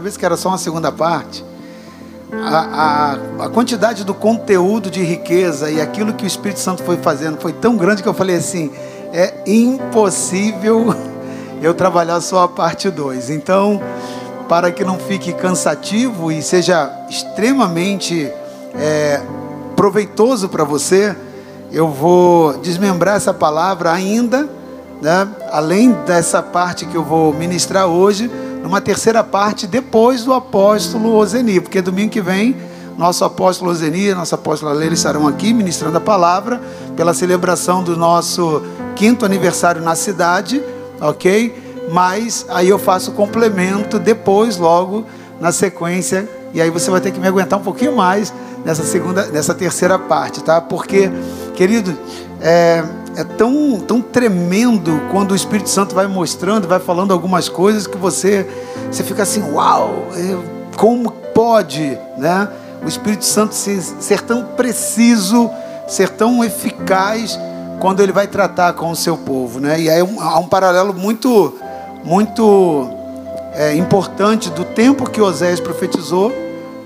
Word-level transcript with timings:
vez 0.00 0.16
que 0.16 0.24
era 0.24 0.36
só 0.36 0.48
uma 0.50 0.58
segunda 0.58 0.90
parte, 0.90 1.44
a, 2.32 2.58
a, 2.58 3.44
a, 3.44 3.48
quantidade 3.48 4.04
do 4.04 4.14
conteúdo 4.14 4.90
de 4.90 5.02
riqueza 5.02 5.70
e 5.70 5.80
aquilo 5.80 6.14
que 6.14 6.24
o 6.24 6.26
Espírito 6.26 6.60
Santo 6.60 6.82
foi 6.82 6.96
fazendo 6.96 7.38
foi 7.38 7.52
tão 7.52 7.76
grande 7.76 8.02
que 8.02 8.08
eu 8.08 8.14
falei 8.14 8.36
assim: 8.36 8.70
é 9.12 9.34
impossível 9.46 10.94
eu 11.62 11.74
trabalhar 11.74 12.20
só 12.20 12.44
a 12.44 12.48
parte 12.48 12.90
2. 12.90 13.30
Então, 13.30 13.80
para 14.48 14.70
que 14.70 14.84
não 14.84 14.98
fique 14.98 15.32
cansativo 15.32 16.32
e 16.32 16.42
seja 16.42 16.90
extremamente 17.08 18.30
é, 18.74 19.20
proveitoso 19.76 20.48
para 20.48 20.64
você, 20.64 21.14
eu 21.72 21.88
vou 21.88 22.58
desmembrar 22.58 23.16
essa 23.16 23.32
palavra 23.32 23.92
ainda, 23.92 24.48
né, 25.00 25.28
além 25.50 25.92
dessa 26.06 26.42
parte 26.42 26.86
que 26.86 26.94
eu 26.96 27.02
vou 27.02 27.32
ministrar 27.32 27.86
hoje 27.86 28.30
numa 28.64 28.80
terceira 28.80 29.22
parte 29.22 29.66
depois 29.66 30.24
do 30.24 30.32
apóstolo 30.32 31.14
Ozeni, 31.14 31.60
porque 31.60 31.82
domingo 31.82 32.10
que 32.10 32.22
vem 32.22 32.56
nosso 32.96 33.22
apóstolo 33.22 33.70
Ozeni, 33.70 34.14
nossa 34.14 34.36
apóstola 34.36 34.72
Leila 34.72 34.94
estarão 34.94 35.28
aqui 35.28 35.52
ministrando 35.52 35.98
a 35.98 36.00
palavra 36.00 36.58
pela 36.96 37.12
celebração 37.12 37.84
do 37.84 37.94
nosso 37.94 38.62
quinto 38.96 39.26
aniversário 39.26 39.82
na 39.82 39.94
cidade, 39.94 40.62
ok? 40.98 41.84
Mas 41.92 42.46
aí 42.48 42.70
eu 42.70 42.78
faço 42.78 43.12
complemento 43.12 43.98
depois, 43.98 44.56
logo 44.56 45.04
na 45.38 45.52
sequência, 45.52 46.26
e 46.54 46.62
aí 46.62 46.70
você 46.70 46.90
vai 46.90 47.02
ter 47.02 47.10
que 47.10 47.20
me 47.20 47.28
aguentar 47.28 47.58
um 47.58 47.62
pouquinho 47.62 47.94
mais 47.94 48.32
nessa 48.64 48.82
segunda, 48.82 49.26
nessa 49.26 49.52
terceira 49.52 49.98
parte, 49.98 50.42
tá? 50.42 50.58
Porque, 50.62 51.10
querido, 51.54 51.94
é, 52.40 52.82
é 53.16 53.24
tão, 53.24 53.80
tão 53.80 54.00
tremendo 54.00 55.00
quando 55.10 55.32
o 55.32 55.36
Espírito 55.36 55.68
Santo 55.68 55.94
vai 55.94 56.06
mostrando, 56.06 56.66
vai 56.66 56.80
falando 56.80 57.12
algumas 57.12 57.48
coisas 57.48 57.86
que 57.86 57.96
você, 57.96 58.46
você 58.90 59.02
fica 59.02 59.22
assim, 59.22 59.42
uau, 59.52 60.08
é, 60.16 60.76
como 60.76 61.10
pode, 61.10 61.98
né? 62.18 62.48
O 62.84 62.88
Espírito 62.88 63.24
Santo 63.24 63.54
ser, 63.54 63.80
ser 63.80 64.20
tão 64.20 64.44
preciso, 64.56 65.50
ser 65.88 66.10
tão 66.10 66.44
eficaz 66.44 67.38
quando 67.80 68.00
ele 68.00 68.12
vai 68.12 68.26
tratar 68.26 68.72
com 68.74 68.90
o 68.90 68.96
seu 68.96 69.16
povo, 69.16 69.60
né? 69.60 69.80
E 69.80 69.90
aí 69.90 70.00
há 70.00 70.38
um 70.38 70.48
paralelo 70.48 70.92
muito, 70.92 71.54
muito 72.04 72.88
é, 73.54 73.74
importante 73.74 74.50
do 74.50 74.64
tempo 74.64 75.08
que 75.08 75.20
Oséias 75.20 75.60
profetizou 75.60 76.32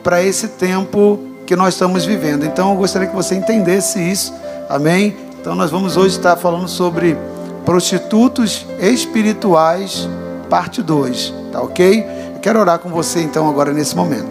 para 0.03 0.23
esse 0.23 0.49
tempo 0.49 1.19
que 1.47 1.57
nós 1.57 1.75
estamos 1.75 2.05
vivendo. 2.05 2.45
Então 2.45 2.71
eu 2.71 2.77
gostaria 2.77 3.09
que 3.09 3.17
você 3.17 3.35
entendesse 3.35 3.99
isso, 3.99 4.33
amém? 4.69 5.28
Então 5.49 5.57
nós 5.57 5.71
vamos 5.71 5.97
hoje 5.97 6.15
estar 6.15 6.37
falando 6.37 6.69
sobre 6.69 7.17
prostitutos 7.65 8.67
espirituais, 8.79 10.07
parte 10.51 10.83
2, 10.83 11.33
tá 11.51 11.63
ok? 11.63 12.07
Eu 12.35 12.39
quero 12.39 12.61
orar 12.61 12.79
com 12.79 12.91
você 12.91 13.23
então 13.23 13.49
agora 13.49 13.73
nesse 13.73 13.97
momento. 13.97 14.29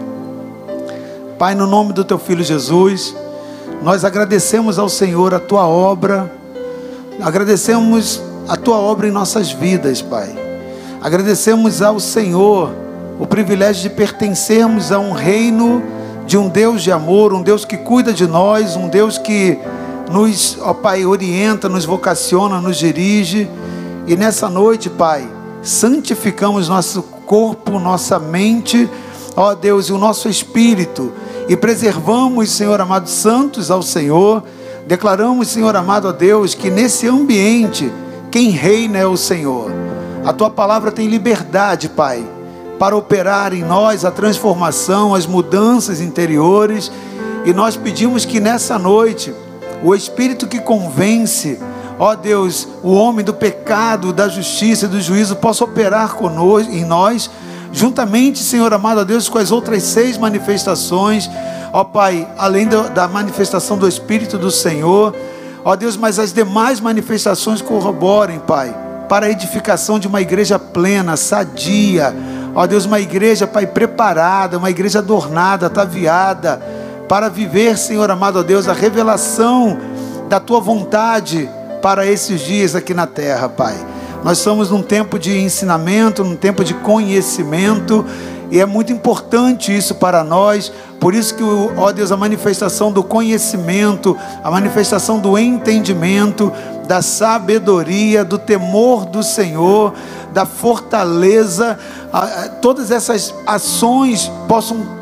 Pai, 1.36 1.56
no 1.56 1.66
nome 1.66 1.92
do 1.92 2.04
teu 2.04 2.20
filho 2.20 2.44
Jesus, 2.44 3.16
nós 3.82 4.04
agradecemos 4.04 4.78
ao 4.78 4.88
Senhor 4.88 5.34
a 5.34 5.40
tua 5.40 5.66
obra, 5.66 6.30
agradecemos 7.20 8.22
a 8.46 8.56
tua 8.56 8.76
obra 8.76 9.08
em 9.08 9.10
nossas 9.10 9.50
vidas, 9.50 10.00
Pai. 10.00 10.32
Agradecemos 11.02 11.82
ao 11.82 11.98
Senhor 11.98 12.70
o 13.18 13.26
privilégio 13.26 13.82
de 13.82 13.90
pertencermos 13.90 14.92
a 14.92 15.00
um 15.00 15.10
reino 15.10 15.82
de 16.28 16.38
um 16.38 16.48
Deus 16.48 16.80
de 16.80 16.92
amor, 16.92 17.32
um 17.32 17.42
Deus 17.42 17.64
que 17.64 17.76
cuida 17.76 18.12
de 18.12 18.28
nós, 18.28 18.76
um 18.76 18.86
Deus 18.86 19.18
que 19.18 19.58
nos, 20.10 20.58
ó 20.60 20.72
Pai, 20.72 21.04
orienta, 21.04 21.68
nos 21.68 21.84
vocaciona, 21.84 22.60
nos 22.60 22.76
dirige. 22.76 23.48
E 24.06 24.16
nessa 24.16 24.48
noite, 24.48 24.88
Pai, 24.88 25.28
santificamos 25.62 26.68
nosso 26.68 27.02
corpo, 27.02 27.78
nossa 27.78 28.18
mente, 28.18 28.88
ó 29.36 29.54
Deus, 29.54 29.88
e 29.88 29.92
o 29.92 29.98
nosso 29.98 30.28
espírito. 30.28 31.12
E 31.48 31.56
preservamos, 31.56 32.50
Senhor 32.50 32.80
amado, 32.80 33.08
santos 33.08 33.70
ao 33.70 33.82
Senhor. 33.82 34.42
Declaramos, 34.86 35.48
Senhor 35.48 35.76
amado 35.76 36.08
a 36.08 36.12
Deus, 36.12 36.54
que 36.54 36.70
nesse 36.70 37.06
ambiente, 37.06 37.92
quem 38.30 38.50
reina 38.50 38.98
é 38.98 39.06
o 39.06 39.16
Senhor. 39.16 39.70
A 40.24 40.32
tua 40.32 40.50
palavra 40.50 40.90
tem 40.90 41.08
liberdade, 41.08 41.88
Pai, 41.88 42.24
para 42.78 42.96
operar 42.96 43.52
em 43.52 43.62
nós 43.62 44.04
a 44.04 44.10
transformação, 44.10 45.14
as 45.14 45.26
mudanças 45.26 46.00
interiores. 46.00 46.90
E 47.44 47.52
nós 47.52 47.76
pedimos 47.76 48.24
que 48.24 48.40
nessa 48.40 48.78
noite, 48.78 49.34
o 49.82 49.94
Espírito 49.94 50.46
que 50.46 50.60
convence, 50.60 51.58
ó 51.98 52.14
Deus, 52.14 52.66
o 52.82 52.92
homem 52.92 53.24
do 53.24 53.34
pecado, 53.34 54.12
da 54.12 54.28
justiça 54.28 54.86
e 54.86 54.88
do 54.88 55.00
juízo 55.00 55.36
possa 55.36 55.64
operar 55.64 56.14
conosco, 56.14 56.72
em 56.72 56.84
nós, 56.84 57.30
juntamente, 57.72 58.42
Senhor 58.42 58.72
amado 58.72 59.00
a 59.00 59.04
Deus, 59.04 59.28
com 59.28 59.38
as 59.38 59.52
outras 59.52 59.82
seis 59.84 60.18
manifestações, 60.18 61.30
ó 61.72 61.84
Pai, 61.84 62.26
além 62.36 62.66
da 62.66 63.06
manifestação 63.06 63.78
do 63.78 63.86
Espírito 63.86 64.38
do 64.38 64.50
Senhor, 64.50 65.14
ó 65.64 65.76
Deus, 65.76 65.96
mas 65.96 66.18
as 66.18 66.32
demais 66.32 66.80
manifestações 66.80 67.62
corroborem, 67.62 68.40
Pai, 68.40 68.74
para 69.08 69.26
a 69.26 69.30
edificação 69.30 69.98
de 69.98 70.08
uma 70.08 70.20
igreja 70.20 70.58
plena, 70.58 71.16
sadia, 71.16 72.14
ó 72.54 72.66
Deus, 72.66 72.84
uma 72.84 73.00
igreja, 73.00 73.46
Pai, 73.46 73.66
preparada, 73.66 74.58
uma 74.58 74.70
igreja 74.70 74.98
adornada, 74.98 75.66
ataviada, 75.66 76.77
para 77.08 77.30
viver, 77.30 77.78
Senhor 77.78 78.10
amado 78.10 78.38
a 78.38 78.42
Deus, 78.42 78.68
a 78.68 78.74
revelação 78.74 79.78
da 80.28 80.38
tua 80.38 80.60
vontade 80.60 81.48
para 81.80 82.06
esses 82.06 82.40
dias 82.42 82.74
aqui 82.74 82.92
na 82.92 83.06
terra, 83.06 83.48
Pai. 83.48 83.74
Nós 84.22 84.38
estamos 84.38 84.70
num 84.70 84.82
tempo 84.82 85.18
de 85.18 85.38
ensinamento, 85.38 86.22
num 86.22 86.36
tempo 86.36 86.62
de 86.62 86.74
conhecimento, 86.74 88.04
e 88.50 88.60
é 88.60 88.66
muito 88.66 88.92
importante 88.92 89.74
isso 89.74 89.94
para 89.94 90.22
nós. 90.22 90.70
Por 91.00 91.14
isso 91.14 91.34
que, 91.34 91.42
ó 91.76 91.92
Deus, 91.92 92.12
a 92.12 92.16
manifestação 92.16 92.92
do 92.92 93.02
conhecimento, 93.02 94.16
a 94.42 94.50
manifestação 94.50 95.18
do 95.18 95.38
entendimento, 95.38 96.52
da 96.86 97.00
sabedoria, 97.00 98.24
do 98.24 98.38
temor 98.38 99.06
do 99.06 99.22
Senhor, 99.22 99.94
da 100.32 100.44
fortaleza, 100.44 101.78
todas 102.60 102.90
essas 102.90 103.34
ações 103.46 104.30
possam 104.48 104.97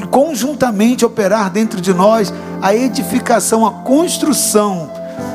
conjuntamente 0.00 1.04
operar 1.04 1.50
dentro 1.50 1.80
de 1.80 1.92
nós 1.92 2.32
a 2.60 2.74
edificação, 2.74 3.66
a 3.66 3.70
construção 3.70 4.90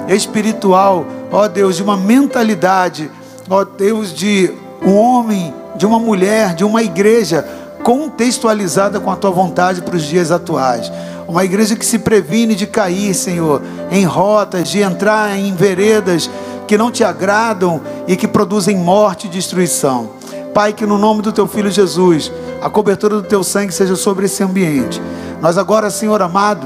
espiritual, 0.07 1.05
ó 1.31 1.47
Deus, 1.47 1.75
de 1.75 1.83
uma 1.83 1.97
mentalidade, 1.97 3.09
ó 3.49 3.63
Deus, 3.63 4.13
de 4.13 4.51
um 4.81 4.95
homem, 4.95 5.53
de 5.75 5.85
uma 5.85 5.99
mulher, 5.99 6.55
de 6.55 6.63
uma 6.63 6.83
igreja 6.83 7.45
contextualizada 7.83 8.99
com 8.99 9.11
a 9.11 9.15
tua 9.15 9.31
vontade 9.31 9.81
para 9.81 9.95
os 9.95 10.03
dias 10.03 10.31
atuais. 10.31 10.91
Uma 11.27 11.43
igreja 11.43 11.75
que 11.75 11.85
se 11.85 11.99
previne 11.99 12.55
de 12.55 12.67
cair, 12.67 13.13
Senhor, 13.13 13.61
em 13.91 14.05
rotas, 14.05 14.69
de 14.69 14.81
entrar 14.81 15.37
em 15.37 15.53
veredas 15.53 16.29
que 16.67 16.77
não 16.77 16.91
te 16.91 17.03
agradam 17.03 17.81
e 18.07 18.15
que 18.15 18.27
produzem 18.27 18.77
morte 18.77 19.27
e 19.27 19.29
destruição. 19.29 20.11
Pai, 20.55 20.71
que 20.71 20.85
no 20.85 20.97
nome 20.97 21.21
do 21.21 21.33
teu 21.33 21.45
filho 21.47 21.69
Jesus, 21.69 22.31
a 22.61 22.69
cobertura 22.69 23.17
do 23.17 23.23
teu 23.23 23.43
sangue 23.43 23.73
seja 23.73 23.97
sobre 23.97 24.27
esse 24.27 24.41
ambiente. 24.41 25.01
Nós 25.41 25.57
agora, 25.57 25.89
Senhor 25.89 26.21
amado, 26.21 26.65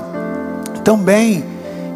também 0.84 1.44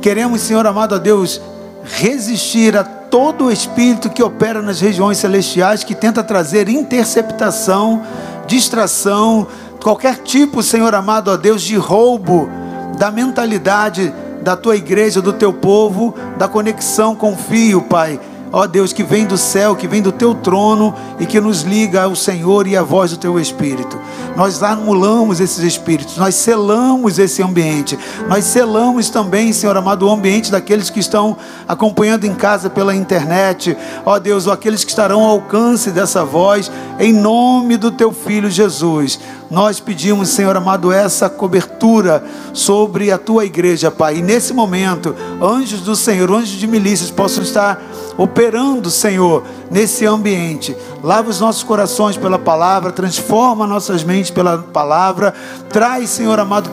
queremos, 0.01 0.41
Senhor 0.41 0.65
amado 0.65 0.95
a 0.95 0.97
Deus, 0.97 1.39
resistir 1.83 2.75
a 2.75 2.83
todo 2.83 3.45
o 3.45 3.51
espírito 3.51 4.09
que 4.09 4.23
opera 4.23 4.59
nas 4.59 4.81
regiões 4.81 5.19
celestiais, 5.19 5.83
que 5.83 5.93
tenta 5.93 6.23
trazer 6.23 6.67
interceptação, 6.67 8.01
distração, 8.47 9.45
qualquer 9.79 10.17
tipo, 10.17 10.63
Senhor 10.63 10.95
amado 10.95 11.29
a 11.29 11.37
Deus, 11.37 11.61
de 11.61 11.75
roubo 11.75 12.49
da 12.97 13.11
mentalidade 13.11 14.11
da 14.41 14.57
tua 14.57 14.75
igreja, 14.75 15.21
do 15.21 15.31
teu 15.31 15.53
povo, 15.53 16.15
da 16.39 16.47
conexão 16.47 17.15
com 17.15 17.33
o 17.33 17.37
Fio, 17.37 17.83
Pai 17.83 18.19
ó 18.53 18.67
Deus, 18.67 18.93
que 18.93 19.01
vem 19.01 19.25
do 19.25 19.35
céu, 19.35 19.75
que 19.75 19.87
vem 19.87 19.99
do 19.99 20.11
teu 20.11 20.35
trono 20.35 20.93
e 21.19 21.25
que 21.25 21.41
nos 21.41 21.63
liga 21.63 22.03
ao 22.03 22.15
Senhor 22.15 22.67
e 22.67 22.77
à 22.77 22.83
voz 22.83 23.09
do 23.09 23.17
teu 23.17 23.39
Espírito. 23.39 23.99
Nós 24.35 24.61
anulamos 24.61 25.39
esses 25.39 25.63
espíritos, 25.63 26.17
nós 26.17 26.35
selamos 26.35 27.17
esse 27.17 27.41
ambiente, 27.41 27.97
nós 28.29 28.45
selamos 28.45 29.09
também, 29.09 29.51
Senhor 29.51 29.75
amado, 29.75 30.07
o 30.07 30.11
ambiente 30.11 30.51
daqueles 30.51 30.91
que 30.91 30.99
estão 30.99 31.35
acompanhando 31.67 32.25
em 32.25 32.35
casa 32.35 32.69
pela 32.69 32.95
internet, 32.95 33.75
ó 34.05 34.19
Deus, 34.19 34.47
aqueles 34.47 34.83
que 34.83 34.91
estarão 34.91 35.21
ao 35.21 35.31
alcance 35.31 35.89
dessa 35.89 36.23
voz, 36.23 36.71
em 36.99 37.11
nome 37.11 37.75
do 37.75 37.89
teu 37.89 38.11
Filho 38.11 38.51
Jesus. 38.51 39.19
Nós 39.49 39.79
pedimos, 39.79 40.29
Senhor 40.29 40.55
amado, 40.55 40.91
essa 40.91 41.29
cobertura 41.29 42.23
sobre 42.53 43.11
a 43.11 43.19
tua 43.19 43.45
igreja, 43.45 43.91
Pai. 43.91 44.17
E 44.17 44.21
nesse 44.21 44.51
momento, 44.51 45.15
anjos 45.39 45.81
do 45.81 45.95
Senhor, 45.95 46.31
anjos 46.31 46.59
de 46.59 46.65
milícias 46.65 47.11
possam 47.11 47.43
estar 47.43 47.79
operando, 48.17 48.89
Senhor, 48.89 49.43
nesse 49.69 50.05
ambiente. 50.05 50.75
Lava 51.03 51.29
os 51.29 51.39
nossos 51.39 51.63
corações 51.63 52.17
pela 52.17 52.39
palavra, 52.39 52.91
transforma 52.91 53.67
nossas 53.67 54.03
mentes 54.03 54.31
pela 54.31 54.57
palavra. 54.57 55.33
Traz, 55.69 56.09
Senhor 56.09 56.39
amado, 56.39 56.69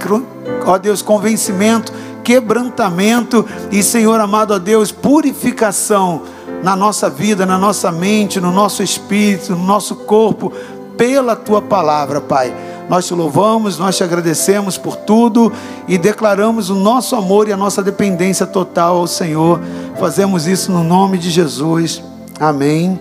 ó 0.67 0.79
Deus, 0.79 1.03
convencimento, 1.03 1.93
quebrantamento 2.23 3.47
e, 3.71 3.83
Senhor 3.83 4.21
amado, 4.21 4.55
ó 4.55 4.59
Deus, 4.59 4.93
purificação 4.93 6.23
na 6.63 6.77
nossa 6.77 7.09
vida, 7.09 7.47
na 7.47 7.59
nossa 7.59 7.91
mente, 7.91 8.41
no 8.41 8.53
nosso 8.53 8.83
espírito, 8.83 9.53
no 9.53 9.65
nosso 9.65 9.97
corpo 9.97 10.53
pela 10.97 11.35
tua 11.35 11.63
palavra, 11.63 12.21
Pai. 12.21 12.55
Nós 12.91 13.07
te 13.07 13.15
louvamos, 13.15 13.79
nós 13.79 13.97
te 13.97 14.03
agradecemos 14.03 14.77
por 14.77 14.97
tudo 14.97 15.53
e 15.87 15.97
declaramos 15.97 16.71
o 16.71 16.75
nosso 16.75 17.15
amor 17.15 17.47
e 17.47 17.53
a 17.53 17.57
nossa 17.57 17.85
dependência 17.85 18.45
total 18.45 18.97
ao 18.97 19.07
Senhor. 19.07 19.61
Fazemos 20.01 20.49
isso 20.49 20.73
no 20.73 20.83
nome 20.83 21.17
de 21.17 21.31
Jesus. 21.31 22.03
Amém, 22.41 22.99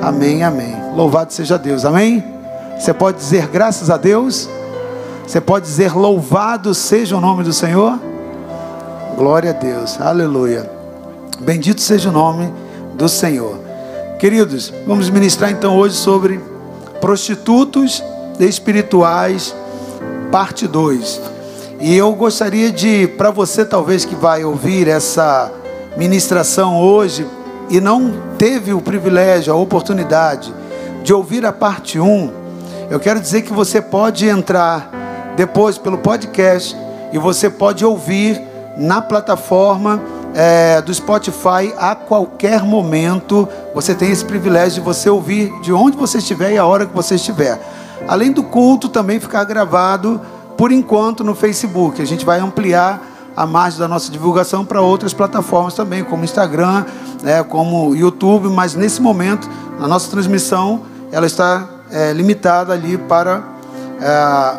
amém, 0.00 0.44
amém. 0.44 0.76
Louvado 0.94 1.32
seja 1.32 1.58
Deus, 1.58 1.84
amém? 1.84 2.22
Você 2.78 2.94
pode 2.94 3.18
dizer 3.18 3.48
graças 3.48 3.90
a 3.90 3.96
Deus? 3.96 4.48
Você 5.26 5.40
pode 5.40 5.66
dizer 5.66 5.92
louvado 5.92 6.72
seja 6.72 7.16
o 7.16 7.20
nome 7.20 7.42
do 7.42 7.52
Senhor? 7.52 7.98
Glória 9.16 9.50
a 9.50 9.54
Deus, 9.54 10.00
aleluia. 10.00 10.70
Bendito 11.40 11.80
seja 11.80 12.10
o 12.10 12.12
nome 12.12 12.48
do 12.94 13.08
Senhor. 13.08 13.58
Queridos, 14.20 14.72
vamos 14.86 15.10
ministrar 15.10 15.50
então 15.50 15.76
hoje 15.76 15.96
sobre 15.96 16.40
prostitutos 17.00 18.04
espirituais, 18.38 19.54
parte 20.30 20.66
2. 20.66 21.20
E 21.80 21.96
eu 21.96 22.12
gostaria 22.14 22.70
de, 22.70 23.06
para 23.06 23.30
você 23.30 23.64
talvez 23.64 24.04
que 24.04 24.14
vai 24.14 24.44
ouvir 24.44 24.88
essa 24.88 25.50
ministração 25.96 26.80
hoje 26.80 27.26
e 27.68 27.80
não 27.80 28.14
teve 28.38 28.72
o 28.72 28.80
privilégio, 28.80 29.52
a 29.52 29.56
oportunidade 29.56 30.52
de 31.02 31.12
ouvir 31.12 31.44
a 31.44 31.52
parte 31.52 31.98
1, 31.98 32.06
um, 32.06 32.30
eu 32.90 33.00
quero 33.00 33.20
dizer 33.20 33.42
que 33.42 33.52
você 33.52 33.80
pode 33.80 34.28
entrar 34.28 34.90
depois 35.34 35.78
pelo 35.78 35.98
podcast 35.98 36.76
e 37.12 37.18
você 37.18 37.48
pode 37.48 37.84
ouvir 37.84 38.40
na 38.76 39.00
plataforma 39.00 40.00
é, 40.34 40.80
do 40.82 40.92
Spotify 40.92 41.72
a 41.78 41.94
qualquer 41.94 42.62
momento. 42.62 43.48
Você 43.74 43.94
tem 43.94 44.10
esse 44.10 44.24
privilégio 44.24 44.74
de 44.74 44.80
você 44.80 45.08
ouvir 45.08 45.50
de 45.62 45.72
onde 45.72 45.96
você 45.96 46.18
estiver 46.18 46.52
e 46.52 46.58
a 46.58 46.66
hora 46.66 46.86
que 46.86 46.94
você 46.94 47.14
estiver. 47.14 47.58
Além 48.08 48.32
do 48.32 48.42
culto 48.42 48.88
também 48.88 49.20
ficar 49.20 49.44
gravado 49.44 50.20
por 50.56 50.70
enquanto 50.70 51.24
no 51.24 51.34
Facebook. 51.34 52.00
A 52.00 52.04
gente 52.04 52.24
vai 52.24 52.38
ampliar 52.40 53.00
a 53.36 53.46
margem 53.46 53.80
da 53.80 53.88
nossa 53.88 54.10
divulgação 54.10 54.64
para 54.64 54.80
outras 54.80 55.14
plataformas 55.14 55.74
também, 55.74 56.04
como 56.04 56.24
Instagram, 56.24 56.84
né, 57.22 57.42
como 57.42 57.94
YouTube, 57.94 58.48
mas 58.48 58.74
nesse 58.74 59.00
momento 59.00 59.48
a 59.80 59.88
nossa 59.88 60.10
transmissão 60.10 60.82
ela 61.10 61.26
está 61.26 61.66
é, 61.90 62.12
limitada 62.12 62.72
ali 62.72 62.98
para, 62.98 63.42
é, 64.00 64.58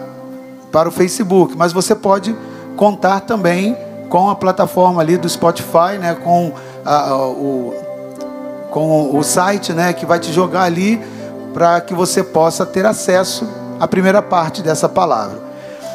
para 0.72 0.90
o 0.90 0.92
Facebook. 0.92 1.56
Mas 1.56 1.72
você 1.72 1.94
pode 1.94 2.36
contar 2.76 3.22
também 3.22 3.78
com 4.10 4.30
a 4.30 4.36
plataforma 4.36 5.02
ali 5.02 5.18
do 5.18 5.30
Spotify, 5.30 5.98
né, 6.00 6.16
com, 6.16 6.54
a, 6.84 7.16
o, 7.16 7.74
com 8.72 9.18
o 9.18 9.24
site 9.24 9.74
né, 9.74 9.94
que 9.94 10.06
vai 10.06 10.20
te 10.20 10.32
jogar 10.32 10.64
ali 10.64 11.02
para 11.54 11.80
que 11.82 11.94
você 11.94 12.24
possa 12.24 12.66
ter 12.66 12.86
acesso 12.86 13.48
à 13.80 13.88
primeira 13.88 14.22
parte 14.22 14.62
dessa 14.62 14.90
palavra. 14.90 15.40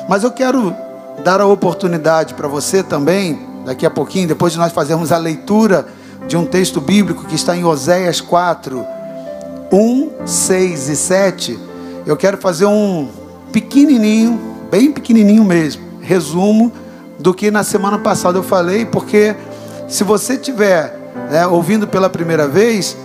Mas 0.08 0.22
eu 0.22 0.31
quero 0.31 0.75
dar 1.25 1.40
a 1.40 1.46
oportunidade 1.46 2.34
para 2.34 2.49
você 2.49 2.82
também, 2.82 3.46
daqui 3.64 3.84
a 3.84 3.90
pouquinho, 3.90 4.28
depois 4.28 4.52
de 4.52 4.58
nós 4.58 4.72
fazermos 4.72 5.12
a 5.12 5.19
leitura 5.19 5.87
de 6.26 6.37
um 6.37 6.46
texto 6.46 6.81
bíblico 6.81 7.25
que 7.25 7.34
está 7.34 7.56
em 7.56 7.64
Oséias 7.64 8.20
4, 8.20 8.84
1, 9.72 10.10
6 10.25 10.88
e 10.88 10.96
7, 10.96 11.58
eu 12.06 12.16
quero 12.16 12.38
fazer 12.38 12.66
um 12.66 13.08
pequenininho, 13.52 14.38
bem 14.70 14.93
pequenininho 14.93 15.44
mesmo, 15.44 15.82
resumo 16.00 16.72
do 17.19 17.34
que 17.34 17.50
na 17.50 17.64
semana 17.64 17.99
passada 17.99 18.38
eu 18.38 18.43
falei, 18.43 18.87
porque 18.87 19.34
se 19.88 20.04
você 20.04 20.34
estiver 20.34 20.96
né, 21.31 21.46
ouvindo 21.46 21.87
pela 21.87 22.08
primeira 22.08 22.46
vez, 22.46 22.96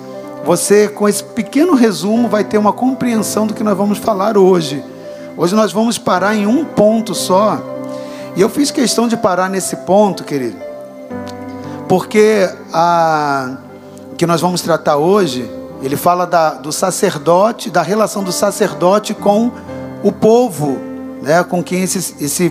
você, 0.44 0.90
com 0.90 1.08
esse 1.08 1.24
pequeno 1.24 1.74
resumo, 1.74 2.28
vai 2.28 2.44
ter 2.44 2.58
uma 2.58 2.74
compreensão 2.74 3.48
do 3.48 3.54
que 3.54 3.64
nós 3.64 3.78
vamos 3.78 3.98
falar 3.98 4.38
hoje. 4.38 4.84
Hoje 5.38 5.56
nós 5.56 5.72
vamos 5.72 5.98
parar 5.98 6.36
em 6.36 6.46
um 6.46 6.66
ponto 6.66 7.16
só. 7.16 7.62
E 8.36 8.42
eu 8.42 8.50
fiz 8.50 8.70
questão 8.70 9.08
de 9.08 9.16
parar 9.16 9.50
nesse 9.50 9.76
ponto, 9.78 10.24
querido, 10.24 10.58
porque 11.88 12.50
a 12.74 13.58
que 14.18 14.26
nós 14.28 14.42
vamos 14.42 14.62
tratar 14.62 14.98
hoje, 14.98 15.50
ele 15.82 15.98
fala 15.98 16.26
da, 16.26 16.52
do 16.52 16.72
sacerdote, 16.72 17.70
da 17.70 17.82
relação 17.82 18.24
do 18.24 18.32
sacerdote 18.32 19.14
com 19.14 19.52
o 20.04 20.12
povo, 20.12 20.78
né, 21.22 21.44
com 21.44 21.64
quem 21.64 21.84
esse, 21.84 22.24
esse 22.24 22.50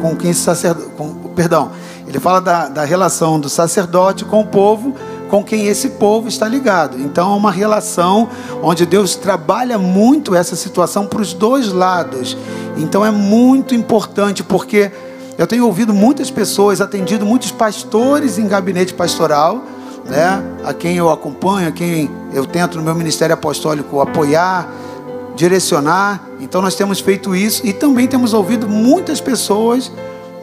com 0.00 0.16
quem 0.16 0.30
esse 0.30 0.40
sacerdote, 0.40 0.88
com, 0.96 1.14
perdão, 1.34 1.70
ele 2.08 2.18
fala 2.18 2.40
da, 2.40 2.68
da 2.68 2.84
relação 2.84 3.38
do 3.38 3.48
sacerdote 3.48 4.24
com 4.24 4.40
o 4.40 4.46
povo 4.46 4.94
com 5.28 5.42
quem 5.42 5.66
esse 5.66 5.90
povo 5.90 6.28
está 6.28 6.46
ligado. 6.48 7.00
Então 7.00 7.32
é 7.32 7.36
uma 7.36 7.50
relação 7.50 8.28
onde 8.62 8.86
Deus 8.86 9.16
trabalha 9.16 9.78
muito 9.78 10.34
essa 10.34 10.54
situação 10.56 11.06
para 11.06 11.20
os 11.20 11.32
dois 11.32 11.72
lados. 11.72 12.36
Então 12.76 13.04
é 13.04 13.10
muito 13.10 13.74
importante 13.74 14.42
porque 14.42 14.90
eu 15.38 15.46
tenho 15.46 15.66
ouvido 15.66 15.92
muitas 15.92 16.30
pessoas, 16.30 16.80
atendido 16.80 17.26
muitos 17.26 17.50
pastores 17.50 18.38
em 18.38 18.46
gabinete 18.46 18.94
pastoral, 18.94 19.62
né? 20.06 20.42
A 20.64 20.72
quem 20.72 20.96
eu 20.96 21.10
acompanho, 21.10 21.68
a 21.68 21.72
quem 21.72 22.10
eu 22.32 22.46
tento 22.46 22.78
no 22.78 22.84
meu 22.84 22.94
ministério 22.94 23.34
apostólico 23.34 24.00
apoiar, 24.00 24.68
direcionar. 25.34 26.22
Então 26.40 26.62
nós 26.62 26.74
temos 26.74 27.00
feito 27.00 27.34
isso 27.34 27.66
e 27.66 27.72
também 27.72 28.06
temos 28.06 28.32
ouvido 28.32 28.68
muitas 28.68 29.20
pessoas 29.20 29.90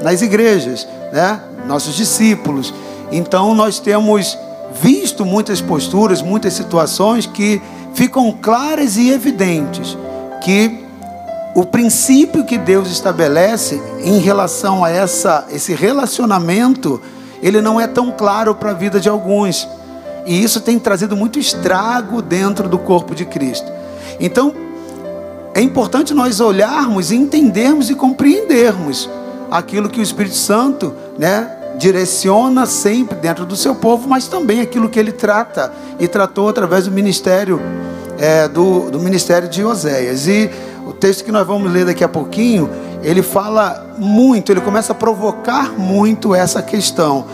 nas 0.02 0.22
igrejas, 0.22 0.88
né? 1.12 1.42
Nossos 1.66 1.96
discípulos. 1.96 2.74
Então 3.12 3.56
nós 3.56 3.80
temos 3.80 4.38
visto 4.82 5.26
muitas 5.26 5.62
posturas, 5.62 6.22
muitas 6.22 6.54
situações 6.54 7.26
que 7.26 7.62
ficam 7.94 8.32
claras 8.32 8.98
e 8.98 9.10
evidentes 9.10 9.98
que 10.44 10.84
o 11.56 11.64
princípio 11.64 12.44
que 12.44 12.58
Deus 12.58 12.90
estabelece 12.90 13.82
em 14.04 14.18
relação 14.18 14.84
a 14.84 14.90
essa, 14.90 15.46
esse 15.52 15.74
relacionamento, 15.74 17.00
ele 17.42 17.62
não 17.62 17.80
é 17.80 17.86
tão 17.86 18.12
claro 18.12 18.56
para 18.56 18.72
a 18.72 18.74
vida 18.74 19.00
de 19.00 19.08
alguns. 19.08 19.68
E 20.26 20.44
isso 20.44 20.62
tem 20.62 20.80
trazido 20.80 21.16
muito 21.16 21.38
estrago 21.38 22.22
dentro 22.22 22.68
do 22.68 22.80
corpo 22.80 23.14
de 23.14 23.26
Cristo. 23.26 23.72
Então, 24.20 24.54
é 25.54 25.62
importante 25.62 26.14
nós 26.14 26.40
olharmos, 26.40 27.12
entendermos 27.12 27.90
e 27.90 27.96
compreendermos 27.96 29.08
aquilo 29.52 29.90
que 29.90 30.00
o 30.00 30.04
Espírito 30.04 30.36
Santo, 30.36 30.94
né, 31.18 31.48
direciona 31.78 32.66
sempre 32.66 33.18
dentro 33.18 33.46
do 33.46 33.56
seu 33.56 33.76
povo, 33.76 34.08
mas 34.08 34.28
também 34.28 34.62
aquilo 34.62 34.90
que 34.90 35.00
ele 35.00 35.12
trata 35.12 35.72
e 36.00 36.08
tratou 36.08 36.50
através 36.50 36.86
do 36.86 36.92
ministério 36.92 37.60
é, 38.18 38.48
do, 38.48 38.92
do 38.92 39.00
ministério 39.00 39.50
de 39.50 39.64
Oséias. 39.64 40.28
E 40.28 40.50
o 40.86 40.94
texto 40.94 41.24
que 41.24 41.32
nós 41.32 41.46
vamos 41.46 41.72
ler 41.72 41.86
daqui 41.86 42.04
a 42.04 42.10
pouquinho, 42.10 42.70
ele 43.02 43.22
fala 43.22 43.96
muito, 43.98 44.52
ele 44.52 44.62
começa 44.62 44.92
a 44.92 44.96
provocar 44.96 45.72
muito 45.78 46.34
essa 46.36 46.62
questão. 46.62 47.26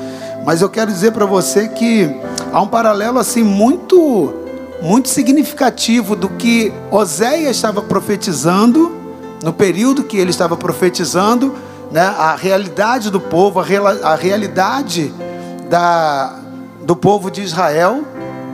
Mas 0.46 0.62
eu 0.62 0.70
quero 0.70 0.92
dizer 0.92 1.12
para 1.12 1.26
você 1.26 1.68
que 1.68 2.10
há 2.52 2.62
um 2.62 2.68
paralelo 2.68 3.20
assim 3.20 3.44
muito 3.44 4.34
muito 4.82 5.10
significativo 5.10 6.16
do 6.16 6.30
que 6.30 6.72
Oséias 6.90 7.58
estava 7.58 7.82
profetizando 7.82 8.96
no 9.44 9.52
período 9.52 10.06
que 10.06 10.16
ele 10.16 10.30
estava 10.30 10.56
profetizando 10.56 11.54
né, 11.92 12.02
a 12.02 12.36
realidade 12.36 13.10
do 13.10 13.20
povo, 13.20 13.60
a, 13.60 13.64
real, 13.64 13.88
a 13.88 14.16
realidade 14.16 15.14
da, 15.70 16.40
do 16.82 16.96
povo 16.96 17.32
de 17.32 17.42
Israel 17.42 18.04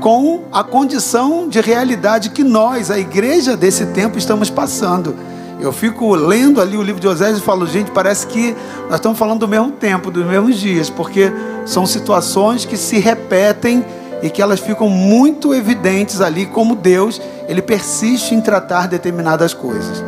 com 0.01 0.43
a 0.51 0.63
condição 0.63 1.49
de 1.49 1.59
realidade 1.59 2.29
que 2.29 2.43
nós, 2.43 2.91
a 2.91 2.99
igreja 2.99 3.57
desse 3.57 3.87
tempo, 3.87 4.17
estamos 4.17 4.49
passando. 4.49 5.15
Eu 5.59 5.71
fico 5.71 6.13
lendo 6.13 6.61
ali 6.61 6.77
o 6.77 6.83
livro 6.83 7.01
de 7.01 7.07
Osés 7.07 7.37
e 7.37 7.41
falo, 7.41 7.65
gente, 7.65 7.89
parece 7.91 8.27
que 8.27 8.55
nós 8.87 8.95
estamos 8.95 9.17
falando 9.17 9.39
do 9.39 9.47
mesmo 9.47 9.71
tempo, 9.71 10.11
dos 10.11 10.25
mesmos 10.25 10.57
dias, 10.57 10.89
porque 10.89 11.31
são 11.65 11.85
situações 11.85 12.65
que 12.65 12.77
se 12.77 12.99
repetem 12.99 13.83
e 14.21 14.29
que 14.29 14.41
elas 14.41 14.59
ficam 14.59 14.89
muito 14.89 15.53
evidentes 15.53 16.21
ali, 16.21 16.45
como 16.45 16.75
Deus, 16.75 17.21
ele 17.47 17.61
persiste 17.61 18.35
em 18.35 18.41
tratar 18.41 18.87
determinadas 18.87 19.53
coisas. 19.53 20.03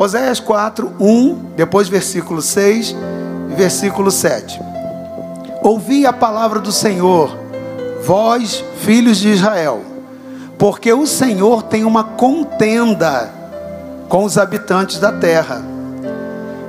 Oséias 0.00 0.40
4, 0.40 0.94
1, 0.98 1.52
depois 1.54 1.86
versículo 1.86 2.40
6 2.40 2.96
e 3.50 3.54
versículo 3.54 4.10
7. 4.10 4.58
Ouvi 5.62 6.06
a 6.06 6.12
palavra 6.12 6.58
do 6.58 6.72
Senhor, 6.72 7.36
vós, 8.02 8.64
filhos 8.78 9.18
de 9.18 9.28
Israel, 9.28 9.82
porque 10.56 10.90
o 10.90 11.06
Senhor 11.06 11.64
tem 11.64 11.84
uma 11.84 12.02
contenda 12.02 13.30
com 14.08 14.24
os 14.24 14.38
habitantes 14.38 14.98
da 14.98 15.12
terra, 15.12 15.62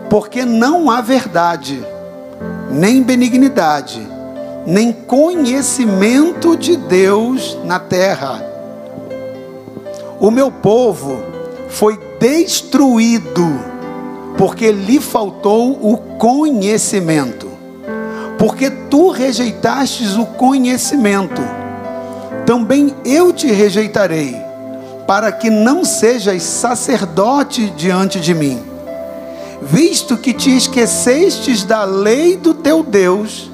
porque 0.09 0.43
não 0.43 0.91
há 0.91 0.99
verdade, 0.99 1.81
nem 2.69 3.01
benignidade, 3.01 4.05
nem 4.67 4.91
conhecimento 4.91 6.57
de 6.57 6.75
Deus 6.75 7.57
na 7.63 7.79
terra. 7.79 8.43
O 10.19 10.29
meu 10.29 10.51
povo 10.51 11.23
foi 11.69 12.10
destruído, 12.21 13.59
porque 14.37 14.71
lhe 14.71 15.01
faltou 15.01 15.71
o 15.81 15.97
conhecimento. 16.19 17.49
Porque 18.37 18.69
tu 18.69 19.09
rejeitastes 19.09 20.15
o 20.15 20.25
conhecimento, 20.27 21.41
também 22.45 22.93
eu 23.03 23.33
te 23.33 23.47
rejeitarei, 23.47 24.35
para 25.07 25.31
que 25.31 25.49
não 25.49 25.83
sejas 25.83 26.43
sacerdote 26.43 27.71
diante 27.71 28.19
de 28.19 28.35
mim, 28.35 28.61
visto 29.61 30.15
que 30.15 30.31
te 30.31 30.55
esquecestes 30.55 31.63
da 31.63 31.83
lei 31.83 32.37
do 32.37 32.53
teu 32.53 32.83
Deus, 32.83 33.49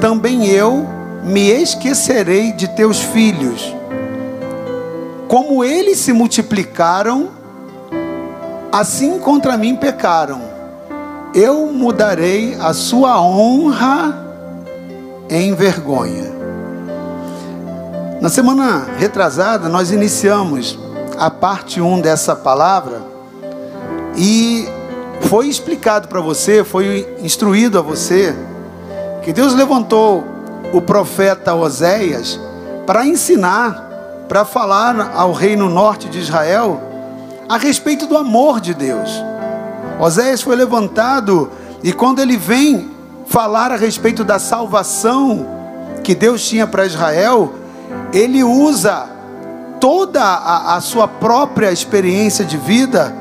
também 0.00 0.46
eu 0.48 0.84
me 1.24 1.48
esquecerei 1.50 2.52
de 2.52 2.68
teus 2.68 2.98
filhos. 3.00 3.74
Como 5.28 5.62
eles 5.62 5.98
se 5.98 6.12
multiplicaram, 6.12 7.37
assim 8.72 9.18
contra 9.18 9.56
mim 9.56 9.76
pecaram. 9.76 10.40
Eu 11.34 11.66
mudarei 11.66 12.56
a 12.60 12.72
sua 12.72 13.20
honra 13.20 14.26
em 15.28 15.54
vergonha. 15.54 16.32
Na 18.20 18.28
semana 18.28 18.86
retrasada, 18.98 19.68
nós 19.68 19.90
iniciamos 19.90 20.78
a 21.18 21.30
parte 21.30 21.80
1 21.80 22.00
dessa 22.00 22.34
palavra 22.34 23.02
e 24.16 24.66
foi 25.22 25.46
explicado 25.48 26.08
para 26.08 26.20
você, 26.20 26.64
foi 26.64 27.16
instruído 27.20 27.78
a 27.78 27.82
você, 27.82 28.34
que 29.22 29.32
Deus 29.32 29.54
levantou 29.54 30.24
o 30.72 30.80
profeta 30.80 31.54
Oséias 31.54 32.40
para 32.86 33.06
ensinar, 33.06 34.24
para 34.28 34.44
falar 34.44 35.12
ao 35.14 35.32
reino 35.32 35.68
norte 35.68 36.08
de 36.08 36.18
Israel 36.18 36.87
a 37.48 37.56
respeito 37.56 38.06
do 38.06 38.16
amor 38.16 38.60
de 38.60 38.74
Deus. 38.74 39.10
Oséias 39.98 40.42
foi 40.42 40.54
levantado 40.54 41.50
e 41.82 41.92
quando 41.92 42.20
ele 42.20 42.36
vem 42.36 42.90
falar 43.26 43.72
a 43.72 43.76
respeito 43.76 44.22
da 44.22 44.38
salvação 44.38 45.46
que 46.04 46.14
Deus 46.14 46.46
tinha 46.46 46.66
para 46.66 46.86
Israel, 46.86 47.54
ele 48.12 48.44
usa 48.44 49.08
toda 49.80 50.22
a, 50.22 50.76
a 50.76 50.80
sua 50.80 51.08
própria 51.08 51.72
experiência 51.72 52.44
de 52.44 52.56
vida 52.56 53.14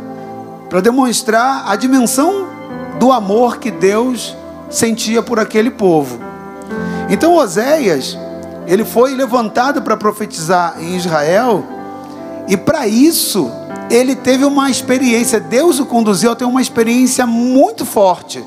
para 0.70 0.82
demonstrar 0.82 1.64
a 1.68 1.76
dimensão 1.76 2.48
do 3.00 3.12
amor 3.12 3.58
que 3.58 3.72
Deus 3.72 4.36
sentia 4.70 5.22
por 5.22 5.40
aquele 5.40 5.72
povo. 5.72 6.20
Então 7.10 7.36
Oséias, 7.36 8.18
ele 8.66 8.84
foi 8.84 9.16
levantado 9.16 9.82
para 9.82 9.96
profetizar 9.96 10.76
em 10.80 10.96
Israel, 10.96 11.64
e 12.48 12.58
para 12.58 12.88
isso 12.88 13.50
ele 13.90 14.16
teve 14.16 14.44
uma 14.44 14.70
experiência, 14.70 15.40
Deus 15.40 15.80
o 15.80 15.86
conduziu 15.86 16.32
a 16.32 16.36
ter 16.36 16.46
uma 16.46 16.62
experiência 16.62 17.26
muito 17.26 17.86
forte. 17.86 18.44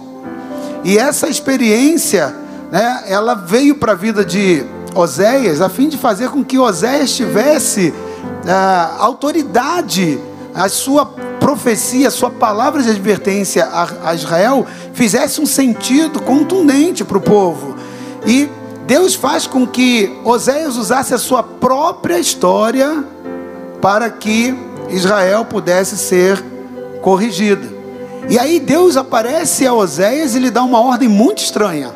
E 0.85 0.99
essa 0.99 1.29
experiência, 1.29 2.35
né, 2.71 3.05
ela 3.07 3.35
veio 3.35 3.77
para 3.77 3.93
a 3.93 3.95
vida 3.95 4.25
de 4.25 4.65
Oséias 4.95 5.61
a 5.61 5.69
fim 5.69 5.89
de 5.89 5.97
fazer 5.97 6.31
com 6.31 6.45
que 6.45 6.59
Oséias 6.59 7.15
tivesse 7.15 7.95
ah, 8.47 8.97
autoridade, 8.99 10.19
a 10.55 10.69
sua 10.69 11.07
profecia, 11.39 12.09
a 12.09 12.11
sua 12.11 12.31
palavra 12.31 12.83
de 12.83 12.91
advertência 12.91 13.65
a, 13.65 14.11
a 14.11 14.15
Israel 14.15 14.67
fizesse 14.93 15.41
um 15.41 15.47
sentido 15.47 16.21
contundente 16.21 17.05
para 17.05 17.19
o 17.19 17.21
povo. 17.21 17.77
E 18.27 18.49
Deus 18.87 19.15
faz 19.15 19.47
com 19.47 19.67
que 19.67 20.13
Oséias 20.25 20.77
usasse 20.77 21.15
a 21.15 21.19
sua 21.19 21.43
própria 21.43 22.19
história 22.19 23.05
para 23.81 24.11
que 24.11 24.55
Israel 24.91 25.45
pudesse 25.45 25.97
ser 25.97 26.43
corrigida. 27.01 27.67
E 28.29 28.39
aí 28.39 28.61
Deus 28.61 28.97
aparece 28.97 29.67
a 29.67 29.73
Oséias 29.75 30.35
e 30.35 30.39
lhe 30.39 30.51
dá 30.51 30.63
uma 30.63 30.81
ordem 30.81 31.09
muito 31.09 31.43
estranha. 31.43 31.91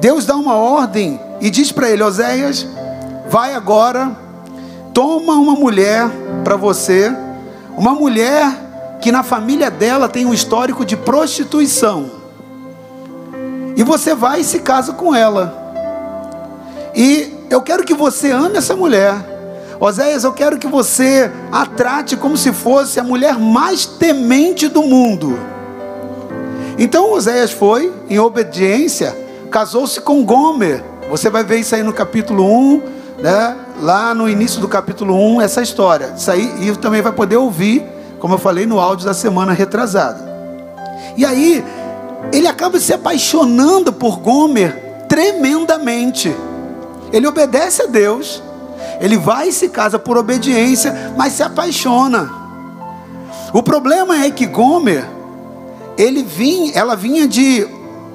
Deus 0.00 0.26
dá 0.26 0.36
uma 0.36 0.56
ordem 0.56 1.20
e 1.40 1.50
diz 1.50 1.70
para 1.70 1.90
ele: 1.90 2.02
Oséias, 2.02 2.66
vai 3.28 3.54
agora, 3.54 4.16
toma 4.92 5.34
uma 5.34 5.54
mulher 5.54 6.08
para 6.42 6.56
você, 6.56 7.12
uma 7.76 7.92
mulher 7.92 8.64
que 9.00 9.12
na 9.12 9.22
família 9.22 9.70
dela 9.70 10.08
tem 10.08 10.24
um 10.24 10.32
histórico 10.32 10.84
de 10.84 10.96
prostituição. 10.96 12.10
E 13.76 13.82
você 13.82 14.14
vai 14.14 14.40
e 14.40 14.44
se 14.44 14.60
casa 14.60 14.92
com 14.92 15.14
ela. 15.14 15.62
E 16.94 17.32
eu 17.50 17.60
quero 17.60 17.84
que 17.84 17.94
você 17.94 18.30
ame 18.30 18.56
essa 18.56 18.76
mulher. 18.76 19.33
Oséias, 19.86 20.24
eu 20.24 20.32
quero 20.32 20.56
que 20.56 20.66
você 20.66 21.30
a 21.52 21.66
trate 21.66 22.16
como 22.16 22.38
se 22.38 22.54
fosse 22.54 22.98
a 22.98 23.04
mulher 23.04 23.38
mais 23.38 23.84
temente 23.84 24.66
do 24.66 24.82
mundo. 24.82 25.38
Então 26.78 27.12
Oséias 27.12 27.50
foi, 27.50 27.92
em 28.08 28.18
obediência, 28.18 29.14
casou-se 29.50 30.00
com 30.00 30.24
Gomer. 30.24 30.82
Você 31.10 31.28
vai 31.28 31.44
ver 31.44 31.58
isso 31.58 31.74
aí 31.74 31.82
no 31.82 31.92
capítulo 31.92 32.46
1, 32.46 32.82
né? 33.18 33.56
lá 33.82 34.14
no 34.14 34.26
início 34.26 34.58
do 34.58 34.66
capítulo 34.68 35.14
1, 35.36 35.42
essa 35.42 35.60
história. 35.60 36.14
Isso 36.16 36.30
aí, 36.30 36.66
e 36.66 36.74
também 36.78 37.02
vai 37.02 37.12
poder 37.12 37.36
ouvir, 37.36 37.84
como 38.18 38.32
eu 38.32 38.38
falei 38.38 38.64
no 38.64 38.80
áudio 38.80 39.04
da 39.04 39.12
semana 39.12 39.52
retrasada. 39.52 40.24
E 41.14 41.26
aí, 41.26 41.62
ele 42.32 42.48
acaba 42.48 42.80
se 42.80 42.94
apaixonando 42.94 43.92
por 43.92 44.18
Gomer 44.18 45.04
tremendamente. 45.06 46.34
Ele 47.12 47.26
obedece 47.26 47.82
a 47.82 47.86
Deus, 47.86 48.42
ele 49.00 49.16
vai 49.16 49.48
e 49.48 49.52
se 49.52 49.68
casa 49.68 49.98
por 49.98 50.16
obediência, 50.16 51.12
mas 51.16 51.32
se 51.32 51.42
apaixona. 51.42 52.30
O 53.52 53.62
problema 53.62 54.24
é 54.24 54.30
que 54.30 54.46
Gomer, 54.46 55.04
ele 55.96 56.22
vinha, 56.22 56.72
ela 56.74 56.96
vinha 56.96 57.26
de 57.26 57.66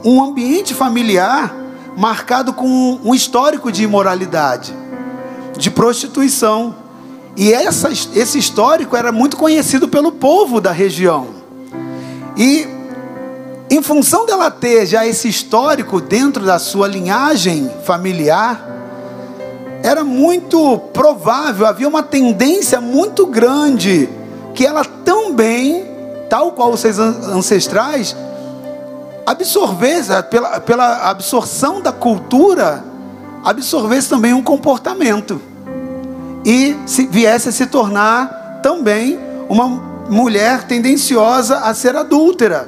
um 0.04 0.24
ambiente 0.24 0.74
familiar 0.74 1.56
marcado 1.96 2.54
com 2.54 3.00
um 3.04 3.14
histórico 3.14 3.72
de 3.72 3.84
imoralidade, 3.84 4.74
de 5.58 5.70
prostituição. 5.70 6.76
E 7.36 7.54
essa, 7.54 7.90
esse 7.90 8.38
histórico 8.38 8.96
era 8.96 9.12
muito 9.12 9.38
conhecido 9.38 9.88
pelo 9.88 10.12
povo 10.12 10.60
da 10.60 10.72
região. 10.72 11.28
E 12.36 12.68
em 13.70 13.82
função 13.82 14.26
dela 14.26 14.50
ter 14.50 14.86
já 14.86 15.06
esse 15.06 15.28
histórico 15.28 16.02
dentro 16.02 16.46
da 16.46 16.58
sua 16.58 16.88
linhagem 16.88 17.70
familiar, 17.86 18.79
era 19.84 20.04
muito 20.04 20.78
provável, 20.94 21.66
havia 21.66 21.88
uma 21.88 22.04
tendência 22.04 22.82
muito 22.82 23.26
grande 23.26 24.10
que 24.54 24.66
ela 24.66 24.84
também, 24.84 25.86
tal 26.30 26.52
qual 26.52 26.72
os 26.72 26.80
seus 26.80 27.00
ancestrais, 27.00 28.16
absorvesse, 29.26 30.10
pela, 30.24 30.60
pela 30.60 31.10
absorção 31.10 31.82
da 31.82 31.92
cultura, 31.92 32.84
absorvesse 33.44 34.10
também 34.10 34.34
um 34.34 34.44
comportamento 34.44 35.42
e 36.44 36.76
se, 36.86 37.06
viesse 37.08 37.50
a 37.50 37.52
se 37.52 37.66
tornar 37.68 38.60
também 38.62 39.20
uma 39.48 39.68
mulher 40.10 40.64
tendenciosa 40.64 41.60
a 41.60 41.74
ser 41.74 41.96
adúltera. 41.96 42.68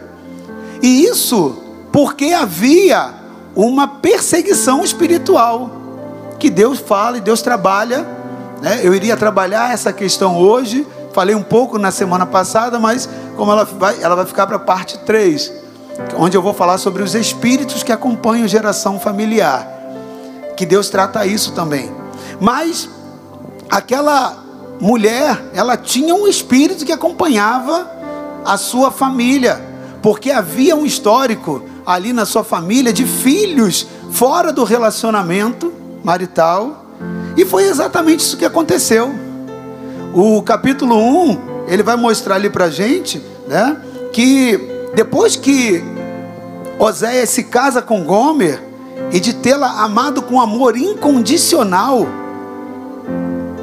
E 0.82 1.03
isso 1.03 1.58
porque 1.91 2.27
havia 2.27 3.13
uma 3.56 3.88
perseguição 3.88 4.84
espiritual 4.84 5.81
que 6.41 6.50
Deus 6.50 6.79
fala 6.79 7.19
e 7.19 7.21
Deus 7.21 7.43
trabalha. 7.43 8.05
Né? 8.62 8.79
Eu 8.83 8.95
iria 8.95 9.15
trabalhar 9.15 9.71
essa 9.71 9.93
questão 9.93 10.38
hoje, 10.38 10.88
falei 11.13 11.36
um 11.36 11.43
pouco 11.43 11.77
na 11.77 11.91
semana 11.91 12.25
passada, 12.25 12.79
mas 12.79 13.07
como 13.38 13.51
ela 13.51 13.63
vai, 13.63 14.01
ela 14.01 14.15
vai 14.15 14.25
ficar 14.25 14.48
para 14.48 14.55
a 14.55 14.60
parte 14.60 14.98
3, 15.00 15.53
onde 16.17 16.36
eu 16.36 16.41
vou 16.41 16.53
falar 16.53 16.79
sobre 16.79 17.03
os 17.03 17.13
espíritos 17.13 17.83
que 17.83 17.91
acompanham 17.91 18.48
geração 18.48 19.00
familiar. 19.00 19.67
Que 20.57 20.65
Deus 20.65 20.89
trata 20.89 21.25
isso 21.27 21.51
também. 21.51 21.91
Mas 22.39 22.89
aquela 23.69 24.36
mulher, 24.79 25.39
ela 25.53 25.77
tinha 25.77 26.15
um 26.15 26.27
espírito 26.27 26.83
que 26.83 26.91
acompanhava 26.91 27.88
a 28.43 28.57
sua 28.57 28.89
família, 28.89 29.62
porque 30.01 30.31
havia 30.31 30.75
um 30.75 30.86
histórico 30.88 31.63
ali 31.86 32.12
na 32.12 32.25
sua 32.25 32.43
família 32.43 32.91
de 32.91 33.05
filhos 33.05 33.86
fora 34.12 34.51
do 34.51 34.63
relacionamento 34.63 35.81
marital. 36.03 36.86
E 37.38 37.46
foi 37.46 37.63
exatamente 37.63 38.20
isso 38.20 38.38
que 38.38 38.46
aconteceu. 38.46 39.13
O 40.13 40.41
capítulo 40.41 40.96
1, 40.96 41.65
ele 41.67 41.84
vai 41.84 41.96
mostrar 41.96 42.36
ali 42.36 42.50
para 42.50 42.70
gente, 42.70 43.22
né, 43.48 43.77
que 44.12 44.60
depois 44.93 45.36
que 45.36 45.81
Oséias 46.77 47.29
se 47.29 47.43
casa 47.46 47.81
com 47.81 48.03
Gomer, 48.03 48.72
e 49.12 49.20
de 49.20 49.34
tê-la 49.34 49.84
amado 49.84 50.22
com 50.22 50.39
amor 50.39 50.77
incondicional, 50.77 52.08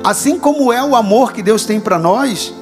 assim 0.05 0.39
como 0.39 0.73
é 0.73 0.83
o 0.83 0.95
amor 0.95 1.33
que 1.33 1.43
Deus 1.43 1.65
tem 1.65 1.81
para 1.81 1.99
nós, 1.99 2.53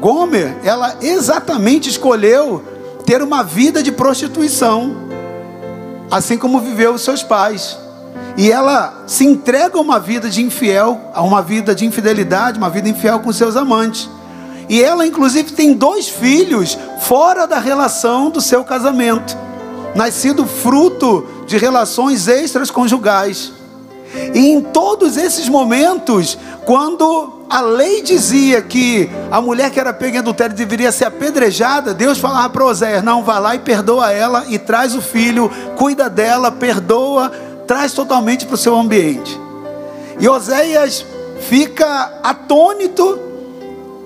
Gomer, 0.00 0.56
ela 0.62 0.96
exatamente 1.00 1.88
escolheu 1.88 2.62
ter 3.04 3.22
uma 3.22 3.42
vida 3.42 3.82
de 3.82 3.92
prostituição, 3.92 4.96
assim 6.10 6.36
como 6.36 6.60
viveu 6.60 6.94
os 6.94 7.02
seus 7.02 7.22
pais. 7.22 7.78
E 8.36 8.52
ela 8.52 9.04
se 9.06 9.24
entrega 9.24 9.78
a 9.78 9.80
uma 9.80 9.98
vida 9.98 10.28
de 10.28 10.42
infiel, 10.42 11.00
a 11.14 11.22
uma 11.22 11.40
vida 11.40 11.74
de 11.74 11.86
infidelidade, 11.86 12.58
uma 12.58 12.68
vida 12.68 12.88
infiel 12.88 13.20
com 13.20 13.32
seus 13.32 13.56
amantes. 13.56 14.10
E 14.68 14.82
ela, 14.82 15.06
inclusive, 15.06 15.52
tem 15.52 15.72
dois 15.72 16.08
filhos 16.08 16.76
fora 17.00 17.46
da 17.46 17.58
relação 17.58 18.30
do 18.30 18.40
seu 18.40 18.64
casamento, 18.64 19.36
nascido 19.94 20.44
fruto 20.44 21.26
de 21.46 21.56
relações 21.56 22.28
extras 22.28 22.70
conjugais. 22.70 23.52
E 24.34 24.50
em 24.50 24.60
todos 24.60 25.16
esses 25.16 25.48
momentos, 25.48 26.36
quando 26.64 27.46
a 27.48 27.60
lei 27.60 28.02
dizia 28.02 28.60
que 28.60 29.08
a 29.30 29.40
mulher 29.40 29.70
que 29.70 29.78
era 29.78 29.92
pega 29.92 30.16
em 30.16 30.18
adultério 30.18 30.54
deveria 30.54 30.90
ser 30.90 31.04
apedrejada, 31.04 31.94
Deus 31.94 32.18
falava 32.18 32.50
para 32.50 32.64
Oséias: 32.64 33.02
não, 33.02 33.22
vá 33.22 33.38
lá 33.38 33.54
e 33.54 33.60
perdoa 33.60 34.12
ela 34.12 34.44
e 34.48 34.58
traz 34.58 34.94
o 34.94 35.00
filho, 35.00 35.50
cuida 35.76 36.10
dela, 36.10 36.50
perdoa, 36.50 37.30
traz 37.66 37.92
totalmente 37.92 38.46
para 38.46 38.54
o 38.54 38.58
seu 38.58 38.74
ambiente. 38.76 39.38
E 40.18 40.28
Oséias 40.28 41.04
fica 41.40 42.20
atônito, 42.22 43.18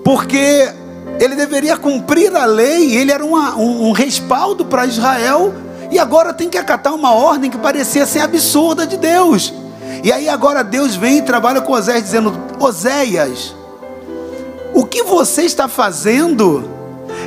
porque 0.03 0.69
ele 1.19 1.35
deveria 1.35 1.77
cumprir 1.77 2.35
a 2.35 2.45
lei, 2.45 2.95
ele 2.95 3.11
era 3.11 3.23
uma, 3.23 3.55
um, 3.55 3.89
um 3.89 3.91
respaldo 3.91 4.65
para 4.65 4.85
Israel, 4.85 5.53
e 5.89 5.99
agora 5.99 6.33
tem 6.33 6.49
que 6.49 6.57
acatar 6.57 6.93
uma 6.93 7.13
ordem 7.13 7.49
que 7.51 7.57
parecia 7.57 8.05
ser 8.05 8.19
absurda 8.19 8.85
de 8.85 8.97
Deus. 8.97 9.53
E 10.03 10.11
aí 10.11 10.27
agora 10.27 10.63
Deus 10.63 10.95
vem 10.95 11.17
e 11.17 11.21
trabalha 11.21 11.61
com 11.61 11.73
Oséias 11.73 12.03
dizendo: 12.03 12.33
Oséias, 12.59 13.53
o 14.73 14.85
que 14.85 15.03
você 15.03 15.43
está 15.43 15.67
fazendo 15.67 16.63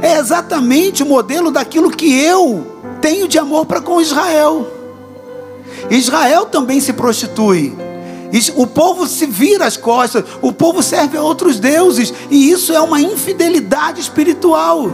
é 0.02 0.18
exatamente 0.18 1.02
o 1.02 1.06
modelo 1.06 1.50
daquilo 1.50 1.90
que 1.90 2.18
eu 2.20 2.66
tenho 3.00 3.28
de 3.28 3.38
amor 3.38 3.66
para 3.66 3.80
com 3.80 4.00
Israel. 4.00 4.66
Israel 5.90 6.46
também 6.46 6.80
se 6.80 6.92
prostitui. 6.92 7.76
O 8.56 8.66
povo 8.66 9.06
se 9.06 9.26
vira 9.26 9.64
as 9.64 9.76
costas, 9.76 10.24
o 10.42 10.52
povo 10.52 10.82
serve 10.82 11.16
a 11.16 11.22
outros 11.22 11.60
deuses, 11.60 12.12
e 12.30 12.50
isso 12.50 12.72
é 12.72 12.80
uma 12.80 13.00
infidelidade 13.00 14.00
espiritual. 14.00 14.90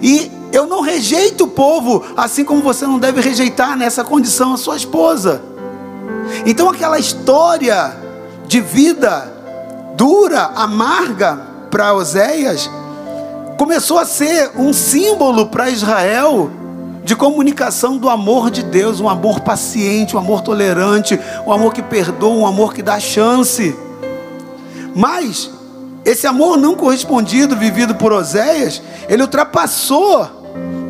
E 0.00 0.30
eu 0.52 0.66
não 0.66 0.80
rejeito 0.80 1.44
o 1.44 1.48
povo, 1.48 2.04
assim 2.16 2.44
como 2.44 2.62
você 2.62 2.86
não 2.86 2.98
deve 2.98 3.20
rejeitar 3.20 3.76
nessa 3.76 4.04
condição 4.04 4.54
a 4.54 4.56
sua 4.56 4.76
esposa. 4.76 5.42
Então 6.44 6.70
aquela 6.70 6.98
história 6.98 7.96
de 8.46 8.60
vida 8.60 9.32
dura, 9.96 10.52
amarga 10.54 11.40
para 11.70 11.92
Oséias, 11.92 12.70
começou 13.58 13.98
a 13.98 14.06
ser 14.06 14.52
um 14.56 14.72
símbolo 14.72 15.46
para 15.46 15.70
Israel 15.70 16.50
de 17.06 17.14
comunicação 17.14 17.96
do 17.96 18.10
amor 18.10 18.50
de 18.50 18.64
Deus, 18.64 18.98
um 18.98 19.08
amor 19.08 19.38
paciente, 19.38 20.16
um 20.16 20.18
amor 20.18 20.40
tolerante, 20.40 21.18
um 21.46 21.52
amor 21.52 21.72
que 21.72 21.80
perdoa, 21.80 22.34
um 22.34 22.44
amor 22.44 22.74
que 22.74 22.82
dá 22.82 22.98
chance. 22.98 23.76
Mas 24.92 25.48
esse 26.04 26.26
amor 26.26 26.58
não 26.58 26.74
correspondido 26.74 27.54
vivido 27.54 27.94
por 27.94 28.12
Oséias, 28.12 28.82
ele 29.08 29.22
ultrapassou 29.22 30.28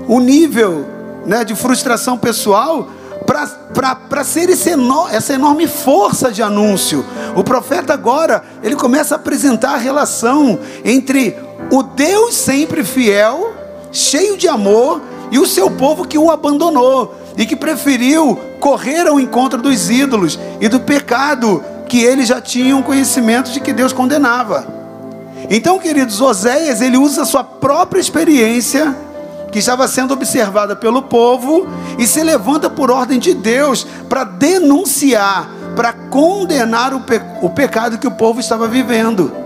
o 0.09 0.19
nível 0.19 0.87
né, 1.27 1.45
de 1.45 1.55
frustração 1.55 2.17
pessoal 2.17 2.89
para 4.09 4.25
ser 4.25 4.49
esse 4.49 4.71
essa 5.11 5.35
enorme 5.35 5.67
força 5.69 6.33
de 6.33 6.43
anúncio. 6.43 7.05
O 7.37 7.45
profeta 7.45 7.93
agora, 7.93 8.43
ele 8.63 8.75
começa 8.75 9.15
a 9.15 9.19
apresentar 9.19 9.75
a 9.75 9.79
relação 9.79 10.59
entre 10.83 11.37
o 11.71 11.83
Deus 11.83 12.35
sempre 12.35 12.83
fiel, 12.83 13.53
cheio 13.93 14.39
de 14.39 14.49
amor, 14.49 15.03
e 15.31 15.39
o 15.39 15.47
seu 15.47 15.71
povo 15.71 16.07
que 16.07 16.19
o 16.19 16.31
abandonou 16.31 17.15
e 17.37 17.45
que 17.45 17.57
preferiu 17.57 18.39
correr 18.61 19.07
ao 19.07 19.21
encontro 19.21 19.61
dos 19.61 19.91
ídolos 19.91 20.39
e 20.61 20.69
do 20.69 20.81
pecado 20.81 21.63
que 21.89 22.03
eles 22.03 22.29
já 22.29 22.41
tinham 22.41 22.83
conhecimento 22.83 23.51
de 23.51 23.61
que 23.61 23.73
Deus 23.73 23.93
condenava. 23.93 24.67
Então, 25.51 25.79
queridos, 25.79 26.21
Oséias, 26.21 26.81
ele 26.81 26.97
usa 26.97 27.25
sua 27.25 27.45
própria 27.45 28.01
experiência 28.01 28.97
que 29.53 29.59
estava 29.59 29.87
sendo 29.87 30.13
observada 30.13 30.75
pelo 30.75 31.03
povo 31.03 31.67
e 31.99 32.07
se 32.07 32.23
levanta 32.23 32.69
por 32.69 32.91
ordem 32.91 33.19
de 33.19 33.33
Deus 33.33 33.87
para 34.09 34.25
denunciar, 34.25 35.49
para 35.77 35.93
condenar 35.93 36.93
o, 36.93 37.01
pe 37.01 37.21
o 37.43 37.51
pecado 37.51 37.99
que 37.99 38.07
o 38.07 38.11
povo 38.11 38.41
estava 38.41 38.67
vivendo. 38.67 39.46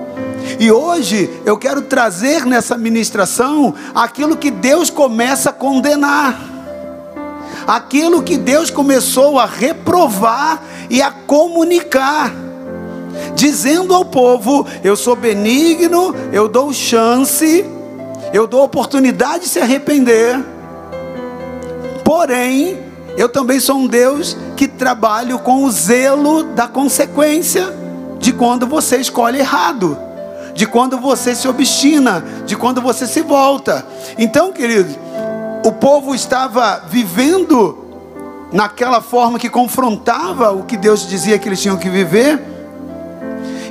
E 0.58 0.70
hoje 0.70 1.30
eu 1.44 1.56
quero 1.56 1.82
trazer 1.82 2.44
nessa 2.44 2.76
ministração 2.76 3.74
aquilo 3.94 4.36
que 4.36 4.50
Deus 4.50 4.90
começa 4.90 5.50
a 5.50 5.52
condenar, 5.52 6.40
aquilo 7.66 8.22
que 8.22 8.36
Deus 8.36 8.70
começou 8.70 9.38
a 9.38 9.46
reprovar 9.46 10.62
e 10.88 11.00
a 11.00 11.10
comunicar, 11.10 12.32
dizendo 13.34 13.94
ao 13.94 14.04
povo: 14.04 14.66
Eu 14.82 14.96
sou 14.96 15.16
benigno, 15.16 16.14
eu 16.32 16.48
dou 16.48 16.72
chance 16.72 17.64
eu 18.32 18.46
dou 18.46 18.62
oportunidade 18.62 19.44
de 19.44 19.48
se 19.48 19.58
arrepender. 19.58 20.38
Porém, 22.04 22.78
eu 23.16 23.28
também 23.28 23.58
sou 23.58 23.76
um 23.76 23.86
Deus 23.86 24.36
que 24.56 24.68
trabalho 24.68 25.38
com 25.40 25.64
o 25.64 25.70
zelo 25.70 26.44
da 26.44 26.68
consequência 26.68 27.74
de 28.18 28.32
quando 28.32 28.66
você 28.66 28.98
escolhe 28.98 29.38
errado, 29.38 29.98
de 30.54 30.66
quando 30.66 30.98
você 30.98 31.34
se 31.34 31.48
obstina, 31.48 32.24
de 32.46 32.56
quando 32.56 32.80
você 32.80 33.06
se 33.06 33.22
volta. 33.22 33.86
Então, 34.18 34.52
querido, 34.52 34.94
o 35.64 35.72
povo 35.72 36.14
estava 36.14 36.84
vivendo 36.88 37.78
naquela 38.52 39.00
forma 39.00 39.38
que 39.38 39.48
confrontava 39.48 40.52
o 40.52 40.64
que 40.64 40.76
Deus 40.76 41.06
dizia 41.06 41.38
que 41.38 41.48
eles 41.48 41.60
tinham 41.60 41.76
que 41.76 41.88
viver. 41.88 42.42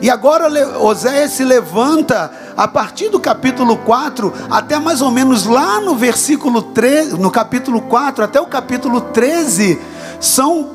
E 0.01 0.09
agora 0.09 0.47
Oséias 0.79 1.31
se 1.31 1.43
levanta 1.43 2.31
a 2.55 2.67
partir 2.67 3.09
do 3.09 3.19
capítulo 3.19 3.75
4 3.77 4.33
até 4.49 4.79
mais 4.79 5.01
ou 5.01 5.11
menos 5.11 5.45
lá 5.45 5.81
no 5.81 5.95
versículo 5.95 6.61
13, 6.61 7.17
no 7.17 7.29
capítulo 7.29 7.81
4 7.81 8.23
até 8.23 8.39
o 8.39 8.45
capítulo 8.45 9.01
13, 9.01 9.77
são 10.21 10.69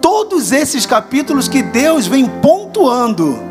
todos 0.00 0.50
esses 0.50 0.86
capítulos 0.86 1.46
que 1.46 1.62
Deus 1.62 2.06
vem 2.06 2.26
pontuando 2.26 3.49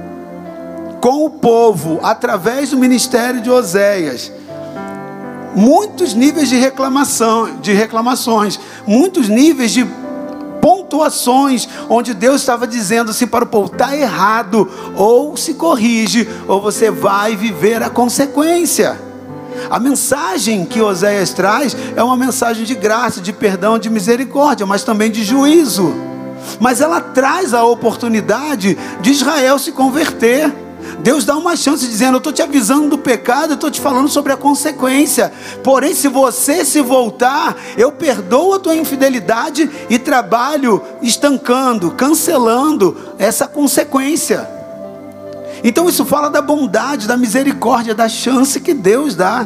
com 1.00 1.26
o 1.26 1.30
povo 1.30 2.00
através 2.04 2.72
do 2.72 2.78
ministério 2.78 3.42
de 3.42 3.50
Oséias. 3.50 4.32
Muitos 5.56 6.14
níveis 6.14 6.50
de 6.50 6.58
reclamação, 6.58 7.58
de 7.60 7.74
reclamações, 7.74 8.60
muitos 8.86 9.28
níveis 9.28 9.72
de 9.72 9.86
pontuações 10.62 11.68
onde 11.90 12.14
Deus 12.14 12.42
estava 12.42 12.68
dizendo 12.68 13.12
assim 13.12 13.26
para 13.26 13.44
o 13.44 13.48
povo: 13.48 13.72
está 13.72 13.96
errado, 13.96 14.70
ou 14.96 15.36
se 15.36 15.56
corrige, 15.56 16.28
ou 16.48 16.62
você 16.62 16.92
vai 16.92 17.36
viver 17.36 17.82
a 17.82 17.90
consequência. 17.90 19.00
A 19.70 19.80
mensagem 19.80 20.66
que 20.66 20.82
Oséias 20.82 21.34
traz 21.34 21.76
é 21.96 22.04
uma 22.04 22.16
mensagem 22.16 22.64
de 22.64 22.76
graça, 22.76 23.20
de 23.20 23.34
perdão, 23.34 23.78
de 23.78 23.90
misericórdia, 23.90 24.66
mas 24.66 24.84
também 24.84 25.12
de 25.12 25.24
juízo. 25.24 25.94
Mas 26.60 26.82
ela 26.82 27.02
traz 27.02 27.54
a 27.54 27.64
oportunidade 27.66 28.78
de 29.02 29.12
Israel 29.12 29.60
se 29.60 29.72
converter. 29.72 30.69
Deus 31.00 31.26
dá 31.26 31.36
uma 31.38 31.56
chance 31.56 31.88
dizendo: 31.88 32.16
Eu 32.16 32.18
estou 32.20 32.34
te 32.34 32.42
avisando 32.42 32.90
do 32.90 32.98
pecado, 32.98 33.52
eu 33.52 33.56
estou 33.56 33.72
te 33.72 33.80
falando 33.80 34.10
sobre 34.10 34.34
a 34.34 34.38
consequência. 34.38 35.32
Porém, 35.64 35.94
se 35.94 36.08
você 36.08 36.66
se 36.66 36.82
voltar, 36.82 37.56
eu 37.78 37.92
perdoo 37.92 38.54
a 38.54 38.60
tua 38.60 38.76
infidelidade 38.76 39.70
e 39.90 39.98
trabalho 39.98 40.82
estancando, 41.02 41.92
cancelando 41.92 42.96
essa 43.18 43.48
consequência. 43.48 44.48
Então, 45.64 45.90
isso 45.90 46.06
fala 46.06 46.30
da 46.30 46.42
bondade, 46.42 47.08
da 47.08 47.18
misericórdia, 47.18 47.94
da 47.94 48.08
chance 48.08 48.60
que 48.60 48.74
Deus 48.74 49.16
dá. 49.16 49.46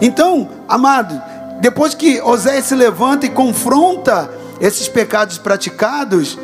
Então, 0.00 0.48
amado, 0.68 1.20
depois 1.60 1.94
que 1.94 2.20
Oséias 2.20 2.66
se 2.66 2.74
levanta 2.74 3.26
e 3.26 3.30
confronta 3.30 4.30
esses 4.60 4.88
pecados 4.88 5.38
praticados, 5.38 6.38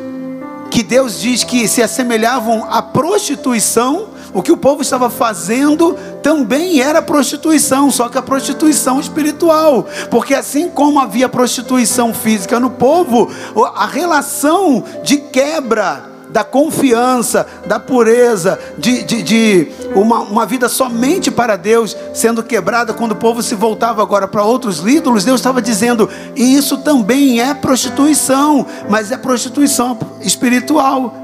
que 0.71 0.81
Deus 0.81 1.19
diz 1.19 1.43
que 1.43 1.67
se 1.67 1.83
assemelhavam 1.83 2.65
à 2.71 2.81
prostituição, 2.81 4.07
o 4.33 4.41
que 4.41 4.53
o 4.53 4.57
povo 4.57 4.81
estava 4.81 5.09
fazendo 5.09 5.97
também 6.23 6.79
era 6.81 7.01
prostituição, 7.01 7.91
só 7.91 8.07
que 8.07 8.17
a 8.17 8.21
prostituição 8.21 8.99
espiritual, 8.99 9.85
porque 10.09 10.33
assim 10.33 10.69
como 10.69 10.99
havia 10.99 11.27
prostituição 11.27 12.13
física 12.13 12.57
no 12.59 12.69
povo, 12.69 13.29
a 13.75 13.85
relação 13.85 14.83
de 15.03 15.17
quebra 15.17 16.10
da 16.31 16.43
confiança, 16.43 17.45
da 17.65 17.79
pureza, 17.79 18.59
de, 18.77 19.03
de, 19.03 19.21
de 19.21 19.67
uma, 19.95 20.19
uma, 20.19 20.45
vida 20.45 20.69
somente 20.69 21.29
para 21.29 21.55
Deus 21.55 21.95
sendo 22.13 22.41
quebrada 22.41 22.93
quando 22.93 23.11
o 23.11 23.15
povo 23.15 23.43
se 23.43 23.53
voltava 23.53 24.01
agora 24.01 24.27
para 24.27 24.43
outros 24.43 24.85
ídolos, 24.85 25.25
Deus 25.25 25.39
estava 25.39 25.61
dizendo: 25.61 26.09
isso 26.35 26.77
também 26.77 27.41
é 27.41 27.53
prostituição, 27.53 28.65
mas 28.89 29.11
é 29.11 29.17
prostituição 29.17 29.97
espiritual 30.21 31.21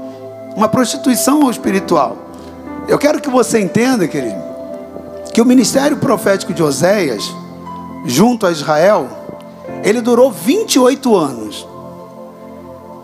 uma 0.58 0.68
prostituição 0.68 1.48
espiritual. 1.48 2.16
Eu 2.88 2.98
quero 2.98 3.20
que 3.20 3.30
você 3.30 3.60
entenda, 3.60 4.08
querido, 4.08 4.42
que 5.32 5.40
o 5.40 5.46
ministério 5.46 5.98
profético 5.98 6.52
de 6.52 6.64
Oséias, 6.64 7.32
junto 8.04 8.44
a 8.44 8.50
Israel, 8.50 9.08
ele 9.84 10.00
durou 10.00 10.32
28 10.32 11.16
anos. 11.16 11.64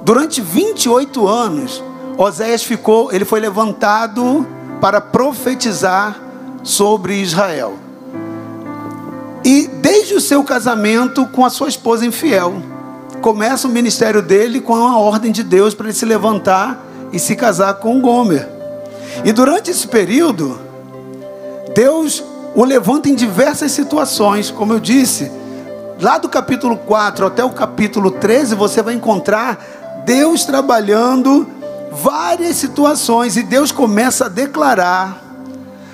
Durante 0.03 0.41
28 0.41 1.29
anos, 1.29 1.81
Oséias 2.17 2.63
ficou, 2.63 3.13
ele 3.13 3.25
foi 3.25 3.41
levantado 3.41 4.47
para 4.81 5.01
profetizar 5.01 6.21
sobre 6.63 7.21
Israel. 7.21 7.75
E 9.45 9.67
desde 9.67 10.15
o 10.15 10.21
seu 10.21 10.43
casamento 10.45 11.27
com 11.27 11.45
a 11.45 11.51
sua 11.51 11.69
esposa 11.69 12.07
infiel, 12.07 12.63
começa 13.21 13.67
o 13.67 13.71
ministério 13.71 14.23
dele 14.23 14.61
com 14.61 14.75
a 14.75 14.97
ordem 14.99 15.33
de 15.33 15.43
Deus 15.43 15.75
para 15.75 15.87
ele 15.87 15.95
se 15.95 16.05
levantar 16.05 16.83
e 17.13 17.19
se 17.19 17.35
casar 17.35 17.75
com 17.75 18.01
Gomer. 18.01 18.49
E 19.25 19.33
durante 19.33 19.71
esse 19.71 19.87
período, 19.87 20.59
Deus 21.75 22.23
o 22.55 22.65
levanta 22.65 23.09
em 23.09 23.15
diversas 23.15 23.73
situações, 23.73 24.51
como 24.51 24.73
eu 24.73 24.81
disse. 24.81 25.31
Lá 26.01 26.19
do 26.19 26.29
capítulo 26.29 26.77
4 26.77 27.27
até 27.27 27.45
o 27.45 27.51
capítulo 27.51 28.11
13, 28.13 28.55
você 28.55 28.83
vai 28.83 28.95
encontrar 28.95 30.03
Deus 30.05 30.45
trabalhando 30.45 31.47
várias 31.95 32.57
situações 32.57 33.37
e 33.37 33.43
Deus 33.43 33.71
começa 33.73 34.27
a 34.27 34.29
declarar, 34.29 35.23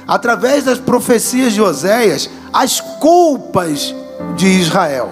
através 0.07 0.65
das 0.65 0.79
profecias 0.79 1.53
de 1.53 1.61
Oséias, 1.61 2.29
as 2.53 2.81
culpas 2.81 3.95
de 4.37 4.47
Israel. 4.47 5.11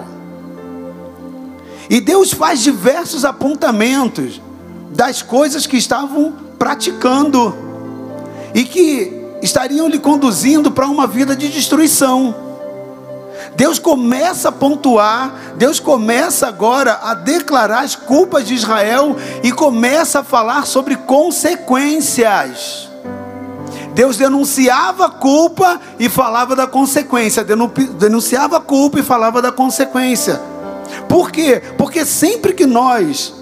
E 1.89 1.99
Deus 1.99 2.31
faz 2.31 2.59
diversos 2.59 3.25
apontamentos 3.25 4.41
das 4.91 5.21
coisas 5.21 5.65
que 5.65 5.77
estavam 5.77 6.33
praticando 6.57 7.55
e 8.53 8.63
que 8.63 9.19
estariam 9.41 9.87
lhe 9.87 9.99
conduzindo 9.99 10.71
para 10.71 10.87
uma 10.87 11.07
vida 11.07 11.35
de 11.35 11.47
destruição. 11.49 12.48
Deus 13.59 13.77
começa 13.77 14.47
a 14.47 14.53
pontuar, 14.53 15.35
Deus 15.57 15.81
começa 15.81 16.47
agora 16.47 16.97
a 17.03 17.13
declarar 17.13 17.81
as 17.81 17.93
culpas 17.93 18.47
de 18.47 18.53
Israel 18.53 19.17
e 19.43 19.51
começa 19.51 20.21
a 20.21 20.23
falar 20.23 20.65
sobre 20.65 20.95
consequências. 20.95 22.87
Deus 23.93 24.15
denunciava 24.15 25.07
a 25.07 25.09
culpa 25.09 25.77
e 25.99 26.07
falava 26.07 26.55
da 26.55 26.65
consequência, 26.67 27.45
denunciava 27.99 28.55
a 28.55 28.61
culpa 28.61 29.01
e 29.01 29.03
falava 29.03 29.41
da 29.41 29.51
consequência. 29.51 30.39
Por 31.09 31.29
quê? 31.29 31.61
Porque 31.77 32.05
sempre 32.05 32.53
que 32.53 32.65
nós 32.65 33.33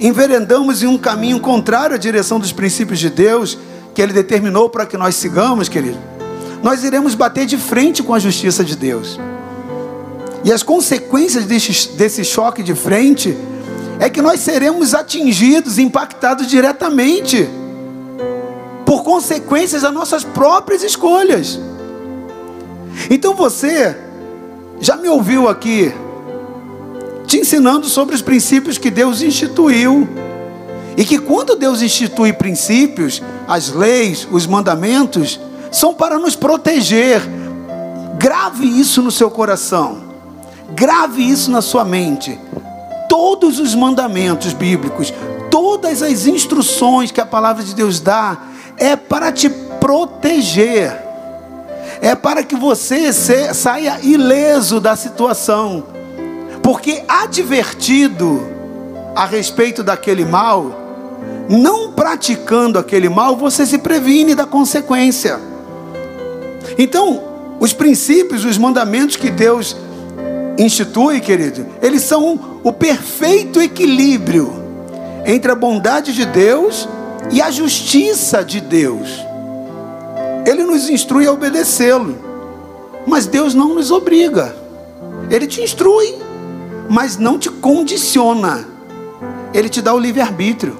enveredamos 0.00 0.82
em 0.82 0.86
um 0.86 0.96
caminho 0.96 1.40
contrário 1.40 1.94
à 1.94 1.98
direção 1.98 2.40
dos 2.40 2.52
princípios 2.52 2.98
de 2.98 3.10
Deus, 3.10 3.58
que 3.94 4.00
Ele 4.00 4.14
determinou 4.14 4.70
para 4.70 4.86
que 4.86 4.96
nós 4.96 5.14
sigamos, 5.14 5.68
querido, 5.68 5.98
nós 6.62 6.82
iremos 6.84 7.14
bater 7.14 7.44
de 7.44 7.58
frente 7.58 8.02
com 8.02 8.14
a 8.14 8.18
justiça 8.18 8.64
de 8.64 8.74
Deus. 8.74 9.20
E 10.44 10.52
as 10.52 10.62
consequências 10.62 11.44
desse, 11.44 11.88
desse 11.90 12.24
choque 12.24 12.62
de 12.62 12.74
frente 12.74 13.36
é 13.98 14.08
que 14.08 14.22
nós 14.22 14.40
seremos 14.40 14.94
atingidos, 14.94 15.78
impactados 15.78 16.46
diretamente, 16.46 17.48
por 18.86 19.02
consequências 19.02 19.82
das 19.82 19.92
nossas 19.92 20.24
próprias 20.24 20.82
escolhas. 20.82 21.58
Então 23.10 23.34
você 23.34 23.96
já 24.80 24.96
me 24.96 25.08
ouviu 25.08 25.48
aqui 25.48 25.92
te 27.26 27.38
ensinando 27.38 27.86
sobre 27.88 28.14
os 28.14 28.22
princípios 28.22 28.78
que 28.78 28.90
Deus 28.90 29.20
instituiu. 29.20 30.08
E 30.96 31.04
que 31.04 31.18
quando 31.18 31.54
Deus 31.54 31.82
institui 31.82 32.32
princípios, 32.32 33.22
as 33.46 33.68
leis, 33.68 34.26
os 34.32 34.46
mandamentos, 34.46 35.38
são 35.70 35.94
para 35.94 36.18
nos 36.18 36.34
proteger. 36.34 37.20
Grave 38.18 38.66
isso 38.66 39.02
no 39.02 39.10
seu 39.10 39.30
coração. 39.30 40.07
Grave 40.70 41.22
isso 41.22 41.50
na 41.50 41.62
sua 41.62 41.84
mente. 41.84 42.38
Todos 43.08 43.58
os 43.58 43.74
mandamentos 43.74 44.52
bíblicos, 44.52 45.12
todas 45.50 46.02
as 46.02 46.26
instruções 46.26 47.10
que 47.10 47.20
a 47.20 47.26
palavra 47.26 47.62
de 47.62 47.74
Deus 47.74 48.00
dá, 48.00 48.38
é 48.76 48.96
para 48.96 49.32
te 49.32 49.48
proteger. 49.48 50.96
É 52.00 52.14
para 52.14 52.44
que 52.44 52.54
você 52.54 53.12
saia 53.12 53.98
ileso 54.02 54.80
da 54.80 54.94
situação 54.94 55.84
porque 56.68 57.02
advertido 57.08 58.46
a 59.16 59.24
respeito 59.24 59.82
daquele 59.82 60.22
mal, 60.22 60.70
não 61.48 61.92
praticando 61.92 62.78
aquele 62.78 63.08
mal, 63.08 63.36
você 63.36 63.64
se 63.64 63.78
previne 63.78 64.34
da 64.34 64.44
consequência. 64.44 65.40
Então, 66.76 67.22
os 67.58 67.72
princípios, 67.72 68.44
os 68.44 68.58
mandamentos 68.58 69.16
que 69.16 69.30
Deus 69.30 69.74
institui, 70.58 71.20
querido, 71.20 71.64
eles 71.80 72.02
são 72.02 72.60
o 72.62 72.72
perfeito 72.72 73.60
equilíbrio 73.60 74.52
entre 75.24 75.50
a 75.50 75.54
bondade 75.54 76.12
de 76.12 76.26
Deus 76.26 76.88
e 77.30 77.40
a 77.40 77.50
justiça 77.50 78.44
de 78.44 78.60
Deus. 78.60 79.24
Ele 80.44 80.64
nos 80.64 80.90
instrui 80.90 81.26
a 81.26 81.32
obedecê-lo, 81.32 82.16
mas 83.06 83.26
Deus 83.26 83.54
não 83.54 83.74
nos 83.74 83.90
obriga, 83.90 84.54
ele 85.30 85.46
te 85.46 85.62
instrui 85.62 86.28
mas 86.88 87.18
não 87.18 87.38
te 87.38 87.50
condiciona. 87.50 88.66
Ele 89.52 89.68
te 89.68 89.82
dá 89.82 89.94
o 89.94 89.98
livre-arbítrio. 89.98 90.76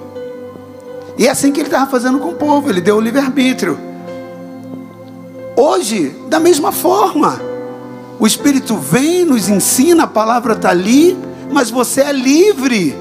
E 1.17 1.27
é 1.27 1.29
assim 1.29 1.51
que 1.51 1.59
ele 1.59 1.67
estava 1.67 1.89
fazendo 1.89 2.19
com 2.19 2.29
o 2.29 2.35
povo, 2.35 2.69
ele 2.69 2.81
deu 2.81 2.97
o 2.97 3.01
livre-arbítrio. 3.01 3.77
Hoje, 5.55 6.15
da 6.27 6.39
mesma 6.39 6.71
forma, 6.71 7.39
o 8.19 8.27
Espírito 8.27 8.75
vem, 8.75 9.23
nos 9.23 9.47
ensina, 9.47 10.03
a 10.03 10.07
palavra 10.07 10.53
está 10.53 10.69
ali, 10.69 11.17
mas 11.49 11.71
você 11.71 12.01
é 12.01 12.11
livre 12.11 12.95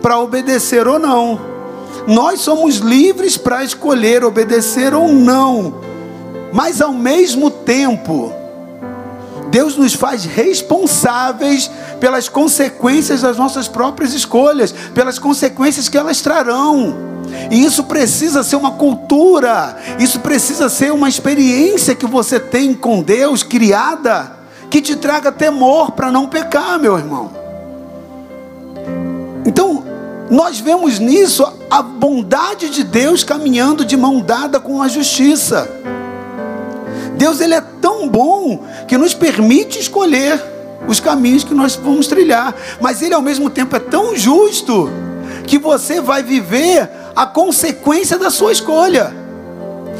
para 0.00 0.18
obedecer 0.18 0.88
ou 0.88 0.98
não. 0.98 1.38
Nós 2.06 2.40
somos 2.40 2.76
livres 2.76 3.36
para 3.36 3.62
escolher 3.62 4.24
obedecer 4.24 4.94
ou 4.94 5.12
não, 5.12 5.74
mas 6.52 6.80
ao 6.80 6.92
mesmo 6.92 7.50
tempo, 7.50 8.32
Deus 9.50 9.76
nos 9.76 9.94
faz 9.94 10.24
responsáveis 10.24 11.70
pelas 12.00 12.28
consequências 12.28 13.20
das 13.20 13.36
nossas 13.36 13.68
próprias 13.68 14.14
escolhas, 14.14 14.74
pelas 14.94 15.18
consequências 15.18 15.88
que 15.88 15.98
elas 15.98 16.20
trarão. 16.22 16.96
E 17.50 17.64
isso 17.64 17.84
precisa 17.84 18.42
ser 18.42 18.56
uma 18.56 18.72
cultura, 18.72 19.76
isso 19.98 20.20
precisa 20.20 20.68
ser 20.68 20.92
uma 20.92 21.08
experiência 21.08 21.94
que 21.94 22.06
você 22.06 22.40
tem 22.40 22.74
com 22.74 23.02
Deus 23.02 23.42
criada, 23.42 24.33
que 24.74 24.82
te 24.82 24.96
traga 24.96 25.30
temor 25.30 25.92
para 25.92 26.10
não 26.10 26.26
pecar, 26.26 26.80
meu 26.80 26.98
irmão. 26.98 27.30
Então, 29.46 29.84
nós 30.28 30.58
vemos 30.58 30.98
nisso 30.98 31.46
a 31.70 31.80
bondade 31.80 32.68
de 32.70 32.82
Deus 32.82 33.22
caminhando 33.22 33.84
de 33.84 33.96
mão 33.96 34.18
dada 34.18 34.58
com 34.58 34.82
a 34.82 34.88
justiça. 34.88 35.70
Deus 37.16 37.40
ele 37.40 37.54
é 37.54 37.60
tão 37.60 38.08
bom 38.08 38.64
que 38.88 38.98
nos 38.98 39.14
permite 39.14 39.78
escolher 39.78 40.42
os 40.88 40.98
caminhos 40.98 41.44
que 41.44 41.54
nós 41.54 41.76
vamos 41.76 42.08
trilhar. 42.08 42.52
Mas 42.80 43.00
Ele, 43.00 43.14
ao 43.14 43.22
mesmo 43.22 43.48
tempo, 43.48 43.76
é 43.76 43.78
tão 43.78 44.16
justo 44.16 44.90
que 45.46 45.56
você 45.56 46.00
vai 46.00 46.24
viver 46.24 46.90
a 47.14 47.24
consequência 47.24 48.18
da 48.18 48.28
sua 48.28 48.50
escolha. 48.50 49.23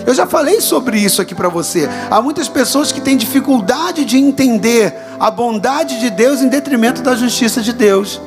Eu 0.06 0.12
já 0.12 0.26
falei 0.26 0.60
sobre 0.60 0.98
isso 0.98 1.22
aqui 1.22 1.34
para 1.34 1.48
você. 1.48 1.88
Há 2.10 2.20
muitas 2.20 2.48
pessoas 2.48 2.92
que 2.92 3.00
têm 3.00 3.16
dificuldade 3.16 4.04
de 4.04 4.18
entender 4.18 4.94
a 5.18 5.30
bondade 5.30 5.98
de 5.98 6.10
Deus 6.10 6.42
em 6.42 6.48
detrimento 6.48 7.02
da 7.02 7.14
justiça 7.14 7.62
de 7.62 7.72
Deus. 7.72 8.20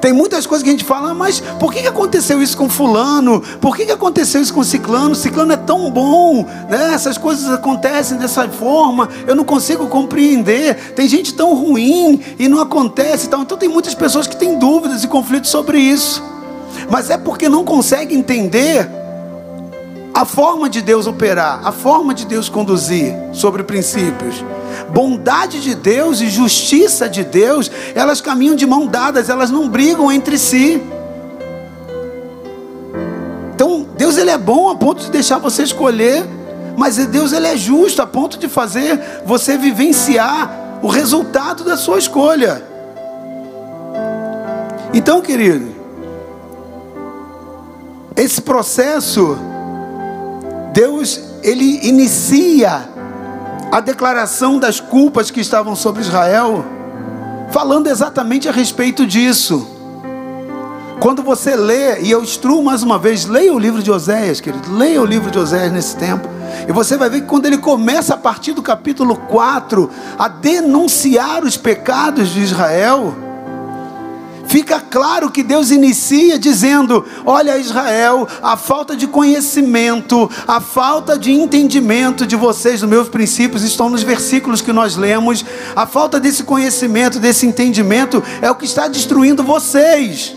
Tem 0.00 0.12
muitas 0.12 0.46
coisas 0.46 0.62
que 0.62 0.68
a 0.68 0.72
gente 0.72 0.84
fala, 0.84 1.14
mas 1.14 1.40
por 1.60 1.72
que 1.72 1.86
aconteceu 1.86 2.42
isso 2.42 2.56
com 2.56 2.68
fulano? 2.68 3.40
Por 3.60 3.76
que 3.76 3.90
aconteceu 3.90 4.40
isso 4.40 4.52
com 4.52 4.62
ciclano? 4.64 5.14
Ciclano 5.14 5.52
é 5.52 5.56
tão 5.56 5.90
bom, 5.90 6.44
né? 6.68 6.92
Essas 6.94 7.16
coisas 7.16 7.50
acontecem 7.50 8.16
dessa 8.18 8.48
forma, 8.48 9.08
eu 9.26 9.34
não 9.34 9.44
consigo 9.44 9.86
compreender. 9.86 10.92
Tem 10.94 11.08
gente 11.08 11.34
tão 11.34 11.54
ruim 11.54 12.20
e 12.38 12.48
não 12.48 12.60
acontece 12.60 13.28
tal. 13.28 13.42
Então 13.42 13.56
tem 13.56 13.68
muitas 13.68 13.94
pessoas 13.94 14.26
que 14.26 14.36
têm 14.36 14.58
dúvidas 14.58 15.04
e 15.04 15.08
conflitos 15.08 15.50
sobre 15.50 15.78
isso. 15.78 16.22
Mas 16.90 17.10
é 17.10 17.16
porque 17.16 17.48
não 17.48 17.64
conseguem 17.64 18.18
entender 18.18 18.88
a 20.16 20.24
forma 20.24 20.66
de 20.70 20.80
Deus 20.80 21.06
operar, 21.06 21.60
a 21.62 21.70
forma 21.70 22.14
de 22.14 22.24
Deus 22.24 22.48
conduzir 22.48 23.14
sobre 23.34 23.62
princípios. 23.62 24.42
Bondade 24.88 25.60
de 25.60 25.74
Deus 25.74 26.22
e 26.22 26.30
justiça 26.30 27.06
de 27.06 27.22
Deus, 27.22 27.70
elas 27.94 28.22
caminham 28.22 28.56
de 28.56 28.64
mão 28.64 28.86
dadas, 28.86 29.28
elas 29.28 29.50
não 29.50 29.68
brigam 29.68 30.10
entre 30.10 30.38
si. 30.38 30.82
Então, 33.54 33.86
Deus 33.98 34.16
ele 34.16 34.30
é 34.30 34.38
bom 34.38 34.70
a 34.70 34.74
ponto 34.74 35.02
de 35.02 35.10
deixar 35.10 35.36
você 35.36 35.64
escolher, 35.64 36.24
mas 36.78 36.96
Deus 36.96 37.34
ele 37.34 37.48
é 37.48 37.56
justo 37.56 38.00
a 38.00 38.06
ponto 38.06 38.38
de 38.38 38.48
fazer 38.48 38.98
você 39.26 39.58
vivenciar 39.58 40.78
o 40.82 40.88
resultado 40.88 41.62
da 41.62 41.76
sua 41.76 41.98
escolha. 41.98 42.66
Então, 44.94 45.20
querido, 45.20 45.74
esse 48.16 48.40
processo 48.40 49.36
Deus 50.76 51.18
ele 51.42 51.88
inicia 51.88 52.86
a 53.72 53.80
declaração 53.80 54.58
das 54.58 54.78
culpas 54.78 55.30
que 55.30 55.40
estavam 55.40 55.74
sobre 55.74 56.02
Israel, 56.02 56.62
falando 57.50 57.86
exatamente 57.86 58.46
a 58.46 58.52
respeito 58.52 59.06
disso. 59.06 59.66
Quando 61.00 61.22
você 61.22 61.56
lê, 61.56 62.02
e 62.02 62.10
eu 62.10 62.22
instruo 62.22 62.62
mais 62.62 62.82
uma 62.82 62.98
vez, 62.98 63.24
leia 63.24 63.54
o 63.54 63.58
livro 63.58 63.82
de 63.82 63.90
Oséias, 63.90 64.38
querido, 64.38 64.70
leia 64.70 65.00
o 65.00 65.06
livro 65.06 65.30
de 65.30 65.38
Oséias 65.38 65.72
nesse 65.72 65.96
tempo, 65.96 66.28
e 66.68 66.72
você 66.72 66.98
vai 66.98 67.08
ver 67.08 67.22
que 67.22 67.26
quando 67.26 67.46
ele 67.46 67.56
começa 67.56 68.12
a 68.12 68.18
partir 68.18 68.52
do 68.52 68.62
capítulo 68.62 69.16
4 69.16 69.90
a 70.18 70.28
denunciar 70.28 71.42
os 71.42 71.56
pecados 71.56 72.28
de 72.28 72.42
Israel, 72.42 73.16
fica 74.48 74.80
claro 74.80 75.30
que 75.30 75.42
Deus 75.42 75.70
inicia 75.70 76.38
dizendo: 76.38 77.04
Olha, 77.24 77.58
Israel, 77.58 78.26
a 78.42 78.56
falta 78.56 78.96
de 78.96 79.06
conhecimento, 79.06 80.30
a 80.46 80.60
falta 80.60 81.18
de 81.18 81.32
entendimento 81.32 82.26
de 82.26 82.36
vocês 82.36 82.80
dos 82.80 82.88
meus 82.88 83.08
princípios 83.08 83.62
estão 83.62 83.90
nos 83.90 84.02
versículos 84.02 84.60
que 84.60 84.72
nós 84.72 84.96
lemos. 84.96 85.44
A 85.74 85.86
falta 85.86 86.18
desse 86.18 86.44
conhecimento, 86.44 87.18
desse 87.18 87.46
entendimento, 87.46 88.22
é 88.40 88.50
o 88.50 88.54
que 88.54 88.64
está 88.64 88.88
destruindo 88.88 89.42
vocês. 89.42 90.34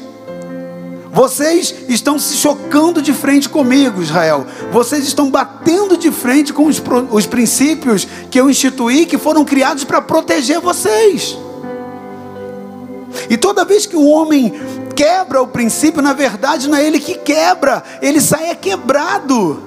Vocês 1.12 1.74
estão 1.88 2.19
se 2.19 2.38
chocando 2.38 3.02
de 3.02 3.13
frente 3.13 3.50
comigo, 3.50 4.02
Israel. 4.02 4.45
Vocês 4.72 5.08
estão 5.08 5.30
batendo 5.32 5.98
de 5.98 6.12
frente 6.12 6.54
com 6.54 6.67
os, 6.67 6.82
os 7.12 7.26
princípios 7.26 8.08
que 8.30 8.39
eu 8.39 8.50
instituí, 8.50 9.06
que 9.06 9.17
foram 9.17 9.43
criados 9.43 9.84
para 9.84 10.02
proteger 10.02 10.60
vocês. 10.60 11.36
E 13.29 13.38
toda 13.38 13.65
vez 13.65 13.86
que 13.86 13.95
o 13.95 14.08
homem 14.08 14.53
quebra 14.95 15.41
o 15.41 15.47
princípio, 15.47 16.01
na 16.01 16.13
verdade 16.13 16.67
não 16.67 16.77
é 16.77 16.86
ele 16.86 16.99
que 16.99 17.15
quebra, 17.15 17.84
ele 18.01 18.21
sai 18.21 18.49
é 18.49 18.55
quebrado. 18.55 19.63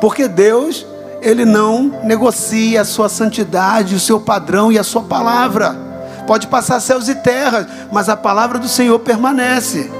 Porque 0.00 0.26
Deus, 0.26 0.86
ele 1.20 1.44
não 1.44 2.00
negocia 2.02 2.80
a 2.80 2.84
sua 2.84 3.08
santidade, 3.08 3.94
o 3.94 4.00
seu 4.00 4.20
padrão 4.20 4.72
e 4.72 4.78
a 4.78 4.84
sua 4.84 5.02
palavra. 5.02 5.76
Pode 6.26 6.46
passar 6.46 6.80
céus 6.80 7.08
e 7.08 7.14
terras, 7.14 7.66
mas 7.90 8.08
a 8.08 8.16
palavra 8.16 8.58
do 8.58 8.68
Senhor 8.68 8.98
permanece. 9.00 9.90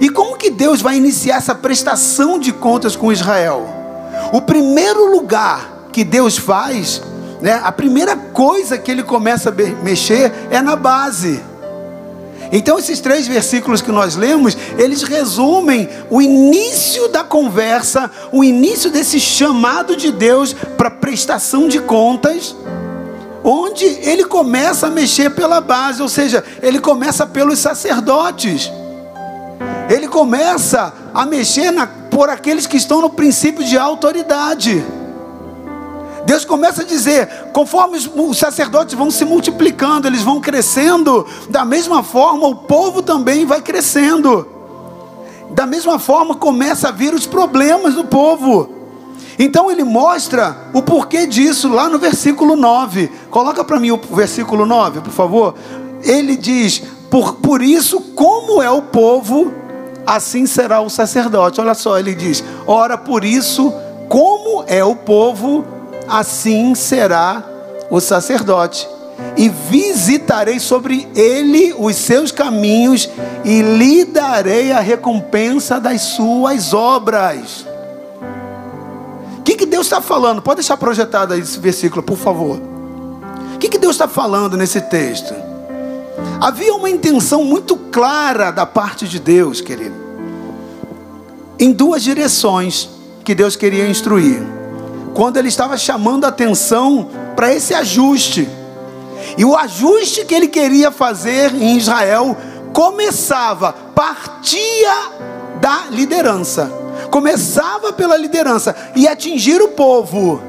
E 0.00 0.08
como 0.08 0.36
que 0.36 0.50
Deus 0.50 0.80
vai 0.80 0.96
iniciar 0.96 1.36
essa 1.36 1.54
prestação 1.54 2.38
de 2.38 2.52
contas 2.52 2.96
com 2.96 3.12
Israel? 3.12 3.66
O 4.32 4.40
primeiro 4.40 5.10
lugar 5.10 5.88
que 5.92 6.02
Deus 6.02 6.36
faz 6.36 7.02
né, 7.44 7.60
a 7.62 7.70
primeira 7.70 8.16
coisa 8.16 8.78
que 8.78 8.90
ele 8.90 9.02
começa 9.02 9.50
a 9.50 9.84
mexer 9.84 10.32
é 10.50 10.62
na 10.62 10.74
base. 10.74 11.42
Então, 12.50 12.78
esses 12.78 13.00
três 13.00 13.26
versículos 13.26 13.82
que 13.82 13.92
nós 13.92 14.16
lemos, 14.16 14.56
eles 14.78 15.02
resumem 15.02 15.86
o 16.08 16.22
início 16.22 17.06
da 17.08 17.22
conversa, 17.22 18.10
o 18.32 18.42
início 18.42 18.90
desse 18.90 19.20
chamado 19.20 19.94
de 19.94 20.10
Deus 20.10 20.54
para 20.54 20.90
prestação 20.90 21.68
de 21.68 21.80
contas, 21.80 22.56
onde 23.42 23.84
ele 23.84 24.24
começa 24.24 24.86
a 24.86 24.90
mexer 24.90 25.28
pela 25.28 25.60
base, 25.60 26.00
ou 26.00 26.08
seja, 26.08 26.42
ele 26.62 26.78
começa 26.78 27.26
pelos 27.26 27.58
sacerdotes, 27.58 28.72
ele 29.90 30.08
começa 30.08 30.94
a 31.12 31.26
mexer 31.26 31.70
na, 31.70 31.86
por 31.86 32.30
aqueles 32.30 32.66
que 32.66 32.78
estão 32.78 33.02
no 33.02 33.10
princípio 33.10 33.62
de 33.62 33.76
autoridade. 33.76 34.82
Deus 36.24 36.44
começa 36.44 36.82
a 36.82 36.84
dizer: 36.84 37.28
conforme 37.52 37.98
os 37.98 38.38
sacerdotes 38.38 38.94
vão 38.94 39.10
se 39.10 39.24
multiplicando, 39.24 40.06
eles 40.06 40.22
vão 40.22 40.40
crescendo, 40.40 41.26
da 41.48 41.64
mesma 41.64 42.02
forma 42.02 42.46
o 42.46 42.54
povo 42.54 43.02
também 43.02 43.44
vai 43.44 43.60
crescendo. 43.60 44.48
Da 45.50 45.66
mesma 45.66 45.98
forma 45.98 46.34
começa 46.34 46.88
a 46.88 46.92
vir 46.92 47.14
os 47.14 47.26
problemas 47.26 47.94
do 47.94 48.04
povo. 48.04 48.70
Então 49.38 49.70
ele 49.70 49.84
mostra 49.84 50.56
o 50.72 50.82
porquê 50.82 51.26
disso 51.26 51.68
lá 51.68 51.88
no 51.88 51.98
versículo 51.98 52.56
9. 52.56 53.10
Coloca 53.30 53.64
para 53.64 53.78
mim 53.78 53.90
o 53.90 53.98
versículo 53.98 54.64
9, 54.64 55.00
por 55.00 55.12
favor. 55.12 55.54
Ele 56.02 56.36
diz: 56.36 56.82
por, 57.10 57.34
por 57.34 57.62
isso, 57.62 58.00
como 58.14 58.62
é 58.62 58.70
o 58.70 58.82
povo, 58.82 59.52
assim 60.06 60.46
será 60.46 60.80
o 60.80 60.90
sacerdote. 60.90 61.60
Olha 61.60 61.74
só, 61.74 61.98
ele 61.98 62.14
diz: 62.14 62.42
ora, 62.66 62.96
por 62.96 63.24
isso, 63.24 63.72
como 64.08 64.64
é 64.66 64.84
o 64.84 64.96
povo, 64.96 65.64
assim 66.08 66.74
será 66.74 67.42
o 67.90 68.00
sacerdote. 68.00 68.88
E 69.36 69.48
visitarei 69.48 70.58
sobre 70.58 71.08
ele 71.14 71.74
os 71.78 71.94
seus 71.96 72.32
caminhos 72.32 73.08
e 73.44 73.62
lhe 73.62 74.04
darei 74.04 74.72
a 74.72 74.80
recompensa 74.80 75.80
das 75.80 76.00
suas 76.00 76.74
obras. 76.74 77.64
O 79.38 79.42
que, 79.42 79.56
que 79.56 79.66
Deus 79.66 79.86
está 79.86 80.00
falando? 80.00 80.42
Pode 80.42 80.56
deixar 80.56 80.76
projetado 80.76 81.32
aí 81.32 81.40
esse 81.40 81.58
versículo, 81.58 82.02
por 82.02 82.16
favor. 82.16 82.58
O 83.54 83.58
que, 83.58 83.68
que 83.68 83.78
Deus 83.78 83.94
está 83.94 84.08
falando 84.08 84.56
nesse 84.56 84.80
texto? 84.80 85.34
Havia 86.40 86.74
uma 86.74 86.90
intenção 86.90 87.44
muito 87.44 87.76
clara 87.76 88.50
da 88.50 88.66
parte 88.66 89.06
de 89.06 89.20
Deus, 89.20 89.60
querido, 89.60 89.94
em 91.58 91.72
duas 91.72 92.02
direções 92.02 92.88
que 93.24 93.34
Deus 93.34 93.54
queria 93.54 93.88
instruir 93.88 94.42
quando 95.14 95.36
ele 95.36 95.48
estava 95.48 95.78
chamando 95.78 96.24
a 96.24 96.28
atenção 96.28 97.08
para 97.36 97.54
esse 97.54 97.72
ajuste. 97.72 98.48
E 99.38 99.44
o 99.44 99.56
ajuste 99.56 100.24
que 100.24 100.34
ele 100.34 100.48
queria 100.48 100.90
fazer 100.90 101.54
em 101.54 101.76
Israel 101.76 102.36
começava, 102.72 103.72
partia 103.94 105.12
da 105.60 105.84
liderança. 105.90 106.70
Começava 107.10 107.92
pela 107.92 108.16
liderança 108.16 108.74
e 108.96 109.06
atingir 109.06 109.62
o 109.62 109.68
povo. 109.68 110.42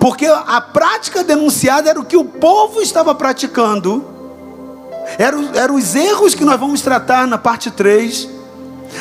Porque 0.00 0.26
a 0.26 0.60
prática 0.60 1.24
denunciada 1.24 1.90
era 1.90 1.98
o 1.98 2.04
que 2.04 2.16
o 2.16 2.24
povo 2.24 2.80
estava 2.80 3.14
praticando. 3.14 4.04
Eram, 5.18 5.50
eram 5.54 5.74
os 5.74 5.94
erros 5.94 6.34
que 6.34 6.44
nós 6.44 6.58
vamos 6.58 6.80
tratar 6.80 7.26
na 7.26 7.38
parte 7.38 7.70
3. 7.70 8.28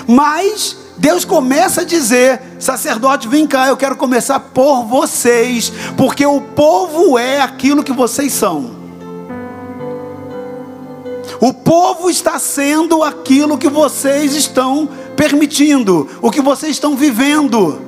Mas 0.07 0.75
Deus 0.97 1.25
começa 1.25 1.81
a 1.81 1.85
dizer: 1.85 2.41
sacerdote, 2.59 3.27
vem 3.27 3.45
cá, 3.45 3.67
eu 3.67 3.77
quero 3.77 3.95
começar 3.95 4.39
por 4.39 4.83
vocês, 4.83 5.71
porque 5.97 6.25
o 6.25 6.41
povo 6.41 7.17
é 7.17 7.41
aquilo 7.41 7.83
que 7.83 7.93
vocês 7.93 8.33
são. 8.33 8.75
O 11.39 11.53
povo 11.53 12.09
está 12.09 12.39
sendo 12.39 13.03
aquilo 13.03 13.57
que 13.57 13.69
vocês 13.69 14.33
estão 14.33 14.87
permitindo, 15.15 16.09
o 16.21 16.31
que 16.31 16.41
vocês 16.41 16.71
estão 16.71 16.95
vivendo. 16.95 17.81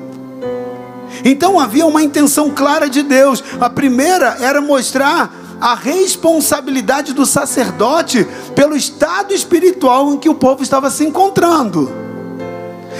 Então 1.23 1.59
havia 1.59 1.85
uma 1.85 2.03
intenção 2.03 2.51
clara 2.51 2.89
de 2.89 3.01
Deus. 3.01 3.43
A 3.59 3.69
primeira 3.69 4.37
era 4.39 4.61
mostrar 4.61 5.33
a 5.59 5.73
responsabilidade 5.73 7.13
do 7.13 7.25
sacerdote 7.25 8.27
pelo 8.53 8.75
estado 8.75 9.33
espiritual 9.33 10.13
em 10.13 10.17
que 10.17 10.29
o 10.29 10.35
povo 10.35 10.61
estava 10.61 10.91
se 10.91 11.03
encontrando. 11.03 12.06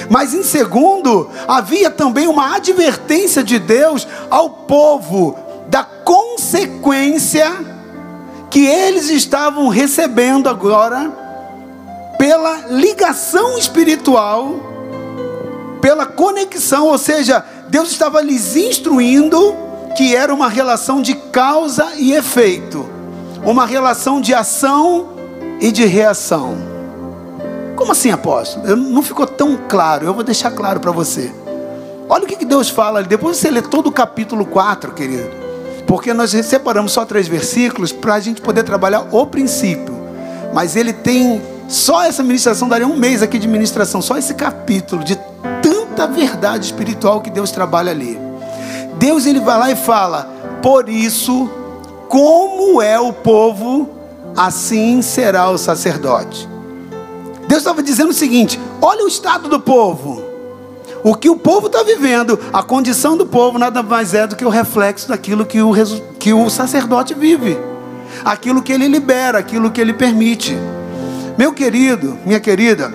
Mas 0.10 0.34
em 0.34 0.44
segundo, 0.44 1.30
havia 1.48 1.90
também 1.90 2.28
uma 2.28 2.56
advertência 2.56 3.44
de 3.44 3.60
Deus 3.60 4.08
ao 4.30 4.50
povo 4.50 5.38
da 5.68 5.84
consequência 5.84 7.52
que 8.50 8.66
eles 8.66 9.10
estavam 9.10 9.68
recebendo 9.68 10.48
agora 10.50 11.12
pela 12.18 12.68
ligação 12.70 13.58
espiritual, 13.58 14.56
pela 15.82 16.06
conexão, 16.06 16.88
ou 16.88 16.98
seja, 16.98 17.44
Deus 17.70 17.92
estava 17.92 18.22
lhes 18.22 18.56
instruindo 18.56 19.56
que 19.96 20.16
era 20.16 20.34
uma 20.34 20.48
relação 20.48 21.02
de 21.02 21.14
causa 21.14 21.94
e 21.98 22.14
efeito, 22.14 22.88
uma 23.44 23.66
relação 23.66 24.22
de 24.22 24.34
ação 24.34 25.10
e 25.60 25.72
de 25.72 25.86
reação. 25.86 26.77
Como 27.78 27.92
assim, 27.92 28.10
apóstolo? 28.10 28.76
Não 28.76 29.04
ficou 29.04 29.28
tão 29.28 29.56
claro. 29.70 30.04
Eu 30.04 30.14
vou 30.14 30.24
deixar 30.24 30.50
claro 30.50 30.80
para 30.80 30.92
você. 30.92 31.32
Olha 32.10 32.24
o 32.24 32.28
que 32.28 32.44
Deus 32.44 32.70
fala 32.70 33.00
ali. 33.00 33.08
Depois 33.08 33.38
você 33.38 33.52
lê 33.52 33.62
todo 33.62 33.88
o 33.88 33.92
capítulo 33.92 34.46
4, 34.48 34.92
querido. 34.94 35.30
Porque 35.86 36.12
nós 36.12 36.32
separamos 36.32 36.92
só 36.92 37.06
três 37.06 37.28
versículos 37.28 37.92
para 37.92 38.16
a 38.16 38.20
gente 38.20 38.42
poder 38.42 38.64
trabalhar 38.64 39.08
o 39.12 39.28
princípio. 39.28 39.96
Mas 40.54 40.76
ele 40.76 40.92
tem. 40.92 41.40
Só 41.70 42.02
essa 42.02 42.24
ministração 42.24 42.68
daria 42.68 42.88
um 42.88 42.98
mês 42.98 43.22
aqui 43.22 43.38
de 43.38 43.48
ministração. 43.48 44.02
Só 44.02 44.18
esse 44.18 44.34
capítulo 44.34 45.04
de 45.04 45.16
tanta 45.62 46.08
verdade 46.08 46.66
espiritual 46.66 47.22
que 47.22 47.30
Deus 47.30 47.52
trabalha 47.52 47.92
ali. 47.92 48.20
Deus 48.98 49.28
ele 49.28 49.40
vai 49.40 49.60
lá 49.60 49.72
e 49.72 49.76
fala: 49.76 50.28
Por 50.64 50.90
isso, 50.90 51.48
como 52.10 52.82
é 52.82 53.00
o 53.00 53.14
povo, 53.14 53.88
assim 54.36 55.04
será 55.04 55.48
o 55.52 55.60
sacerdote. 55.60 56.57
Deus 57.48 57.62
estava 57.62 57.82
dizendo 57.82 58.10
o 58.10 58.14
seguinte: 58.14 58.60
olha 58.82 59.06
o 59.06 59.08
estado 59.08 59.50
do 59.50 59.60
povo. 59.60 60.24
O 61.04 61.16
que 61.16 61.30
o 61.30 61.38
povo 61.38 61.68
está 61.68 61.84
vivendo, 61.84 62.40
a 62.52 62.62
condição 62.64 63.16
do 63.16 63.26
povo 63.26 63.58
nada 63.58 63.82
mais 63.82 64.14
é 64.14 64.28
do 64.28 64.36
que 64.36 64.44
o 64.44 64.50
reflexo 64.50 65.08
daquilo 65.08 65.46
que 65.46 65.62
o, 65.62 65.72
que 66.20 66.34
o 66.34 66.50
sacerdote 66.50 67.14
vive, 67.14 67.58
aquilo 68.26 68.62
que 68.62 68.74
ele 68.74 68.88
libera, 68.88 69.38
aquilo 69.38 69.72
que 69.72 69.80
ele 69.80 69.94
permite. 69.94 70.58
Meu 71.38 71.54
querido, 71.54 72.18
minha 72.26 72.40
querida, 72.40 72.94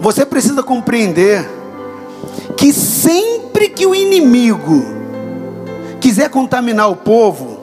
você 0.00 0.24
precisa 0.24 0.62
compreender 0.62 1.48
que 2.56 2.72
sempre 2.72 3.68
que 3.68 3.86
o 3.86 3.94
inimigo 3.94 4.84
quiser 6.00 6.28
contaminar 6.28 6.90
o 6.90 6.96
povo, 6.96 7.60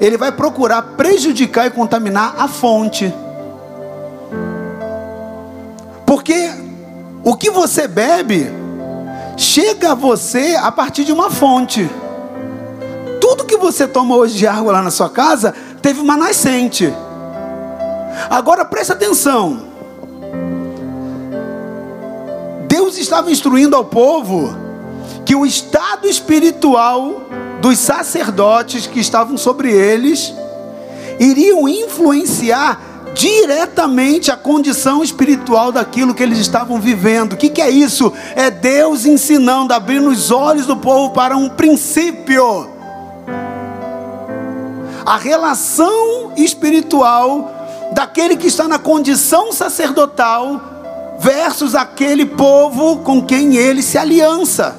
ele 0.00 0.16
vai 0.16 0.30
procurar 0.30 0.80
prejudicar 0.96 1.66
e 1.66 1.70
contaminar 1.70 2.36
a 2.38 2.46
fonte. 2.46 3.12
Porque 6.06 6.50
o 7.24 7.36
que 7.36 7.50
você 7.50 7.88
bebe 7.88 8.48
chega 9.36 9.92
a 9.92 9.94
você 9.94 10.56
a 10.58 10.70
partir 10.70 11.04
de 11.04 11.12
uma 11.12 11.30
fonte. 11.30 11.90
Tudo 13.20 13.44
que 13.44 13.56
você 13.56 13.86
toma 13.86 14.14
hoje 14.14 14.38
de 14.38 14.46
água 14.46 14.72
lá 14.72 14.82
na 14.82 14.90
sua 14.90 15.10
casa 15.10 15.52
teve 15.82 16.00
uma 16.00 16.16
nascente. 16.16 16.92
Agora 18.30 18.64
preste 18.64 18.92
atenção. 18.92 19.66
Deus 22.68 22.96
estava 22.96 23.30
instruindo 23.30 23.76
ao 23.76 23.84
povo 23.84 24.54
que 25.24 25.34
o 25.34 25.44
estado 25.44 26.06
espiritual 26.06 27.22
dos 27.60 27.78
sacerdotes 27.78 28.86
que 28.86 29.00
estavam 29.00 29.36
sobre 29.36 29.72
eles 29.72 30.32
iriam 31.18 31.68
influenciar 31.68 32.80
diretamente 33.16 34.30
a 34.30 34.36
condição 34.36 35.02
espiritual 35.02 35.72
daquilo 35.72 36.14
que 36.14 36.22
eles 36.22 36.38
estavam 36.38 36.78
vivendo. 36.78 37.32
O 37.32 37.36
que, 37.36 37.48
que 37.48 37.62
é 37.62 37.70
isso? 37.70 38.12
É 38.36 38.50
Deus 38.50 39.06
ensinando, 39.06 39.72
abrindo 39.72 40.10
os 40.10 40.30
olhos 40.30 40.66
do 40.66 40.76
povo 40.76 41.14
para 41.14 41.34
um 41.34 41.48
princípio. 41.48 42.68
A 45.06 45.16
relação 45.16 46.32
espiritual 46.36 47.50
daquele 47.92 48.36
que 48.36 48.48
está 48.48 48.68
na 48.68 48.78
condição 48.78 49.50
sacerdotal 49.50 50.60
versus 51.18 51.74
aquele 51.74 52.26
povo 52.26 52.98
com 52.98 53.22
quem 53.22 53.56
ele 53.56 53.80
se 53.82 53.96
aliança. 53.96 54.76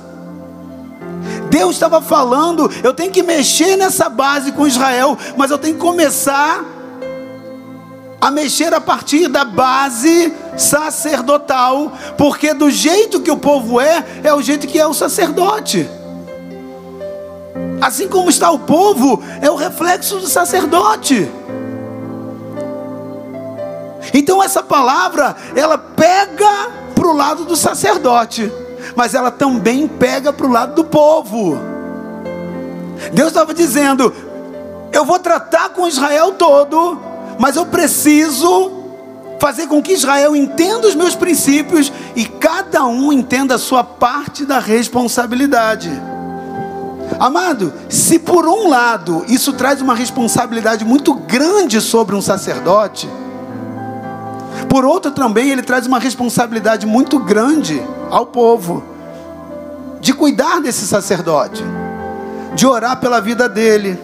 Deus 1.50 1.71
estava 1.71 2.02
falando, 2.02 2.69
eu 2.84 2.93
tenho 2.93 3.12
que 3.12 3.23
mexer 3.23 3.78
nessa 3.78 4.10
base 4.10 4.52
com 4.52 4.67
Israel, 4.67 5.17
mas 5.36 5.50
eu 5.50 5.58
tenho 5.58 5.73
que 5.73 5.82
começar 5.82 6.77
a 8.19 8.32
mexer 8.32 8.73
a 8.73 8.82
partir 8.82 9.27
da 9.27 9.45
base 9.45 10.34
sacerdotal, 10.58 11.91
porque 12.17 12.53
do 12.53 12.69
jeito 12.69 13.21
que 13.21 13.30
o 13.30 13.38
povo 13.38 13.80
é, 13.80 14.03
é 14.23 14.34
o 14.34 14.41
jeito 14.41 14.67
que 14.67 14.80
é 14.80 14.88
o 14.88 14.93
sacerdote. 14.93 15.88
Assim 17.80 18.08
como 18.08 18.30
está 18.30 18.49
o 18.49 18.60
povo, 18.60 19.21
é 19.39 19.49
o 19.51 19.56
reflexo 19.56 20.17
do 20.17 20.27
sacerdote. 20.27 21.30
Então 24.13 24.41
essa 24.41 24.63
palavra, 24.63 25.36
ela 25.56 25.77
pega 25.77 26.71
para 26.95 27.08
o 27.08 27.15
lado 27.15 27.45
do 27.45 27.56
sacerdote, 27.56 28.51
mas 28.95 29.13
ela 29.13 29.30
também 29.30 29.88
pega 29.88 30.34
para 30.34 30.47
o 30.47 30.51
lado 30.51 30.73
do 30.73 30.84
povo. 30.86 31.58
Deus 33.13 33.27
estava 33.27 33.53
dizendo: 33.53 34.12
eu 34.91 35.06
vou 35.06 35.19
tratar 35.19 35.69
com 35.69 35.88
Israel 35.88 36.32
todo, 36.32 36.99
mas 37.39 37.56
eu 37.56 37.65
preciso 37.65 38.71
fazer 39.39 39.67
com 39.67 39.82
que 39.82 39.93
Israel 39.93 40.36
entenda 40.36 40.88
os 40.88 40.95
meus 40.95 41.15
princípios 41.15 41.91
e 42.15 42.26
cada 42.26 42.86
um 42.86 43.13
entenda 43.13 43.56
a 43.56 43.60
sua 43.60 43.84
parte 43.84 44.45
da 44.45 44.60
responsabilidade. 44.60 45.89
Amado, 47.19 47.73
se 47.89 48.19
por 48.19 48.47
um 48.47 48.67
lado 48.67 49.23
isso 49.28 49.54
traz 49.54 49.82
uma 49.82 49.95
responsabilidade 49.95 50.84
muito 50.84 51.13
grande 51.13 51.80
sobre 51.80 52.15
um 52.15 52.21
sacerdote, 52.21 53.08
por 54.69 54.84
outro 54.84 55.12
também 55.12 55.50
ele 55.50 55.62
traz 55.62 55.86
uma 55.88 56.00
responsabilidade 56.00 56.86
muito 56.86 57.19
grande 57.19 57.82
ao 58.10 58.26
povo 58.26 58.84
de 60.02 60.13
cuidar 60.13 60.60
desse 60.62 60.86
sacerdote, 60.86 61.63
de 62.56 62.65
orar 62.65 63.00
pela 63.00 63.21
vida 63.21 63.47
dele, 63.47 64.00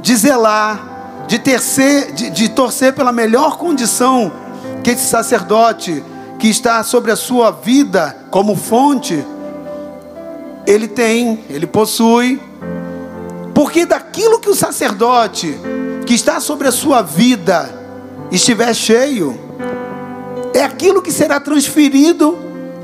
de 0.00 0.14
zelar, 0.16 0.89
de, 1.30 1.38
tercer, 1.38 2.10
de, 2.10 2.28
de 2.28 2.48
torcer 2.48 2.92
pela 2.92 3.12
melhor 3.12 3.56
condição 3.56 4.32
que 4.82 4.90
esse 4.90 5.08
sacerdote 5.08 6.02
que 6.40 6.48
está 6.48 6.82
sobre 6.82 7.12
a 7.12 7.16
sua 7.16 7.52
vida 7.52 8.26
como 8.32 8.56
fonte, 8.56 9.24
ele 10.66 10.88
tem, 10.88 11.44
ele 11.48 11.68
possui. 11.68 12.42
Porque 13.54 13.86
daquilo 13.86 14.40
que 14.40 14.50
o 14.50 14.56
sacerdote 14.56 15.56
que 16.04 16.14
está 16.14 16.40
sobre 16.40 16.66
a 16.66 16.72
sua 16.72 17.00
vida 17.00 17.72
estiver 18.32 18.74
cheio, 18.74 19.38
é 20.52 20.64
aquilo 20.64 21.00
que 21.00 21.12
será 21.12 21.38
transferido 21.38 22.36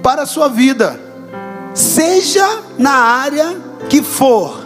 para 0.04 0.22
a 0.22 0.26
sua 0.26 0.46
vida, 0.46 1.00
seja 1.74 2.60
na 2.78 2.92
área 2.92 3.56
que 3.88 4.00
for. 4.04 4.64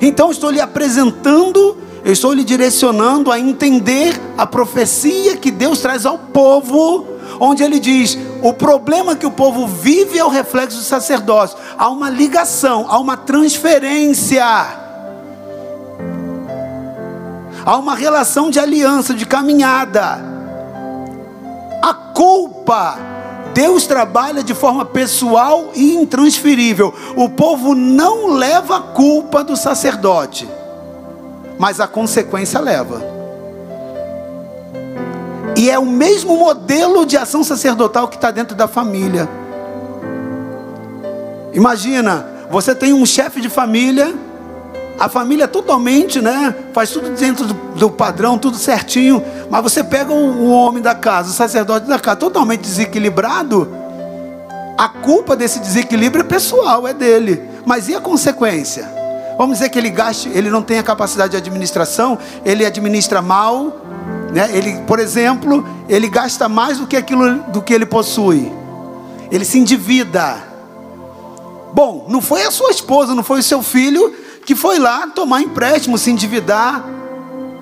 Então 0.00 0.30
estou 0.30 0.50
lhe 0.50 0.62
apresentando 0.62 1.83
eu 2.04 2.12
estou 2.12 2.34
lhe 2.34 2.44
direcionando 2.44 3.32
a 3.32 3.40
entender 3.40 4.20
a 4.36 4.46
profecia 4.46 5.38
que 5.38 5.50
Deus 5.50 5.80
traz 5.80 6.04
ao 6.04 6.18
povo, 6.18 7.06
onde 7.40 7.62
ele 7.62 7.80
diz: 7.80 8.18
o 8.42 8.52
problema 8.52 9.16
que 9.16 9.24
o 9.24 9.30
povo 9.30 9.66
vive 9.66 10.18
é 10.18 10.24
o 10.24 10.28
reflexo 10.28 10.76
do 10.76 10.84
sacerdócio. 10.84 11.56
Há 11.78 11.88
uma 11.88 12.10
ligação, 12.10 12.84
há 12.90 12.98
uma 12.98 13.16
transferência, 13.16 14.44
há 17.64 17.76
uma 17.78 17.94
relação 17.94 18.50
de 18.50 18.58
aliança, 18.58 19.14
de 19.14 19.24
caminhada. 19.24 20.22
A 21.82 21.94
culpa 21.94 22.98
Deus 23.54 23.86
trabalha 23.86 24.42
de 24.42 24.52
forma 24.52 24.84
pessoal 24.84 25.70
e 25.74 25.94
intransferível. 25.94 26.92
O 27.16 27.30
povo 27.30 27.74
não 27.74 28.34
leva 28.34 28.76
a 28.76 28.80
culpa 28.80 29.42
do 29.42 29.56
sacerdote 29.56 30.46
mas 31.58 31.80
a 31.80 31.86
consequência 31.86 32.60
leva. 32.60 33.02
E 35.56 35.70
é 35.70 35.78
o 35.78 35.86
mesmo 35.86 36.36
modelo 36.36 37.06
de 37.06 37.16
ação 37.16 37.44
sacerdotal 37.44 38.08
que 38.08 38.16
está 38.16 38.30
dentro 38.30 38.56
da 38.56 38.66
família. 38.66 39.28
Imagina, 41.52 42.26
você 42.50 42.74
tem 42.74 42.92
um 42.92 43.06
chefe 43.06 43.40
de 43.40 43.48
família, 43.48 44.14
a 44.98 45.08
família 45.08 45.46
totalmente, 45.46 46.20
né? 46.20 46.54
Faz 46.72 46.90
tudo 46.90 47.10
dentro 47.10 47.46
do, 47.46 47.54
do 47.54 47.90
padrão, 47.90 48.36
tudo 48.36 48.56
certinho. 48.56 49.22
Mas 49.48 49.62
você 49.62 49.84
pega 49.84 50.12
o, 50.12 50.44
o 50.44 50.50
homem 50.50 50.82
da 50.82 50.94
casa, 50.94 51.30
o 51.30 51.32
sacerdote 51.32 51.86
da 51.86 51.98
casa, 51.98 52.16
totalmente 52.16 52.60
desequilibrado. 52.60 53.68
A 54.76 54.88
culpa 54.88 55.36
desse 55.36 55.60
desequilíbrio 55.60 56.22
é 56.22 56.24
pessoal, 56.24 56.86
é 56.86 56.92
dele. 56.92 57.40
Mas 57.64 57.88
e 57.88 57.94
a 57.94 58.00
consequência? 58.00 59.03
Vamos 59.36 59.58
dizer 59.58 59.68
que 59.70 59.78
ele 59.78 59.90
gaste, 59.90 60.28
ele 60.28 60.48
não 60.48 60.62
tem 60.62 60.78
a 60.78 60.82
capacidade 60.82 61.32
de 61.32 61.36
administração, 61.36 62.18
ele 62.44 62.64
administra 62.64 63.20
mal, 63.20 63.80
né? 64.32 64.48
Ele, 64.52 64.80
por 64.82 64.98
exemplo, 65.00 65.66
ele 65.88 66.08
gasta 66.08 66.48
mais 66.48 66.78
do 66.78 66.86
que 66.86 66.96
aquilo 66.96 67.38
do 67.48 67.60
que 67.60 67.74
ele 67.74 67.86
possui. 67.86 68.52
Ele 69.30 69.44
se 69.44 69.58
endivida. 69.58 70.36
Bom, 71.72 72.06
não 72.08 72.20
foi 72.20 72.44
a 72.44 72.50
sua 72.50 72.70
esposa, 72.70 73.14
não 73.14 73.24
foi 73.24 73.40
o 73.40 73.42
seu 73.42 73.62
filho 73.62 74.14
que 74.46 74.54
foi 74.54 74.78
lá 74.78 75.08
tomar 75.08 75.40
empréstimo, 75.40 75.98
se 75.98 76.10
endividar. 76.10 76.84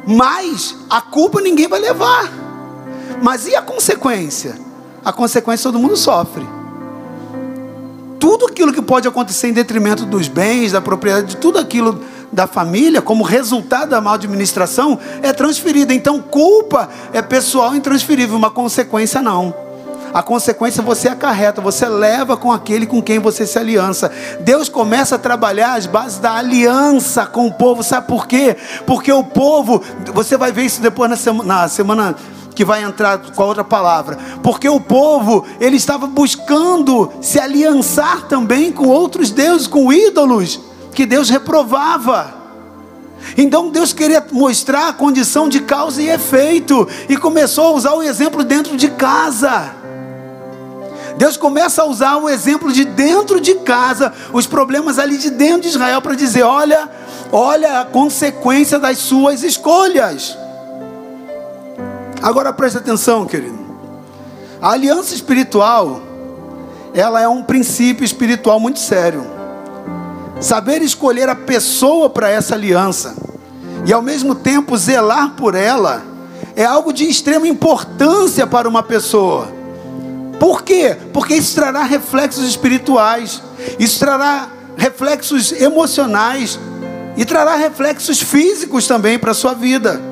Mas 0.07 0.77
a 0.91 1.01
culpa 1.01 1.41
ninguém 1.41 1.69
vai 1.69 1.81
levar. 1.81 2.31
Mas 3.23 3.47
e 3.47 3.55
a 3.55 3.63
consequência? 3.63 4.59
A 5.05 5.13
consequência 5.13 5.71
todo 5.71 5.79
mundo 5.79 5.97
sofre 5.97 6.62
tudo 8.23 8.47
aquilo 8.47 8.73
que 8.73 8.81
pode 8.81 9.09
acontecer 9.09 9.49
em 9.49 9.53
detrimento 9.53 10.07
dos 10.07 10.29
bens, 10.29 10.71
da 10.71 10.81
propriedade, 10.81 11.27
de 11.27 11.37
tudo 11.39 11.59
aquilo 11.59 12.01
da 12.31 12.47
família, 12.47 13.03
como 13.03 13.25
resultado 13.25 13.89
da 13.89 14.01
mal 14.01 14.15
administração, 14.15 14.97
é 15.25 15.33
transferida. 15.33 15.93
Então, 15.93 16.21
culpa 16.21 16.89
é 17.13 17.21
pessoal 17.21 17.75
intransferível, 17.75 18.37
uma 18.37 18.49
consequência 18.49 19.21
não. 19.21 19.53
A 20.15 20.23
consequência 20.23 20.81
você 20.85 21.09
acarreta, 21.09 21.61
você 21.61 21.89
leva 21.89 22.37
com 22.37 22.53
aquele 22.53 22.87
com 22.87 23.03
quem 23.03 23.19
você 23.19 23.45
se 23.45 23.59
aliança. 23.59 24.13
Deus 24.39 24.69
começa 24.69 25.17
a 25.17 25.19
trabalhar 25.19 25.75
as 25.75 25.87
bases 25.87 26.21
da 26.21 26.35
aliança 26.35 27.27
com 27.27 27.49
o 27.49 27.53
povo, 27.53 27.83
sabe 27.83 28.07
por 28.07 28.29
quê? 28.29 28.57
Porque 28.87 29.11
o 29.11 29.25
povo, 29.25 29.83
você 30.15 30.37
vai 30.37 30.53
ver 30.53 30.63
isso 30.63 30.81
depois 30.81 31.11
na 31.11 31.17
semana, 31.17 31.63
na 31.63 31.69
semana 31.69 32.15
que 32.55 32.65
vai 32.65 32.83
entrar 32.83 33.19
com 33.19 33.43
a 33.43 33.47
outra 33.47 33.65
palavra, 33.65 34.19
porque 34.43 34.69
o 34.69 34.81
povo 34.81 35.45
ele 35.61 35.77
estava 35.77 36.07
buscando 36.07 37.11
se 37.21 37.39
aliançar 37.39 38.29
também 38.29 38.73
com 38.73 38.89
outros 38.89 39.31
deuses, 39.31 39.67
com 39.67 39.93
ídolos 39.93 40.61
que 40.95 41.07
Deus 41.07 41.31
reprovava. 41.31 42.43
Então 43.37 43.71
Deus 43.71 43.93
queria 43.93 44.25
mostrar 44.33 44.89
a 44.89 44.93
condição 44.93 45.49
de 45.49 45.61
causa 45.61 46.03
e 46.03 46.09
efeito 46.09 46.89
e 47.09 47.17
começou 47.17 47.67
a 47.67 47.73
usar 47.73 47.93
o 47.95 48.03
exemplo 48.03 48.45
dentro 48.45 48.77
de 48.77 48.89
casa. 48.89 49.77
Deus 51.17 51.37
começa 51.37 51.83
a 51.83 51.87
usar 51.87 52.17
o 52.17 52.29
exemplo 52.29 52.73
de 52.73 52.85
dentro 52.85 53.41
de 53.41 53.55
casa, 53.57 54.13
os 54.33 54.47
problemas 54.47 54.99
ali 54.99 55.19
de 55.19 55.31
dentro 55.31 55.63
de 55.63 55.69
Israel 55.69 56.01
para 56.03 56.15
dizer: 56.15 56.43
olha, 56.43 56.89
olha 57.31 57.81
a 57.81 57.85
consequência 57.85 58.79
das 58.79 58.99
suas 58.99 59.43
escolhas. 59.43 60.37
Agora 62.23 62.53
preste 62.53 62.79
atenção, 62.79 63.27
querido. 63.27 63.59
A 64.61 64.71
aliança 64.71 65.13
espiritual, 65.13 66.01
ela 66.95 67.21
é 67.21 67.27
um 67.27 67.43
princípio 67.43 68.05
espiritual 68.05 68.61
muito 68.61 68.79
sério. 68.79 69.27
Saber 70.41 70.83
escolher 70.83 71.29
a 71.29 71.35
pessoa 71.35 72.09
para 72.09 72.31
essa 72.31 72.55
aliança 72.55 73.17
e 73.85 73.93
ao 73.93 74.01
mesmo 74.01 74.37
tempo 74.37 74.77
zelar 74.77 75.33
por 75.33 75.57
ela 75.57 76.03
é 76.55 76.65
algo 76.65 76.93
de 76.93 77.09
extrema 77.09 77.49
importância 77.49 78.47
para 78.47 78.69
uma 78.69 78.85
pessoa. 78.85 79.49
Por 80.39 80.63
quê? 80.63 80.97
Porque 81.13 81.35
isso 81.35 81.55
trará 81.57 81.83
reflexos 81.83 82.45
espirituais, 82.45 83.43
isso 83.79 83.99
trará 83.99 84.49
reflexos 84.77 85.53
emocionais 85.53 86.59
e 87.17 87.25
trará 87.25 87.57
reflexos 87.57 88.21
físicos 88.21 88.87
também 88.87 89.19
para 89.19 89.33
a 89.33 89.35
sua 89.35 89.55
vida. 89.55 90.12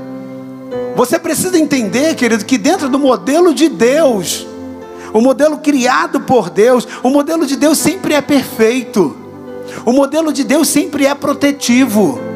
Você 0.94 1.18
precisa 1.18 1.58
entender, 1.58 2.14
querido, 2.14 2.44
que 2.44 2.58
dentro 2.58 2.88
do 2.88 2.98
modelo 2.98 3.54
de 3.54 3.68
Deus, 3.68 4.46
o 5.12 5.20
modelo 5.20 5.58
criado 5.58 6.20
por 6.20 6.50
Deus, 6.50 6.86
o 7.02 7.10
modelo 7.10 7.46
de 7.46 7.56
Deus 7.56 7.78
sempre 7.78 8.14
é 8.14 8.20
perfeito. 8.20 9.16
O 9.84 9.92
modelo 9.92 10.32
de 10.32 10.44
Deus 10.44 10.68
sempre 10.68 11.06
é 11.06 11.14
protetivo. 11.14 12.29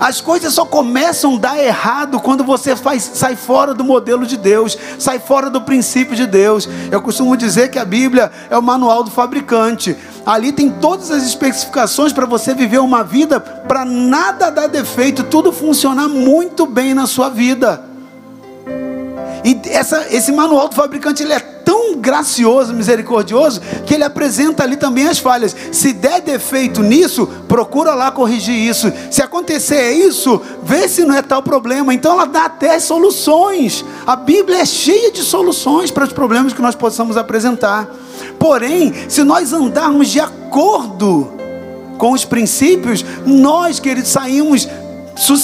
As 0.00 0.20
coisas 0.20 0.52
só 0.52 0.64
começam 0.64 1.36
a 1.36 1.38
dar 1.38 1.58
errado 1.58 2.20
quando 2.20 2.44
você 2.44 2.76
faz, 2.76 3.10
sai 3.14 3.36
fora 3.36 3.74
do 3.74 3.84
modelo 3.84 4.26
de 4.26 4.36
Deus, 4.36 4.76
sai 4.98 5.18
fora 5.18 5.48
do 5.48 5.60
princípio 5.60 6.16
de 6.16 6.26
Deus. 6.26 6.68
Eu 6.90 7.00
costumo 7.00 7.36
dizer 7.36 7.70
que 7.70 7.78
a 7.78 7.84
Bíblia 7.84 8.30
é 8.50 8.56
o 8.56 8.62
manual 8.62 9.02
do 9.02 9.10
fabricante. 9.10 9.96
Ali 10.26 10.52
tem 10.52 10.70
todas 10.70 11.10
as 11.10 11.24
especificações 11.24 12.12
para 12.12 12.26
você 12.26 12.54
viver 12.54 12.78
uma 12.78 13.02
vida 13.02 13.38
para 13.40 13.84
nada 13.84 14.50
dar 14.50 14.66
defeito, 14.66 15.24
tudo 15.24 15.52
funcionar 15.52 16.08
muito 16.08 16.66
bem 16.66 16.94
na 16.94 17.06
sua 17.06 17.28
vida. 17.28 17.93
E 19.44 19.60
essa, 19.68 20.06
esse 20.10 20.32
manual 20.32 20.68
do 20.68 20.74
fabricante 20.74 21.22
ele 21.22 21.34
é 21.34 21.38
tão 21.38 21.96
gracioso, 21.96 22.72
misericordioso, 22.72 23.60
que 23.84 23.92
ele 23.92 24.04
apresenta 24.04 24.62
ali 24.62 24.76
também 24.76 25.06
as 25.06 25.18
falhas. 25.18 25.54
Se 25.70 25.92
der 25.92 26.22
defeito 26.22 26.82
nisso, 26.82 27.26
procura 27.46 27.94
lá 27.94 28.10
corrigir 28.10 28.54
isso. 28.54 28.90
Se 29.10 29.22
acontecer 29.22 29.92
isso, 29.92 30.40
vê 30.62 30.88
se 30.88 31.04
não 31.04 31.14
é 31.14 31.22
tal 31.22 31.42
problema. 31.42 31.92
Então 31.92 32.12
ela 32.12 32.26
dá 32.26 32.46
até 32.46 32.78
soluções. 32.78 33.84
A 34.06 34.16
Bíblia 34.16 34.60
é 34.60 34.66
cheia 34.66 35.12
de 35.12 35.22
soluções 35.22 35.90
para 35.90 36.04
os 36.04 36.12
problemas 36.12 36.52
que 36.52 36.62
nós 36.62 36.74
possamos 36.74 37.16
apresentar. 37.16 37.86
Porém, 38.38 38.94
se 39.08 39.22
nós 39.24 39.52
andarmos 39.52 40.08
de 40.08 40.20
acordo 40.20 41.32
com 41.98 42.12
os 42.12 42.24
princípios, 42.24 43.04
nós, 43.26 43.78
queridos, 43.78 44.10
saímos 44.10 44.66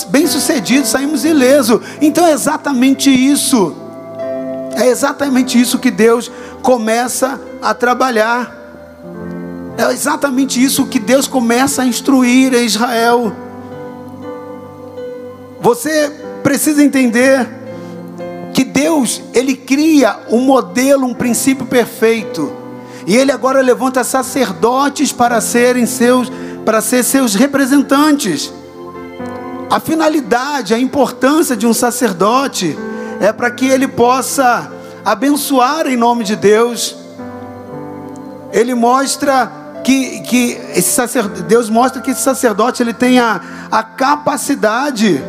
bem-sucedidos, 0.09 0.89
saímos 0.89 1.25
ileso. 1.25 1.81
Então 2.01 2.27
é 2.27 2.33
exatamente 2.33 3.11
isso. 3.11 3.90
É 4.77 4.87
exatamente 4.87 5.61
isso 5.61 5.79
que 5.79 5.91
Deus 5.91 6.31
começa 6.63 7.41
a 7.61 7.75
trabalhar. 7.75 8.57
É 9.77 9.93
exatamente 9.93 10.63
isso 10.63 10.87
que 10.87 10.99
Deus 10.99 11.27
começa 11.27 11.83
a 11.83 11.87
instruir 11.87 12.55
em 12.55 12.65
Israel. 12.65 13.33
Você 15.61 16.11
precisa 16.43 16.83
entender 16.83 17.49
que 18.53 18.65
Deus, 18.65 19.23
ele 19.35 19.55
cria 19.55 20.19
um 20.29 20.41
modelo, 20.41 21.07
um 21.07 21.15
princípio 21.15 21.67
perfeito. 21.67 22.53
E 23.07 23.17
ele 23.17 23.33
agora 23.33 23.61
levanta 23.61 24.05
sacerdotes 24.05 25.13
para 25.13 25.41
serem 25.41 25.87
seus 25.87 26.31
para 26.65 26.81
ser 26.81 27.03
seus 27.03 27.35
representantes. 27.35 28.53
A 29.71 29.81
finalidade, 29.81 30.75
a 30.75 30.79
importância 30.79 31.57
de 31.57 31.67
um 31.67 31.73
sacerdote 31.73 32.77
é 33.21 33.33
para 33.33 33.51
que 33.51 33.67
ele 33.67 33.87
possa 33.87 34.73
abençoar 35.05 35.87
em 35.87 35.97
nome 35.97 36.25
de 36.25 36.35
Deus. 36.35 36.97
Ele 38.51 38.75
mostra 38.75 39.53
que, 39.85 40.21
que 40.21 40.59
esse 40.75 40.91
sacerdote, 40.91 41.43
Deus 41.43 41.69
mostra 41.69 42.01
que 42.01 42.11
esse 42.11 42.23
sacerdote 42.23 42.83
ele 42.83 42.95
tem 42.95 43.21
a, 43.21 43.41
a 43.71 43.83
capacidade 43.83 45.23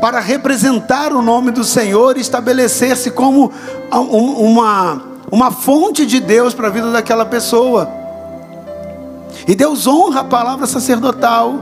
para 0.00 0.18
representar 0.20 1.12
o 1.12 1.20
nome 1.20 1.50
do 1.50 1.64
Senhor 1.64 2.16
e 2.16 2.20
estabelecer-se 2.20 3.10
como 3.10 3.52
uma, 3.90 5.02
uma 5.30 5.50
fonte 5.50 6.06
de 6.06 6.18
Deus 6.18 6.54
para 6.54 6.68
a 6.68 6.70
vida 6.70 6.90
daquela 6.90 7.26
pessoa. 7.26 7.90
E 9.46 9.54
Deus 9.54 9.86
honra 9.86 10.20
a 10.20 10.24
palavra 10.24 10.66
sacerdotal, 10.66 11.58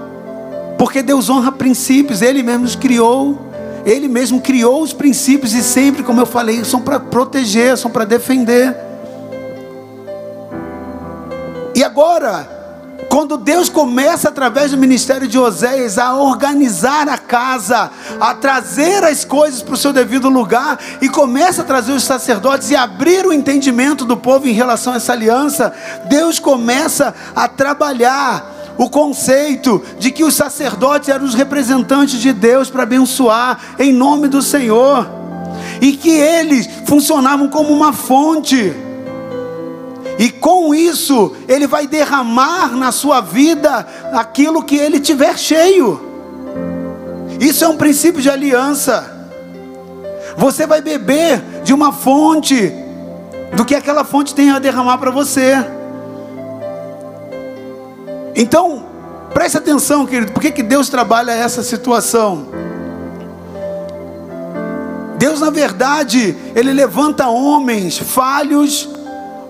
porque 0.78 1.02
Deus 1.02 1.28
honra 1.28 1.50
princípios, 1.52 2.22
Ele 2.22 2.42
mesmo 2.42 2.62
nos 2.62 2.76
criou. 2.76 3.53
Ele 3.84 4.08
mesmo 4.08 4.40
criou 4.40 4.82
os 4.82 4.92
princípios 4.92 5.52
e 5.54 5.62
sempre, 5.62 6.02
como 6.02 6.20
eu 6.20 6.26
falei, 6.26 6.64
são 6.64 6.80
para 6.80 6.98
proteger, 6.98 7.76
são 7.76 7.90
para 7.90 8.04
defender. 8.04 8.74
E 11.74 11.82
agora, 11.82 12.48
quando 13.08 13.36
Deus 13.36 13.68
começa 13.68 14.28
através 14.28 14.70
do 14.70 14.76
ministério 14.76 15.28
de 15.28 15.38
Oséias 15.38 15.98
a 15.98 16.14
organizar 16.16 17.08
a 17.08 17.18
casa, 17.18 17.90
a 18.20 18.34
trazer 18.34 19.04
as 19.04 19.24
coisas 19.24 19.62
para 19.62 19.74
o 19.74 19.76
seu 19.76 19.92
devido 19.92 20.28
lugar 20.28 20.78
e 21.00 21.08
começa 21.08 21.62
a 21.62 21.64
trazer 21.64 21.92
os 21.92 22.04
sacerdotes 22.04 22.70
e 22.70 22.76
abrir 22.76 23.26
o 23.26 23.32
entendimento 23.32 24.04
do 24.04 24.16
povo 24.16 24.48
em 24.48 24.52
relação 24.52 24.92
a 24.92 24.96
essa 24.96 25.12
aliança, 25.12 25.72
Deus 26.08 26.38
começa 26.38 27.14
a 27.36 27.46
trabalhar 27.48 28.53
o 28.76 28.90
conceito 28.90 29.82
de 29.98 30.10
que 30.10 30.24
os 30.24 30.34
sacerdotes 30.34 31.08
eram 31.08 31.24
os 31.24 31.34
representantes 31.34 32.20
de 32.20 32.32
Deus 32.32 32.70
para 32.70 32.82
abençoar 32.82 33.76
em 33.78 33.92
nome 33.92 34.28
do 34.28 34.42
Senhor, 34.42 35.08
e 35.80 35.92
que 35.92 36.10
eles 36.10 36.68
funcionavam 36.86 37.48
como 37.48 37.72
uma 37.72 37.92
fonte, 37.92 38.72
e 40.18 40.30
com 40.30 40.74
isso 40.74 41.34
ele 41.48 41.66
vai 41.66 41.86
derramar 41.86 42.76
na 42.76 42.92
sua 42.92 43.20
vida 43.20 43.86
aquilo 44.12 44.62
que 44.62 44.76
ele 44.76 45.00
tiver 45.00 45.36
cheio. 45.38 46.00
Isso 47.40 47.64
é 47.64 47.68
um 47.68 47.76
princípio 47.76 48.22
de 48.22 48.30
aliança. 48.30 49.28
Você 50.36 50.66
vai 50.66 50.80
beber 50.80 51.42
de 51.64 51.72
uma 51.72 51.92
fonte, 51.92 52.72
do 53.54 53.64
que 53.64 53.74
aquela 53.74 54.04
fonte 54.04 54.34
tem 54.34 54.50
a 54.50 54.58
derramar 54.58 54.98
para 54.98 55.10
você. 55.10 55.54
Então, 58.34 58.84
preste 59.32 59.56
atenção, 59.56 60.06
querido, 60.06 60.32
por 60.32 60.40
que, 60.40 60.50
que 60.50 60.62
Deus 60.62 60.88
trabalha 60.88 61.32
essa 61.32 61.62
situação? 61.62 62.48
Deus, 65.18 65.40
na 65.40 65.50
verdade, 65.50 66.36
Ele 66.54 66.72
levanta 66.72 67.28
homens 67.28 67.96
falhos, 67.98 68.88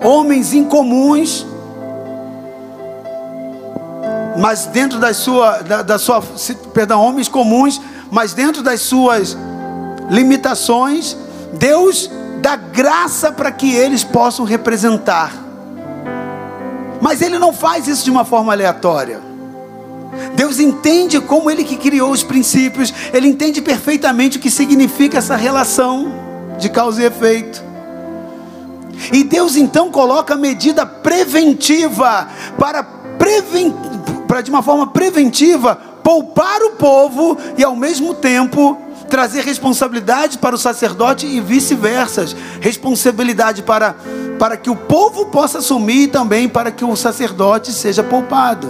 homens 0.03 0.53
incomuns, 0.53 1.47
mas 4.37 4.67
dentro 4.67 4.99
das 4.99 5.17
sua, 5.17 5.63
da, 5.63 5.83
da 5.83 5.99
sua, 5.99 6.23
perdão, 6.73 7.01
homens 7.01 7.29
comuns, 7.29 7.81
mas 8.11 8.35
dentro 8.35 8.63
das 8.63 8.81
suas 8.81 9.37
limitações, 10.11 11.17
Deus 11.53 12.11
dá 12.43 12.57
graça 12.57 13.33
para 13.33 13.51
que 13.51 13.75
eles 13.75 14.05
possam 14.05 14.45
representar. 14.45 15.44
Mas 17.05 17.21
ele 17.21 17.39
não 17.39 17.53
faz 17.53 17.87
isso 17.87 18.03
de 18.03 18.11
uma 18.11 18.25
forma 18.25 18.51
aleatória. 18.51 19.21
Deus 20.35 20.59
entende 20.59 21.21
como 21.21 21.51
ele 21.51 21.63
que 21.63 21.77
criou 21.77 22.11
os 22.11 22.23
princípios, 22.23 22.95
ele 23.13 23.29
entende 23.29 23.61
perfeitamente 23.61 24.39
o 24.39 24.41
que 24.41 24.51
significa 24.51 25.19
essa 25.19 25.37
relação 25.37 26.11
de 26.59 26.71
causa 26.71 27.03
e 27.03 27.05
efeito. 27.05 27.63
E 29.13 29.23
Deus 29.23 29.55
então 29.55 29.91
coloca 29.91 30.35
medida 30.35 30.87
preventiva 30.87 32.27
para, 32.59 32.83
preven... 32.83 33.75
para 34.27 34.41
de 34.41 34.49
uma 34.49 34.63
forma 34.63 34.87
preventiva 34.87 35.77
poupar 36.03 36.63
o 36.63 36.71
povo 36.71 37.37
e 37.59 37.63
ao 37.63 37.77
mesmo 37.77 38.15
tempo 38.15 38.79
trazer 39.11 39.45
responsabilidade 39.45 40.39
para 40.39 40.55
o 40.55 40.59
sacerdote 40.59 41.27
e 41.27 41.39
vice-versa, 41.39 42.25
responsabilidade 42.63 43.63
para 43.63 43.95
para 44.39 44.57
que 44.57 44.71
o 44.71 44.77
povo 44.77 45.27
possa 45.27 45.59
assumir 45.59 46.03
e 46.03 46.09
também 46.09 46.49
para 46.49 46.71
que 46.71 46.85
o 46.85 46.97
sacerdote 46.97 47.73
seja 47.73 48.03
poupado. 48.03 48.69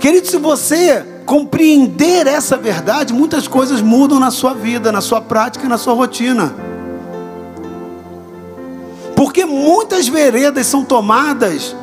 Querido, 0.00 0.26
se 0.26 0.36
você 0.36 1.04
compreender 1.24 2.26
essa 2.26 2.56
verdade, 2.56 3.12
muitas 3.12 3.46
coisas 3.46 3.80
mudam 3.80 4.18
na 4.18 4.30
sua 4.30 4.54
vida, 4.54 4.90
na 4.90 5.00
sua 5.00 5.20
prática 5.20 5.68
na 5.68 5.78
sua 5.78 5.94
rotina. 5.94 6.54
Porque 9.14 9.44
muitas 9.44 10.08
veredas 10.08 10.66
são 10.66 10.84
tomadas 10.84 11.76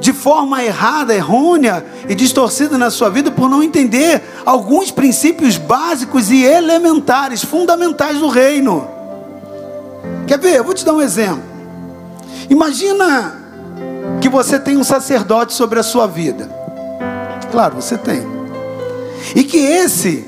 de 0.00 0.12
forma 0.12 0.64
errada, 0.64 1.14
errônea 1.14 1.84
e 2.08 2.14
distorcida 2.14 2.76
na 2.76 2.90
sua 2.90 3.08
vida 3.08 3.30
por 3.30 3.48
não 3.48 3.62
entender 3.62 4.22
alguns 4.44 4.90
princípios 4.90 5.56
básicos 5.56 6.30
e 6.30 6.42
elementares, 6.42 7.44
fundamentais 7.44 8.18
do 8.18 8.26
reino. 8.26 8.88
Quer 10.32 10.38
ver? 10.38 10.56
Eu 10.56 10.64
vou 10.64 10.72
te 10.72 10.82
dar 10.82 10.94
um 10.94 11.02
exemplo. 11.02 11.42
Imagina 12.48 13.34
que 14.18 14.30
você 14.30 14.58
tem 14.58 14.78
um 14.78 14.82
sacerdote 14.82 15.52
sobre 15.52 15.78
a 15.78 15.82
sua 15.82 16.06
vida. 16.06 16.48
Claro, 17.50 17.74
você 17.74 17.98
tem. 17.98 18.26
E 19.36 19.44
que 19.44 19.58
esse 19.58 20.26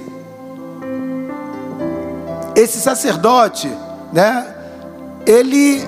esse 2.54 2.82
sacerdote, 2.82 3.72
né, 4.12 4.46
ele 5.24 5.82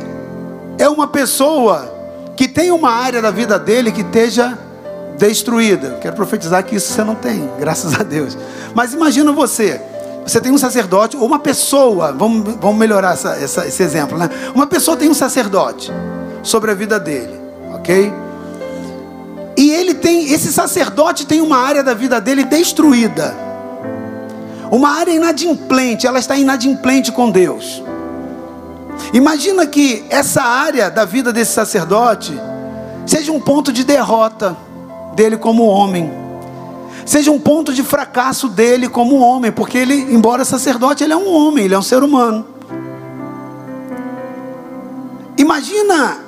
é 0.78 0.88
uma 0.88 1.08
pessoa 1.08 1.86
que 2.34 2.48
tem 2.48 2.70
uma 2.70 2.92
área 2.92 3.20
da 3.20 3.30
vida 3.30 3.58
dele 3.58 3.92
que 3.92 4.00
esteja 4.00 4.58
destruída. 5.18 5.98
Quero 6.00 6.16
profetizar 6.16 6.64
que 6.64 6.74
isso 6.74 6.90
você 6.90 7.04
não 7.04 7.16
tem, 7.16 7.50
graças 7.58 7.92
a 8.00 8.02
Deus. 8.02 8.34
Mas 8.74 8.94
imagina 8.94 9.30
você, 9.30 9.78
você 10.26 10.40
tem 10.40 10.50
um 10.50 10.58
sacerdote, 10.58 11.16
ou 11.16 11.24
uma 11.24 11.38
pessoa, 11.38 12.12
vamos, 12.12 12.56
vamos 12.60 12.76
melhorar 12.76 13.12
essa, 13.12 13.36
essa, 13.36 13.66
esse 13.66 13.80
exemplo, 13.80 14.18
né? 14.18 14.28
Uma 14.52 14.66
pessoa 14.66 14.96
tem 14.96 15.08
um 15.08 15.14
sacerdote 15.14 15.92
sobre 16.42 16.72
a 16.72 16.74
vida 16.74 16.98
dele, 16.98 17.40
ok? 17.72 18.12
E 19.56 19.70
ele 19.70 19.94
tem, 19.94 20.32
esse 20.32 20.52
sacerdote 20.52 21.26
tem 21.26 21.40
uma 21.40 21.56
área 21.56 21.82
da 21.82 21.94
vida 21.94 22.20
dele 22.20 22.44
destruída. 22.44 23.34
uma 24.70 24.98
área 24.98 25.12
inadimplente, 25.12 26.08
ela 26.08 26.18
está 26.18 26.36
inadimplente 26.36 27.12
com 27.12 27.30
Deus. 27.30 27.82
Imagina 29.12 29.64
que 29.64 30.04
essa 30.10 30.42
área 30.42 30.90
da 30.90 31.04
vida 31.04 31.32
desse 31.32 31.52
sacerdote 31.52 32.36
seja 33.06 33.30
um 33.30 33.40
ponto 33.40 33.72
de 33.72 33.84
derrota 33.84 34.56
dele 35.14 35.36
como 35.36 35.64
homem, 35.66 36.25
seja 37.06 37.30
um 37.30 37.38
ponto 37.38 37.72
de 37.72 37.84
fracasso 37.84 38.48
dele 38.48 38.88
como 38.88 39.16
homem, 39.20 39.52
porque 39.52 39.78
ele, 39.78 39.94
embora 39.94 40.44
sacerdote, 40.44 41.04
ele 41.04 41.12
é 41.12 41.16
um 41.16 41.32
homem, 41.32 41.64
ele 41.64 41.74
é 41.74 41.78
um 41.78 41.82
ser 41.82 42.02
humano. 42.02 42.44
Imagina 45.38 46.18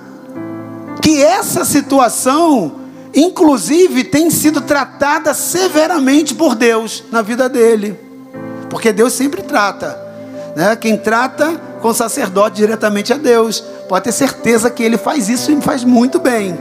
que 1.03 1.23
essa 1.23 1.65
situação, 1.65 2.77
inclusive, 3.15 4.05
tem 4.05 4.31
sido 4.31 4.61
tratada 4.61 5.35
severamente 5.35 6.35
por 6.35 6.55
Deus 6.55 7.03
na 7.11 7.23
vida 7.23 7.49
dele, 7.49 7.99
porque 8.71 8.93
Deus 8.93 9.13
sempre 9.15 9.43
trata, 9.43 9.99
né? 10.55 10.77
Quem 10.77 10.97
trata 10.97 11.61
com 11.81 11.89
o 11.89 11.95
sacerdote 11.95 12.57
diretamente 12.57 13.13
é 13.13 13.19
Deus. 13.19 13.61
Pode 13.89 14.05
ter 14.05 14.13
certeza 14.13 14.71
que 14.71 14.83
ele 14.83 14.99
faz 14.99 15.29
isso 15.29 15.51
e 15.51 15.61
faz 15.61 15.83
muito 15.83 16.21
bem. 16.21 16.59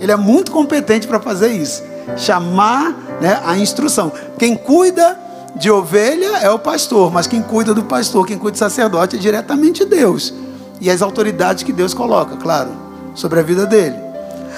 Ele 0.00 0.12
é 0.12 0.16
muito 0.16 0.50
competente 0.52 1.06
para 1.06 1.18
fazer 1.18 1.52
isso. 1.52 1.82
Chamar 2.16 2.94
né, 3.20 3.40
a 3.44 3.56
instrução. 3.58 4.12
Quem 4.38 4.56
cuida 4.56 5.18
de 5.56 5.70
ovelha 5.70 6.38
é 6.38 6.50
o 6.50 6.58
pastor, 6.58 7.12
mas 7.12 7.26
quem 7.26 7.42
cuida 7.42 7.74
do 7.74 7.84
pastor, 7.84 8.26
quem 8.26 8.38
cuida 8.38 8.56
do 8.56 8.58
sacerdote 8.58 9.16
é 9.16 9.18
diretamente 9.18 9.84
Deus. 9.84 10.32
E 10.80 10.90
as 10.90 11.02
autoridades 11.02 11.62
que 11.62 11.72
Deus 11.72 11.92
coloca, 11.92 12.36
claro, 12.36 12.70
sobre 13.14 13.40
a 13.40 13.42
vida 13.42 13.66
dele. 13.66 13.96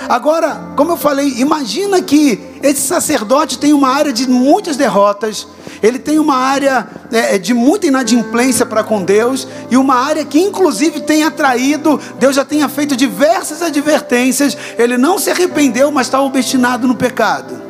Agora, 0.09 0.73
como 0.77 0.93
eu 0.93 0.97
falei, 0.97 1.35
imagina 1.39 2.01
que 2.01 2.41
esse 2.63 2.83
sacerdote 2.83 3.59
tem 3.59 3.73
uma 3.73 3.89
área 3.89 4.13
de 4.13 4.29
muitas 4.29 4.77
derrotas, 4.77 5.47
ele 5.83 5.99
tem 5.99 6.19
uma 6.19 6.37
área 6.37 6.87
é, 7.11 7.35
é, 7.35 7.39
de 7.39 7.53
muita 7.53 7.87
inadimplência 7.87 8.65
para 8.65 8.85
com 8.85 9.03
Deus 9.03 9.47
e 9.71 9.77
uma 9.77 9.97
área 9.97 10.25
que, 10.25 10.41
inclusive, 10.41 11.01
tem 11.01 11.25
atraído. 11.25 12.01
Deus 12.19 12.37
já 12.37 12.45
tenha 12.45 12.69
feito 12.69 12.97
diversas 12.97 13.63
advertências. 13.63 14.57
Ele 14.79 14.97
não 14.97 15.19
se 15.19 15.31
arrependeu, 15.31 15.91
mas 15.91 16.07
está 16.07 16.21
obstinado 16.21 16.87
no 16.87 16.95
pecado. 16.95 17.62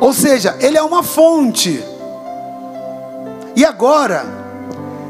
Ou 0.00 0.12
seja, 0.12 0.56
ele 0.60 0.78
é 0.78 0.82
uma 0.82 1.02
fonte. 1.02 1.82
E 3.54 3.64
agora, 3.64 4.24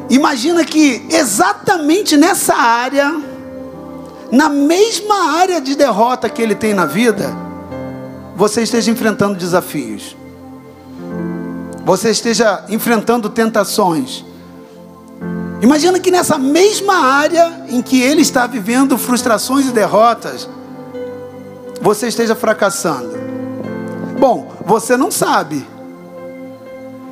imagina 0.08 0.64
que 0.64 1.06
exatamente 1.08 2.16
nessa 2.16 2.54
área, 2.54 3.14
na 4.30 4.48
mesma 4.48 5.38
área 5.38 5.60
de 5.60 5.74
derrota 5.74 6.28
que 6.28 6.42
ele 6.42 6.54
tem 6.54 6.74
na 6.74 6.86
vida, 6.86 7.30
você 8.36 8.62
esteja 8.62 8.90
enfrentando 8.90 9.36
desafios 9.36 10.16
você 11.90 12.10
esteja 12.10 12.64
enfrentando 12.68 13.28
tentações. 13.28 14.24
Imagina 15.60 15.98
que 15.98 16.10
nessa 16.10 16.38
mesma 16.38 16.94
área 16.94 17.64
em 17.68 17.82
que 17.82 18.00
ele 18.00 18.22
está 18.22 18.46
vivendo 18.46 18.96
frustrações 18.96 19.66
e 19.66 19.72
derrotas, 19.72 20.48
você 21.80 22.06
esteja 22.06 22.34
fracassando. 22.36 23.29
Bom, 24.18 24.52
você 24.64 24.96
não 24.96 25.10
sabe. 25.10 25.66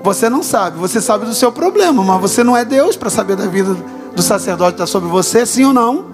Você 0.03 0.29
não 0.29 0.43
sabe. 0.43 0.79
Você 0.79 1.01
sabe 1.01 1.27
do 1.27 1.35
seu 1.35 1.51
problema, 1.51 2.03
mas 2.03 2.21
você 2.21 2.45
não 2.45 2.57
é 2.57 2.65
Deus 2.65 2.97
para 2.97 3.11
saber 3.11 3.37
da 3.37 3.47
vida 3.47 3.77
do 4.15 4.23
sacerdote 4.23 4.73
está 4.73 4.87
sobre 4.87 5.09
você, 5.09 5.47
sim 5.47 5.65
ou 5.65 5.73
não? 5.73 6.07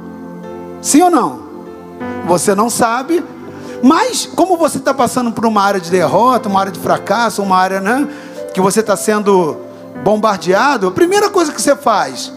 Sim 0.83 1.03
ou 1.03 1.11
não? 1.11 1.43
Você 2.27 2.55
não 2.55 2.69
sabe. 2.69 3.25
Mas, 3.83 4.27
como 4.27 4.57
você 4.57 4.79
está 4.79 4.93
passando 4.93 5.33
por 5.33 5.47
uma 5.47 5.63
área 5.63 5.81
de 5.81 5.91
derrota, 5.91 6.49
uma 6.49 6.61
área 6.61 6.73
de 6.73 6.79
fracasso, 6.79 7.43
uma 7.43 7.57
área, 7.57 7.81
né? 7.81 8.07
que 8.53 8.61
você 8.61 8.81
está 8.81 8.97
sendo 8.97 9.57
bombardeado, 10.03 10.87
a 10.87 10.91
primeira 10.91 11.29
coisa 11.29 11.53
que 11.53 11.61
você 11.61 11.75
faz 11.75 12.33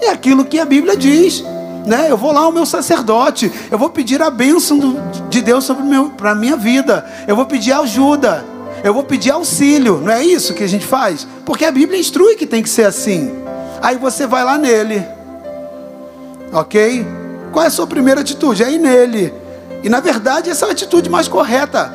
é 0.00 0.10
aquilo 0.10 0.44
que 0.44 0.58
a 0.58 0.64
Bíblia 0.64 0.96
diz. 0.96 1.42
Né? 1.86 2.10
Eu 2.10 2.16
vou 2.16 2.32
lá 2.32 2.40
ao 2.40 2.52
meu 2.52 2.66
sacerdote, 2.66 3.50
eu 3.70 3.78
vou 3.78 3.88
pedir 3.88 4.20
a 4.20 4.28
bênção 4.28 4.76
do, 4.76 5.00
de 5.30 5.40
Deus 5.40 5.64
sobre 5.64 5.84
para 6.16 6.32
a 6.32 6.34
minha 6.34 6.56
vida, 6.56 7.08
eu 7.28 7.36
vou 7.36 7.46
pedir 7.46 7.72
ajuda, 7.72 8.44
eu 8.82 8.92
vou 8.92 9.04
pedir 9.04 9.30
auxílio, 9.30 10.00
não 10.02 10.12
é 10.12 10.24
isso 10.24 10.52
que 10.52 10.64
a 10.64 10.68
gente 10.68 10.84
faz? 10.84 11.26
Porque 11.44 11.64
a 11.64 11.70
Bíblia 11.70 11.98
instrui 11.98 12.34
que 12.34 12.44
tem 12.44 12.60
que 12.60 12.68
ser 12.68 12.84
assim. 12.84 13.32
Aí 13.80 13.96
você 13.96 14.26
vai 14.26 14.42
lá 14.42 14.58
nele, 14.58 15.06
ok? 16.52 17.06
Qual 17.52 17.64
é 17.64 17.68
a 17.68 17.70
sua 17.70 17.86
primeira 17.86 18.20
atitude? 18.20 18.64
É 18.64 18.70
ir 18.70 18.78
nele. 18.78 19.32
E 19.84 19.88
na 19.88 20.00
verdade 20.00 20.50
essa 20.50 20.66
é 20.66 20.68
a 20.70 20.72
atitude 20.72 21.08
mais 21.08 21.28
correta 21.28 21.94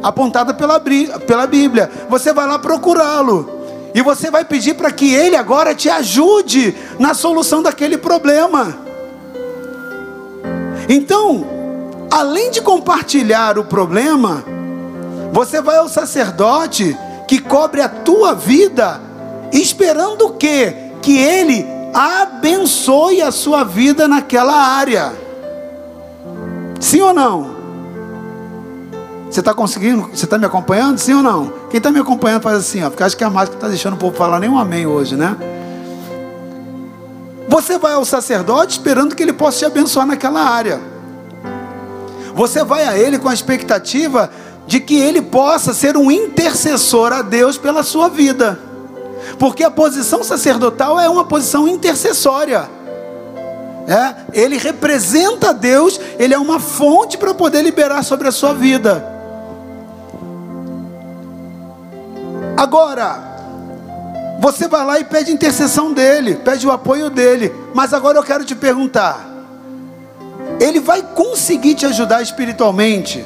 apontada 0.00 0.54
pela, 0.54 0.78
pela 0.78 1.46
Bíblia. 1.46 1.90
Você 2.08 2.32
vai 2.32 2.46
lá 2.46 2.58
procurá-lo. 2.58 3.50
E 3.94 4.02
você 4.02 4.30
vai 4.30 4.44
pedir 4.44 4.74
para 4.74 4.90
que 4.90 5.14
ele 5.14 5.36
agora 5.36 5.74
te 5.74 5.88
ajude 5.88 6.74
na 6.98 7.14
solução 7.14 7.62
daquele 7.62 7.96
problema. 7.96 8.76
Então, 10.88 11.44
além 12.10 12.50
de 12.50 12.60
compartilhar 12.60 13.58
o 13.58 13.64
problema, 13.64 14.44
você 15.32 15.60
vai 15.60 15.76
ao 15.76 15.88
sacerdote 15.88 16.96
que 17.26 17.38
cobre 17.38 17.80
a 17.80 17.88
tua 17.88 18.34
vida, 18.34 19.00
esperando 19.52 20.26
o 20.26 20.32
quê? 20.34 20.74
Que 21.00 21.18
ele 21.18 21.66
abençoe 21.92 23.22
a 23.22 23.30
sua 23.30 23.64
vida 23.64 24.06
naquela 24.06 24.54
área. 24.54 25.12
Sim 26.80 27.00
ou 27.00 27.14
não? 27.14 27.54
Você 29.30 29.40
está 29.40 29.52
conseguindo? 29.52 30.08
Você 30.12 30.26
está 30.26 30.38
me 30.38 30.46
acompanhando? 30.46 30.98
Sim 30.98 31.14
ou 31.14 31.22
não? 31.22 31.52
Quem 31.70 31.78
está 31.78 31.90
me 31.90 31.98
acompanhando 31.98 32.42
faz 32.42 32.58
assim, 32.58 32.84
ó, 32.84 32.90
porque 32.90 33.02
acho 33.02 33.16
que 33.16 33.24
a 33.24 33.30
máscara 33.30 33.56
está 33.56 33.68
deixando 33.68 33.94
o 33.94 33.96
povo 33.96 34.16
falar 34.16 34.38
nem 34.38 34.48
um 34.48 34.58
amém 34.58 34.86
hoje, 34.86 35.16
né? 35.16 35.36
Você 37.48 37.78
vai 37.78 37.92
ao 37.92 38.04
sacerdote 38.04 38.72
esperando 38.72 39.14
que 39.14 39.22
ele 39.22 39.32
possa 39.32 39.58
te 39.58 39.64
abençoar 39.64 40.06
naquela 40.06 40.40
área. 40.40 40.80
Você 42.34 42.64
vai 42.64 42.84
a 42.84 42.98
ele 42.98 43.18
com 43.18 43.28
a 43.28 43.34
expectativa 43.34 44.30
de 44.66 44.80
que 44.80 44.98
ele 44.98 45.22
possa 45.22 45.72
ser 45.74 45.96
um 45.96 46.10
intercessor 46.10 47.12
a 47.12 47.22
Deus 47.22 47.58
pela 47.58 47.82
sua 47.82 48.08
vida. 48.08 48.58
Porque 49.38 49.62
a 49.62 49.70
posição 49.70 50.24
sacerdotal 50.24 50.98
é 50.98 51.08
uma 51.08 51.24
posição 51.24 51.68
intercessória. 51.68 52.68
É, 53.86 54.14
ele 54.32 54.56
representa 54.56 55.52
Deus, 55.52 56.00
ele 56.18 56.32
é 56.32 56.38
uma 56.38 56.58
fonte 56.58 57.18
para 57.18 57.34
poder 57.34 57.62
liberar 57.62 58.02
sobre 58.02 58.26
a 58.26 58.32
sua 58.32 58.54
vida. 58.54 59.12
Agora, 62.56 63.33
você 64.40 64.68
vai 64.68 64.84
lá 64.84 65.00
e 65.00 65.04
pede 65.04 65.32
intercessão 65.32 65.92
dele, 65.92 66.36
pede 66.36 66.66
o 66.66 66.72
apoio 66.72 67.08
dele. 67.08 67.52
Mas 67.72 67.92
agora 67.92 68.18
eu 68.18 68.22
quero 68.22 68.44
te 68.44 68.54
perguntar: 68.54 69.26
ele 70.60 70.80
vai 70.80 71.02
conseguir 71.02 71.74
te 71.74 71.86
ajudar 71.86 72.22
espiritualmente 72.22 73.24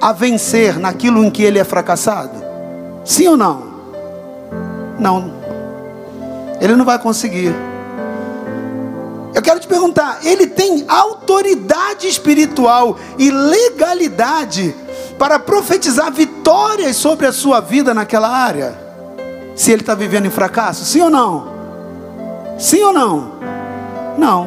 a 0.00 0.12
vencer 0.12 0.78
naquilo 0.78 1.24
em 1.24 1.30
que 1.30 1.42
ele 1.42 1.58
é 1.58 1.64
fracassado? 1.64 2.44
Sim 3.04 3.28
ou 3.28 3.36
não? 3.36 3.76
Não. 4.98 5.34
Ele 6.60 6.76
não 6.76 6.84
vai 6.84 6.98
conseguir. 6.98 7.54
Eu 9.34 9.42
quero 9.42 9.60
te 9.60 9.66
perguntar: 9.66 10.20
ele 10.24 10.46
tem 10.46 10.84
autoridade 10.88 12.06
espiritual 12.06 12.98
e 13.18 13.30
legalidade 13.30 14.74
para 15.18 15.38
profetizar 15.38 16.12
vitórias 16.12 16.96
sobre 16.96 17.26
a 17.26 17.32
sua 17.32 17.60
vida 17.60 17.94
naquela 17.94 18.28
área? 18.28 18.85
Se 19.56 19.72
ele 19.72 19.80
está 19.80 19.94
vivendo 19.94 20.26
em 20.26 20.30
fracasso, 20.30 20.84
sim 20.84 21.00
ou 21.00 21.08
não? 21.08 21.48
Sim 22.58 22.84
ou 22.84 22.92
não? 22.92 23.32
Não. 24.18 24.46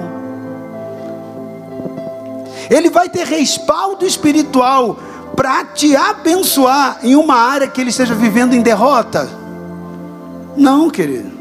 Ele 2.70 2.92
vai 2.92 3.10
ter 3.10 3.26
respaldo 3.26 4.06
espiritual 4.06 5.00
para 5.36 5.66
te 5.66 5.96
abençoar 5.96 7.00
em 7.02 7.16
uma 7.16 7.36
área 7.36 7.68
que 7.68 7.82
ele 7.82 7.90
esteja 7.90 8.14
vivendo 8.14 8.54
em 8.54 8.62
derrota? 8.62 9.28
Não, 10.56 10.90
querido. 10.90 11.32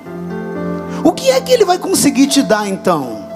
O 1.04 1.12
que 1.12 1.30
é 1.30 1.40
que 1.40 1.52
ele 1.52 1.64
vai 1.64 1.78
conseguir 1.78 2.26
te 2.26 2.42
dar 2.42 2.66
então? 2.66 3.28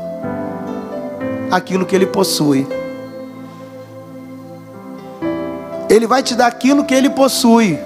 Aquilo 1.51 1.85
que 1.85 1.95
ele 1.95 2.07
possui. 2.07 2.67
Ele 5.91 6.07
vai 6.07 6.23
te 6.23 6.35
dar 6.35 6.47
aquilo 6.47 6.85
que 6.85 6.95
ele 6.95 7.11
possui. 7.11 7.79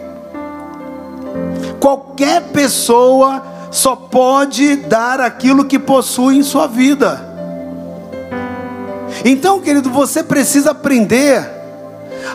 Qualquer 1.81 2.43
pessoa 2.53 3.43
só 3.71 3.95
pode 3.95 4.77
dar 4.77 5.21
aquilo 5.21 5.65
que 5.65 5.79
possui 5.79 6.37
em 6.37 6.43
sua 6.43 6.67
vida. 6.67 7.21
Então, 9.25 9.61
querido, 9.61 9.91
você 9.91 10.23
precisa 10.23 10.71
aprender 10.71 11.57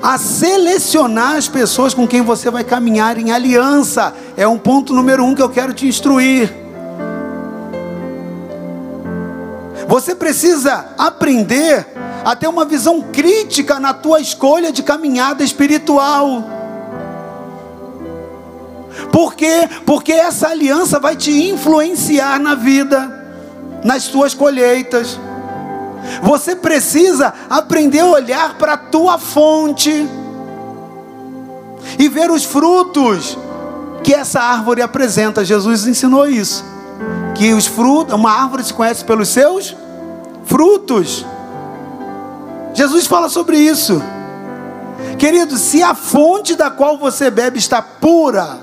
a 0.02 0.18
selecionar 0.18 1.36
as 1.36 1.48
pessoas 1.48 1.94
com 1.94 2.08
quem 2.08 2.22
você 2.22 2.50
vai 2.50 2.64
caminhar 2.64 3.18
em 3.18 3.32
aliança. 3.32 4.14
É 4.38 4.48
um 4.48 4.58
ponto 4.58 4.94
número 4.94 5.24
um 5.24 5.36
que 5.36 5.42
eu 5.42 5.50
quero 5.50 5.74
te 5.74 5.88
instruir. 5.88 6.54
Você 9.88 10.16
precisa 10.16 10.86
aprender 10.98 11.86
a 12.24 12.36
ter 12.36 12.48
uma 12.48 12.64
visão 12.64 13.02
crítica 13.02 13.80
na 13.80 13.94
tua 13.94 14.20
escolha 14.20 14.72
de 14.72 14.84
caminhada 14.84 15.44
espiritual. 15.44 16.61
Por 19.12 19.34
quê? 19.34 19.70
Porque 19.86 20.12
essa 20.12 20.50
aliança 20.50 21.00
vai 21.00 21.16
te 21.16 21.32
influenciar 21.50 22.40
na 22.40 22.56
vida, 22.56 23.26
nas 23.84 24.08
tuas 24.08 24.34
colheitas. 24.34 25.20
Você 26.24 26.56
precisa 26.56 27.34
aprender 27.50 28.00
a 28.00 28.08
olhar 28.08 28.56
para 28.58 28.74
a 28.74 28.78
tua 28.78 29.18
fonte 29.18 30.08
e 31.98 32.08
ver 32.10 32.32
os 32.32 32.44
frutos 32.44 33.38
que 34.04 34.14
essa 34.14 34.42
árvore 34.42 34.82
apresenta. 34.82 35.46
Jesus 35.46 35.88
ensinou 35.88 36.28
isso. 36.28 36.64
Que 37.36 37.54
os 37.54 37.66
frutos, 37.66 38.14
uma 38.14 38.32
árvore 38.32 38.64
se 38.64 38.74
conhece 38.74 39.06
pelos 39.06 39.30
seus 39.30 39.76
frutos. 40.46 41.26
Jesus 42.74 43.06
fala 43.06 43.30
sobre 43.30 43.58
isso. 43.58 44.02
Querido, 45.18 45.58
se 45.58 45.82
a 45.84 45.94
fonte 45.94 46.56
da 46.56 46.70
qual 46.70 46.98
você 46.98 47.30
bebe 47.30 47.60
está 47.60 47.82
pura, 47.82 48.58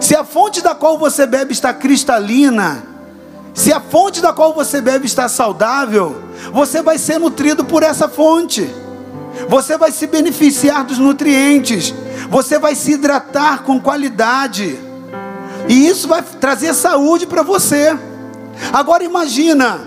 se 0.00 0.16
a 0.16 0.24
fonte 0.24 0.60
da 0.60 0.74
qual 0.74 0.98
você 0.98 1.26
bebe 1.26 1.52
está 1.52 1.72
cristalina, 1.72 2.82
se 3.54 3.72
a 3.72 3.80
fonte 3.80 4.20
da 4.20 4.32
qual 4.32 4.54
você 4.54 4.80
bebe 4.80 5.06
está 5.06 5.28
saudável, 5.28 6.22
você 6.52 6.82
vai 6.82 6.98
ser 6.98 7.18
nutrido 7.18 7.64
por 7.64 7.82
essa 7.82 8.08
fonte. 8.08 8.68
Você 9.48 9.76
vai 9.76 9.92
se 9.92 10.06
beneficiar 10.06 10.84
dos 10.84 10.98
nutrientes. 10.98 11.94
Você 12.30 12.58
vai 12.58 12.74
se 12.74 12.92
hidratar 12.92 13.62
com 13.62 13.80
qualidade. 13.80 14.78
E 15.68 15.86
isso 15.86 16.08
vai 16.08 16.22
trazer 16.22 16.74
saúde 16.74 17.26
para 17.26 17.42
você. 17.42 17.96
Agora 18.72 19.04
imagina, 19.04 19.80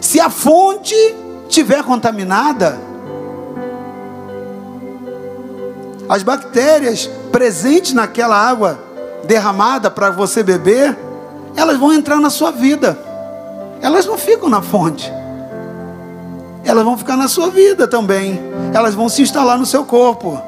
se 0.00 0.20
a 0.20 0.28
fonte 0.30 0.94
estiver 1.48 1.82
contaminada, 1.82 2.78
as 6.08 6.22
bactérias 6.22 7.08
presentes 7.34 7.92
naquela 7.92 8.36
água 8.36 8.78
derramada 9.24 9.90
para 9.90 10.08
você 10.08 10.40
beber, 10.40 10.96
elas 11.56 11.76
vão 11.76 11.92
entrar 11.92 12.20
na 12.20 12.30
sua 12.30 12.52
vida. 12.52 12.96
Elas 13.82 14.06
não 14.06 14.16
ficam 14.16 14.48
na 14.48 14.62
fonte. 14.62 15.12
Elas 16.64 16.84
vão 16.84 16.96
ficar 16.96 17.16
na 17.16 17.26
sua 17.26 17.50
vida 17.50 17.88
também. 17.88 18.40
Elas 18.72 18.94
vão 18.94 19.08
se 19.08 19.20
instalar 19.20 19.58
no 19.58 19.66
seu 19.66 19.84
corpo. 19.84 20.40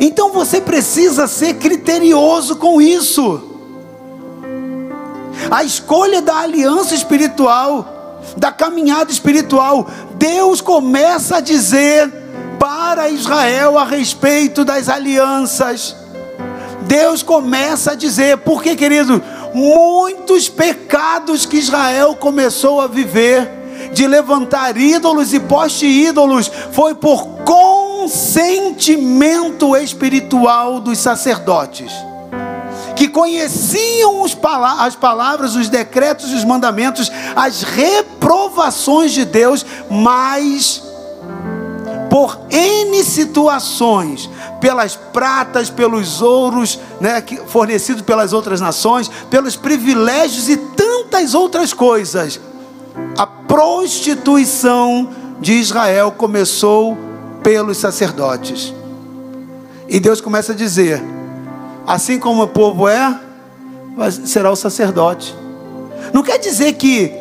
Então 0.00 0.32
você 0.32 0.60
precisa 0.60 1.28
ser 1.28 1.54
criterioso 1.54 2.56
com 2.56 2.82
isso. 2.82 3.40
A 5.48 5.62
escolha 5.62 6.20
da 6.20 6.38
aliança 6.38 6.96
espiritual, 6.96 8.20
da 8.36 8.50
caminhada 8.50 9.12
espiritual, 9.12 9.86
Deus 10.16 10.60
começa 10.60 11.36
a 11.36 11.40
dizer 11.40 12.12
para 12.58 13.08
Israel 13.08 13.78
a 13.78 13.84
respeito 13.84 14.64
das 14.64 14.88
alianças. 14.88 15.97
Deus 16.88 17.22
começa 17.22 17.92
a 17.92 17.94
dizer, 17.94 18.38
porque 18.38 18.74
querido, 18.74 19.22
muitos 19.52 20.48
pecados 20.48 21.44
que 21.44 21.58
Israel 21.58 22.16
começou 22.16 22.80
a 22.80 22.86
viver, 22.86 23.46
de 23.92 24.06
levantar 24.06 24.74
ídolos 24.76 25.34
e 25.34 25.38
poste 25.38 25.86
ídolos, 25.86 26.50
foi 26.72 26.94
por 26.94 27.26
consentimento 27.44 29.76
espiritual 29.76 30.80
dos 30.80 30.98
sacerdotes, 30.98 31.92
que 32.96 33.06
conheciam 33.06 34.24
as 34.24 34.96
palavras, 34.96 35.54
os 35.54 35.68
decretos, 35.68 36.32
os 36.32 36.42
mandamentos, 36.42 37.12
as 37.36 37.62
reprovações 37.62 39.12
de 39.12 39.26
Deus, 39.26 39.64
mas 39.90 40.87
por 42.18 42.36
N 42.50 43.04
situações, 43.04 44.28
pelas 44.60 44.96
pratas, 44.96 45.70
pelos 45.70 46.20
ouros 46.20 46.76
né, 47.00 47.22
fornecidos 47.46 48.02
pelas 48.02 48.32
outras 48.32 48.60
nações, 48.60 49.08
pelos 49.30 49.54
privilégios 49.54 50.48
e 50.48 50.56
tantas 50.56 51.32
outras 51.32 51.72
coisas. 51.72 52.40
A 53.16 53.24
prostituição 53.24 55.10
de 55.38 55.52
Israel 55.52 56.10
começou 56.10 56.98
pelos 57.40 57.78
sacerdotes. 57.78 58.74
E 59.88 60.00
Deus 60.00 60.20
começa 60.20 60.50
a 60.50 60.56
dizer: 60.56 61.00
assim 61.86 62.18
como 62.18 62.42
o 62.42 62.48
povo 62.48 62.88
é, 62.88 63.16
será 64.24 64.50
o 64.50 64.56
sacerdote. 64.56 65.36
Não 66.12 66.24
quer 66.24 66.38
dizer 66.38 66.72
que 66.72 67.12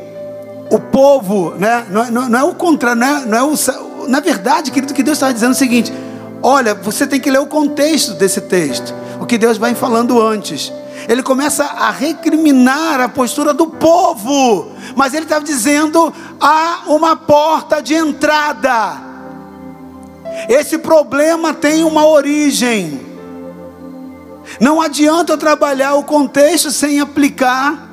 o 0.72 0.80
povo, 0.80 1.52
né, 1.52 1.86
não, 1.92 2.04
é, 2.04 2.10
não, 2.10 2.28
não 2.28 2.40
é 2.40 2.44
o 2.44 2.56
contrário, 2.56 3.00
não 3.00 3.08
é, 3.08 3.26
não 3.26 3.38
é 3.38 3.44
o, 3.44 3.87
na 4.08 4.20
verdade, 4.20 4.72
querido, 4.72 4.94
que 4.94 5.04
Deus 5.04 5.18
está 5.18 5.32
dizendo 5.32 5.52
é 5.52 5.56
o 5.56 5.58
seguinte: 5.58 5.94
Olha, 6.42 6.74
você 6.74 7.06
tem 7.06 7.20
que 7.20 7.30
ler 7.30 7.40
o 7.40 7.48
contexto 7.48 8.14
desse 8.14 8.42
texto, 8.42 8.94
o 9.20 9.26
que 9.26 9.38
Deus 9.38 9.58
vai 9.58 9.76
falando 9.76 10.22
antes. 10.22 10.72
Ele 11.08 11.24
começa 11.24 11.64
a 11.64 11.92
recriminar 11.92 13.00
a 13.00 13.10
postura 13.10 13.54
do 13.54 13.68
povo, 13.68 14.72
mas 14.96 15.14
ele 15.14 15.24
estava 15.24 15.44
dizendo: 15.44 16.14
há 16.40 16.84
uma 16.88 17.16
porta 17.16 17.82
de 17.82 17.94
entrada. 17.94 19.06
Esse 20.48 20.78
problema 20.78 21.54
tem 21.54 21.84
uma 21.84 22.06
origem. 22.06 23.06
Não 24.60 24.82
adianta 24.82 25.34
eu 25.34 25.38
trabalhar 25.38 25.96
o 25.96 26.04
contexto 26.04 26.72
sem 26.72 27.00
aplicar 27.00 27.88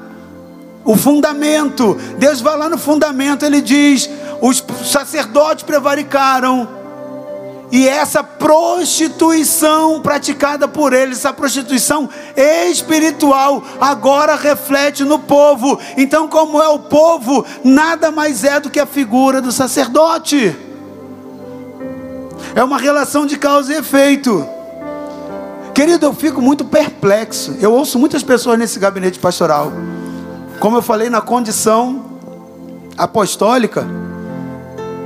o 0.84 0.96
fundamento. 0.96 1.96
Deus 2.18 2.40
vai 2.40 2.56
lá 2.56 2.68
no 2.68 2.78
fundamento, 2.78 3.44
ele 3.44 3.60
diz: 3.60 4.08
os 4.46 4.62
sacerdotes 4.84 5.64
prevaricaram 5.64 6.68
e 7.72 7.88
essa 7.88 8.22
prostituição 8.22 10.02
praticada 10.02 10.68
por 10.68 10.92
eles, 10.92 11.16
essa 11.20 11.32
prostituição 11.32 12.10
espiritual, 12.36 13.64
agora 13.80 14.36
reflete 14.36 15.02
no 15.02 15.18
povo. 15.18 15.80
Então, 15.96 16.28
como 16.28 16.62
é 16.62 16.68
o 16.68 16.78
povo, 16.78 17.42
nada 17.64 18.10
mais 18.10 18.44
é 18.44 18.60
do 18.60 18.68
que 18.68 18.78
a 18.78 18.84
figura 18.84 19.40
do 19.40 19.50
sacerdote. 19.50 20.54
É 22.54 22.62
uma 22.62 22.76
relação 22.76 23.24
de 23.24 23.38
causa 23.38 23.72
e 23.72 23.78
efeito. 23.78 24.46
Querido, 25.74 26.04
eu 26.04 26.12
fico 26.12 26.42
muito 26.42 26.66
perplexo. 26.66 27.56
Eu 27.62 27.72
ouço 27.72 27.98
muitas 27.98 28.22
pessoas 28.22 28.58
nesse 28.58 28.78
gabinete 28.78 29.18
pastoral. 29.18 29.72
Como 30.60 30.76
eu 30.76 30.82
falei, 30.82 31.08
na 31.08 31.22
condição 31.22 32.04
apostólica, 32.96 33.86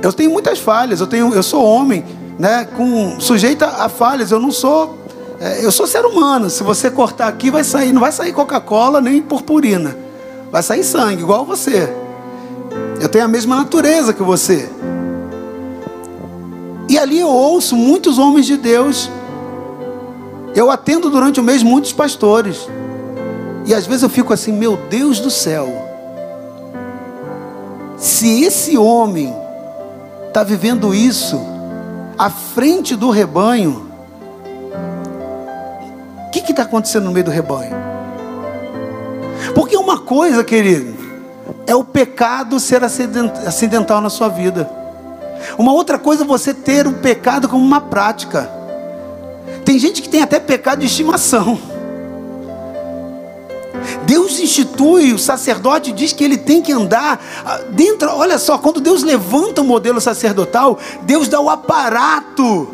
eu 0.01 0.13
tenho 0.13 0.31
muitas 0.31 0.59
falhas. 0.59 0.99
Eu, 0.99 1.07
tenho, 1.07 1.33
eu 1.33 1.43
sou 1.43 1.63
homem 1.63 2.05
né, 2.37 2.67
com 2.75 3.19
sujeita 3.19 3.65
a 3.65 3.89
falhas. 3.89 4.31
Eu 4.31 4.39
não 4.39 4.51
sou, 4.51 4.97
é, 5.39 5.63
eu 5.63 5.71
sou 5.71 5.85
ser 5.85 6.05
humano. 6.05 6.49
Se 6.49 6.63
você 6.63 6.89
cortar 6.89 7.27
aqui, 7.27 7.51
vai 7.51 7.63
sair, 7.63 7.91
não 7.91 8.01
vai 8.01 8.11
sair 8.11 8.31
Coca-Cola 8.31 9.01
nem 9.01 9.21
purpurina, 9.21 9.95
vai 10.51 10.63
sair 10.63 10.83
sangue, 10.83 11.21
igual 11.21 11.45
você. 11.45 11.93
Eu 13.01 13.09
tenho 13.09 13.25
a 13.25 13.27
mesma 13.27 13.55
natureza 13.57 14.13
que 14.13 14.23
você. 14.23 14.69
E 16.87 16.97
ali 16.97 17.19
eu 17.19 17.29
ouço 17.29 17.75
muitos 17.75 18.17
homens 18.17 18.45
de 18.45 18.57
Deus. 18.57 19.09
Eu 20.55 20.71
atendo 20.71 21.09
durante 21.09 21.39
o 21.39 21.43
mês 21.43 21.61
muitos 21.61 21.93
pastores. 21.93 22.67
E 23.65 23.73
às 23.73 23.85
vezes 23.85 24.01
eu 24.01 24.09
fico 24.09 24.33
assim, 24.33 24.51
meu 24.51 24.77
Deus 24.89 25.19
do 25.19 25.29
céu. 25.29 25.67
Se 27.97 28.43
esse 28.43 28.77
homem 28.77 29.33
está 30.29 30.43
vivendo 30.43 30.93
isso, 30.93 31.39
à 32.17 32.29
frente 32.29 32.95
do 32.95 33.09
rebanho, 33.09 33.89
o 36.27 36.31
que 36.31 36.39
está 36.51 36.63
acontecendo 36.63 37.05
no 37.05 37.11
meio 37.11 37.25
do 37.25 37.31
rebanho? 37.31 37.75
Porque 39.55 39.75
uma 39.75 39.99
coisa, 39.99 40.43
querido, 40.43 40.95
é 41.65 41.75
o 41.75 41.83
pecado 41.83 42.59
ser 42.59 42.83
acidental 42.83 43.99
na 44.01 44.09
sua 44.09 44.29
vida. 44.29 44.69
Uma 45.57 45.73
outra 45.73 45.97
coisa 45.97 46.23
é 46.23 46.27
você 46.27 46.53
ter 46.53 46.85
o 46.85 46.93
pecado 46.93 47.49
como 47.49 47.65
uma 47.65 47.81
prática. 47.81 48.49
Tem 49.65 49.79
gente 49.79 50.01
que 50.01 50.09
tem 50.09 50.21
até 50.21 50.39
pecado 50.39 50.79
de 50.79 50.85
estimação. 50.85 51.59
Deus 54.09 54.39
institui, 54.39 55.13
o 55.13 55.19
sacerdote 55.19 55.91
diz 55.91 56.11
que 56.13 56.23
ele 56.23 56.35
tem 56.35 56.63
que 56.63 56.71
andar 56.71 57.23
ah, 57.45 57.59
dentro. 57.69 58.09
Olha 58.09 58.39
só, 58.39 58.57
quando 58.57 58.81
Deus 58.81 59.03
levanta 59.03 59.61
o 59.61 59.63
modelo 59.63 60.01
sacerdotal, 60.01 60.79
Deus 61.03 61.27
dá 61.27 61.39
o 61.39 61.47
aparato. 61.47 62.67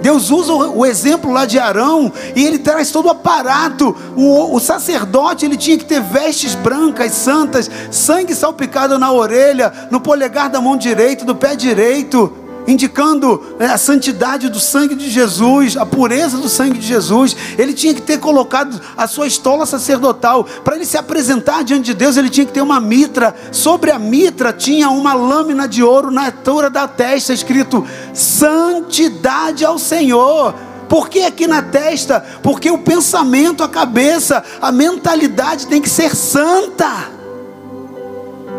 Deus 0.00 0.30
usa 0.30 0.54
o 0.54 0.86
exemplo 0.86 1.30
lá 1.30 1.44
de 1.44 1.58
Arão 1.58 2.10
e 2.34 2.46
ele 2.46 2.58
traz 2.58 2.90
todo 2.90 3.06
o 3.06 3.10
aparato. 3.10 3.94
O, 4.16 4.56
o, 4.56 4.58
sacerdote 4.58 5.44
ele 5.44 5.58
tinha 5.58 5.76
que 5.76 5.84
ter 5.84 6.00
vestes 6.00 6.54
brancas, 6.54 7.12
santas, 7.12 7.70
sangue 7.90 8.34
salpicado 8.34 8.98
na 8.98 9.12
orelha, 9.12 9.70
no 9.90 10.00
polegar 10.00 10.48
da 10.48 10.62
mão 10.62 10.78
direita, 10.78 11.26
do 11.26 11.36
pé 11.36 11.54
direito 11.54 12.49
indicando 12.70 13.42
né, 13.58 13.66
a 13.66 13.78
santidade 13.78 14.48
do 14.48 14.60
sangue 14.60 14.94
de 14.94 15.10
Jesus, 15.10 15.76
a 15.76 15.84
pureza 15.84 16.38
do 16.38 16.48
sangue 16.48 16.78
de 16.78 16.86
Jesus. 16.86 17.36
Ele 17.58 17.72
tinha 17.72 17.94
que 17.94 18.02
ter 18.02 18.18
colocado 18.18 18.80
a 18.96 19.06
sua 19.06 19.26
estola 19.26 19.66
sacerdotal. 19.66 20.44
Para 20.64 20.76
ele 20.76 20.84
se 20.84 20.96
apresentar 20.96 21.64
diante 21.64 21.86
de 21.86 21.94
Deus, 21.94 22.16
ele 22.16 22.30
tinha 22.30 22.46
que 22.46 22.52
ter 22.52 22.62
uma 22.62 22.80
mitra. 22.80 23.34
Sobre 23.52 23.90
a 23.90 23.98
mitra 23.98 24.52
tinha 24.52 24.90
uma 24.90 25.14
lâmina 25.14 25.66
de 25.66 25.82
ouro 25.82 26.10
na 26.10 26.26
altura 26.26 26.70
da 26.70 26.86
testa, 26.86 27.32
escrito: 27.32 27.86
Santidade 28.14 29.64
ao 29.64 29.78
Senhor. 29.78 30.54
Por 30.88 31.08
que 31.08 31.20
aqui 31.20 31.46
na 31.46 31.62
testa? 31.62 32.24
Porque 32.42 32.68
o 32.68 32.78
pensamento, 32.78 33.62
a 33.62 33.68
cabeça, 33.68 34.42
a 34.60 34.72
mentalidade 34.72 35.68
tem 35.68 35.80
que 35.80 35.88
ser 35.88 36.16
santa. 36.16 37.08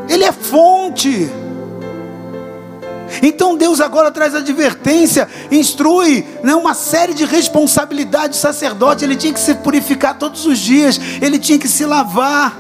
Ele 0.08 0.24
é 0.24 0.32
fonte. 0.32 1.30
Então 3.22 3.56
Deus 3.56 3.82
agora 3.82 4.12
traz 4.12 4.36
advertência, 4.36 5.28
instrui 5.52 6.26
né, 6.44 6.56
uma 6.56 6.74
série 6.74 7.14
de 7.14 7.26
responsabilidades 7.26 8.38
do 8.38 8.42
sacerdote. 8.42 9.04
Ele 9.04 9.16
tinha 9.16 9.34
que 9.34 9.40
se 9.40 9.56
purificar 9.56 10.18
todos 10.18 10.46
os 10.46 10.58
dias, 10.60 11.00
ele 11.22 11.40
tinha 11.40 11.60
que 11.60 11.68
se 11.68 11.86
lavar. 11.86 12.58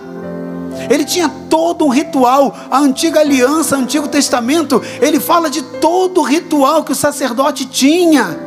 Ele 0.89 1.06
tinha 1.06 1.30
todo 1.49 1.86
um 1.86 1.89
ritual, 1.89 2.56
a 2.70 2.80
antiga 2.80 3.20
aliança, 3.20 3.76
o 3.76 3.80
Antigo 3.80 4.08
Testamento, 4.08 4.82
ele 5.02 5.20
fala 5.20 5.49
de 5.49 5.62
todo 5.62 6.22
o 6.22 6.24
ritual 6.24 6.84
que 6.84 6.91
o 6.91 6.95
sacerdote 6.95 7.66
tinha 7.66 8.39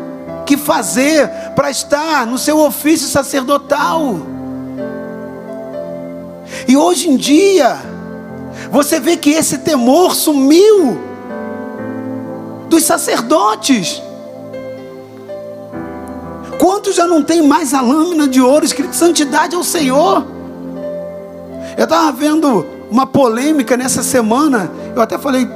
que 0.44 0.56
fazer 0.56 1.28
para 1.54 1.70
estar 1.70 2.26
no 2.26 2.38
seu 2.38 2.58
ofício 2.58 3.08
sacerdotal. 3.08 4.18
E 6.66 6.76
hoje 6.76 7.08
em 7.08 7.16
dia, 7.16 7.78
você 8.70 8.98
vê 8.98 9.16
que 9.16 9.30
esse 9.30 9.58
temor 9.58 10.14
sumiu 10.14 11.13
dos 12.68 12.84
sacerdotes. 12.84 14.02
Quantos 16.58 16.94
já 16.94 17.06
não 17.06 17.22
tem 17.22 17.42
mais 17.42 17.74
a 17.74 17.80
lâmina 17.80 18.28
de 18.28 18.40
ouro 18.40 18.64
escrito 18.64 18.94
santidade 18.94 19.54
ao 19.54 19.64
Senhor? 19.64 20.24
Eu 21.76 21.84
estava 21.84 22.12
vendo 22.12 22.64
uma 22.90 23.06
polêmica 23.06 23.76
nessa 23.76 24.02
semana. 24.02 24.70
Eu 24.94 25.02
até 25.02 25.18
falei, 25.18 25.48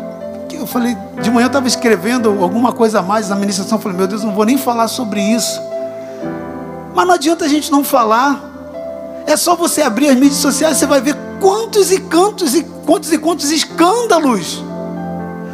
eu 0.52 0.66
falei, 0.66 0.96
de 1.22 1.30
manhã 1.30 1.44
eu 1.44 1.48
estava 1.48 1.68
escrevendo 1.68 2.42
alguma 2.42 2.72
coisa 2.72 2.98
a 2.98 3.02
mais 3.02 3.28
na 3.28 3.36
ministração. 3.36 3.78
Eu 3.78 3.82
falei, 3.82 3.96
meu 3.96 4.06
Deus, 4.06 4.24
não 4.24 4.34
vou 4.34 4.44
nem 4.44 4.58
falar 4.58 4.88
sobre 4.88 5.20
isso. 5.20 5.60
Mas 6.94 7.06
não 7.06 7.14
adianta 7.14 7.44
a 7.44 7.48
gente 7.48 7.70
não 7.70 7.84
falar. 7.84 8.44
É 9.26 9.36
só 9.36 9.54
você 9.54 9.82
abrir 9.82 10.08
as 10.08 10.16
mídias 10.16 10.40
sociais, 10.40 10.78
você 10.78 10.86
vai 10.86 11.00
ver 11.00 11.16
quantos 11.38 11.92
e 11.92 12.00
quantos 12.00 12.54
e 12.54 12.62
quantos 12.84 13.12
e 13.12 13.18
quantos 13.18 13.50
escândalos 13.50 14.64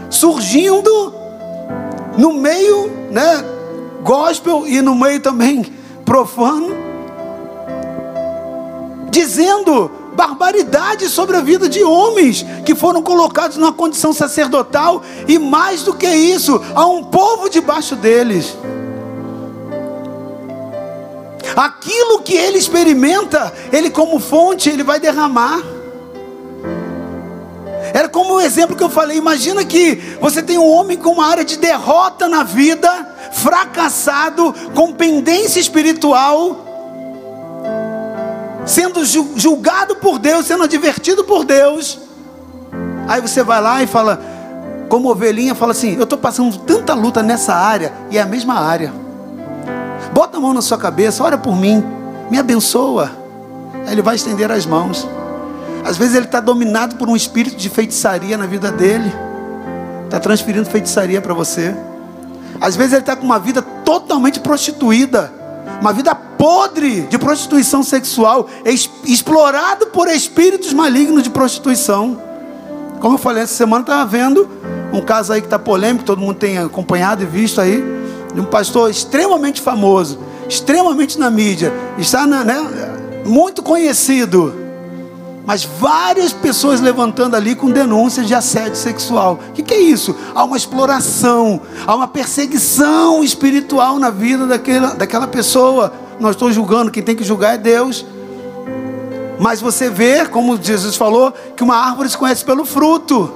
surgindo 0.09 1.13
no 2.17 2.35
meio, 2.35 2.91
né, 3.11 3.45
gospel 4.03 4.67
e 4.67 4.81
no 4.81 4.95
meio 4.95 5.21
também 5.21 5.65
profano, 6.05 6.75
dizendo 9.11 9.91
barbaridades 10.15 11.11
sobre 11.11 11.37
a 11.37 11.41
vida 11.41 11.69
de 11.69 11.83
homens 11.83 12.45
que 12.65 12.75
foram 12.75 13.03
colocados 13.03 13.57
numa 13.57 13.73
condição 13.73 14.13
sacerdotal 14.13 15.03
e 15.27 15.39
mais 15.39 15.83
do 15.83 15.95
que 15.95 16.07
isso, 16.07 16.61
há 16.75 16.87
um 16.87 17.05
povo 17.05 17.49
debaixo 17.49 17.97
deles. 17.97 18.57
Aquilo 21.57 22.23
que 22.23 22.35
ele 22.35 22.59
experimenta, 22.59 23.53
ele 23.73 23.91
como 23.91 24.19
fonte, 24.19 24.69
ele 24.69 24.83
vai 24.83 24.99
derramar. 24.99 25.63
Era 28.05 28.13
como 28.13 28.35
o 28.35 28.41
exemplo 28.41 28.77
que 28.77 28.85
eu 28.85 28.91
falei. 28.91 29.17
Imagina 29.17 29.65
que 29.65 29.95
você 30.21 30.43
tem 30.43 30.59
um 30.59 30.69
homem 30.71 30.95
com 30.95 31.09
uma 31.09 31.27
área 31.27 31.43
de 31.43 31.57
derrota 31.57 32.29
na 32.29 32.43
vida, 32.43 33.17
fracassado, 33.33 34.55
com 34.75 34.93
pendência 34.93 35.59
espiritual, 35.59 36.67
sendo 38.67 39.03
julgado 39.07 39.97
por 39.97 40.19
Deus, 40.19 40.45
sendo 40.45 40.65
advertido 40.65 41.25
por 41.25 41.47
Deus. 41.47 41.99
Aí 43.09 43.23
você 43.23 43.43
vai 43.43 43.63
lá 43.63 43.83
e 43.83 43.87
fala, 43.87 44.21
como 44.91 45.11
ovelhinha, 45.11 45.55
fala 45.55 45.73
assim: 45.73 45.97
Eu 45.97 46.05
estou 46.05 46.19
passando 46.19 46.59
tanta 46.59 46.93
luta 46.93 47.23
nessa 47.23 47.55
área, 47.55 47.91
e 48.11 48.19
é 48.19 48.21
a 48.21 48.27
mesma 48.27 48.61
área. 48.61 48.93
Bota 50.13 50.37
a 50.37 50.41
mão 50.41 50.53
na 50.53 50.61
sua 50.61 50.77
cabeça, 50.77 51.25
ora 51.25 51.39
por 51.39 51.57
mim, 51.57 51.83
me 52.31 52.39
abençoa. 52.39 53.11
Aí 53.87 53.93
ele 53.93 54.03
vai 54.03 54.17
estender 54.17 54.53
as 54.53 54.67
mãos. 54.67 55.09
Às 55.85 55.99
vezes 55.99 56.15
ele 56.15 56.25
está 56.25 56.41
dominado 56.41 56.97
por 56.97 57.09
um 57.11 57.15
espírito 57.15 57.57
de 57.57 57.69
feitiçaria 57.69 58.39
na 58.39 58.47
vida 58.47 58.73
dele, 58.73 59.13
está 60.07 60.19
transferindo 60.19 60.69
feitiçaria 60.69 61.21
para 61.21 61.35
você. 61.35 61.77
Às 62.59 62.75
vezes 62.75 62.95
ele 62.95 63.03
está 63.03 63.15
com 63.15 63.25
uma 63.25 63.39
vida 63.39 63.61
totalmente 63.61 64.41
prostituída, 64.41 65.31
uma 65.83 65.93
vida 65.93 66.15
podre 66.15 67.03
de 67.03 67.19
prostituição 67.19 67.83
sexual, 67.83 68.49
explorado 69.05 69.89
por 69.89 70.09
espíritos 70.09 70.73
malignos 70.73 71.23
de 71.23 71.29
prostituição. 71.29 72.19
Como 72.99 73.15
eu 73.15 73.19
falei, 73.19 73.43
essa 73.43 73.55
semana 73.55 73.83
estava 73.83 74.07
vendo 74.07 74.49
um 74.91 75.03
caso 75.03 75.35
aí 75.35 75.43
que 75.43 75.47
está 75.47 75.59
polêmico, 75.59 76.05
todo 76.05 76.21
mundo 76.21 76.37
tem 76.37 76.57
acompanhado 76.57 77.23
e 77.23 77.27
visto 77.27 77.61
aí, 77.61 77.85
de 78.33 78.41
um 78.41 78.45
pastor 78.45 78.91
extremamente 78.91 79.61
famoso, 79.61 80.19
extremamente 80.49 81.19
na 81.19 81.31
mídia, 81.31 81.71
está 81.99 82.27
na, 82.27 82.43
né, 82.43 82.57
muito 83.27 83.63
conhecido 83.63 84.64
mas 85.47 85.63
várias 85.63 86.33
pessoas 86.33 86.81
levantando 86.81 87.37
ali 87.37 87.55
com 87.55 87.71
denúncias 87.71 88.27
de 88.27 88.35
assédio 88.35 88.77
sexual. 88.77 89.39
O 89.51 89.53
que, 89.53 89.63
que, 89.63 89.75
é 89.75 89.81
isso? 89.81 90.17
Há 90.35 90.43
uma 90.43 90.57
exploração, 90.57 91.61
há 91.87 91.95
uma 91.95 92.09
perseguição 92.09 93.23
espiritual 93.23 93.99
na 93.99 94.09
vida 94.09 94.47
daquela, 94.47 94.95
daquela 94.95 95.27
pessoa. 95.27 95.93
Não 96.19 96.31
estou 96.31 96.51
julgando, 96.51 96.91
quem 96.91 97.03
tem 97.03 97.15
que 97.15 97.25
julgar 97.25 97.55
é 97.55 97.59
Deus. 97.59 98.07
Mas 99.39 99.61
você 99.61 99.91
vê, 99.91 100.25
como 100.25 100.57
Jesus 100.57 100.97
falou, 100.97 101.33
que 101.55 101.63
uma 101.63 101.77
árvore 101.77 102.09
se 102.09 102.17
conhece 102.17 102.43
pelo 102.43 102.65
fruto. 102.65 103.31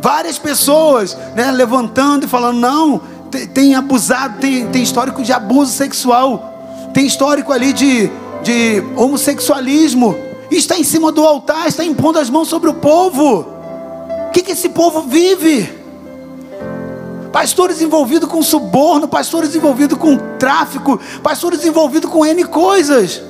Várias 0.00 0.38
pessoas 0.38 1.16
né, 1.36 1.52
levantando 1.52 2.24
e 2.24 2.28
falando: 2.28 2.58
não, 2.58 3.00
tem, 3.30 3.46
tem 3.46 3.74
abusado, 3.76 4.38
tem, 4.40 4.66
tem 4.66 4.82
histórico 4.82 5.22
de 5.22 5.32
abuso 5.32 5.72
sexual, 5.72 6.90
tem 6.92 7.06
histórico 7.06 7.52
ali 7.52 7.72
de 7.72 8.10
de 8.48 8.82
homossexualismo, 8.96 10.16
está 10.50 10.78
em 10.78 10.82
cima 10.82 11.12
do 11.12 11.22
altar, 11.22 11.68
está 11.68 11.84
impondo 11.84 12.18
as 12.18 12.30
mãos 12.30 12.48
sobre 12.48 12.70
o 12.70 12.74
povo. 12.74 13.40
O 14.26 14.30
que, 14.32 14.40
que 14.40 14.52
esse 14.52 14.70
povo 14.70 15.02
vive? 15.02 15.70
Pastores 17.30 17.82
envolvidos 17.82 18.26
com 18.26 18.42
suborno, 18.42 19.06
pastores 19.06 19.54
envolvidos 19.54 19.98
com 19.98 20.16
tráfico, 20.38 20.98
pastores 21.22 21.62
envolvidos 21.66 22.10
com 22.10 22.24
N 22.24 22.42
coisas. 22.44 23.20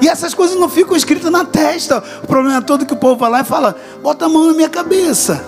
E 0.00 0.06
essas 0.06 0.34
coisas 0.34 0.56
não 0.56 0.68
ficam 0.68 0.96
escritas 0.96 1.32
na 1.32 1.44
testa. 1.44 2.00
O 2.22 2.28
problema 2.28 2.58
é 2.58 2.60
todo 2.60 2.86
que 2.86 2.92
o 2.92 2.96
povo 2.96 3.16
vai 3.16 3.28
lá 3.30 3.40
e 3.40 3.44
fala: 3.44 3.76
bota 4.00 4.26
a 4.26 4.28
mão 4.28 4.46
na 4.46 4.54
minha 4.54 4.68
cabeça. 4.68 5.44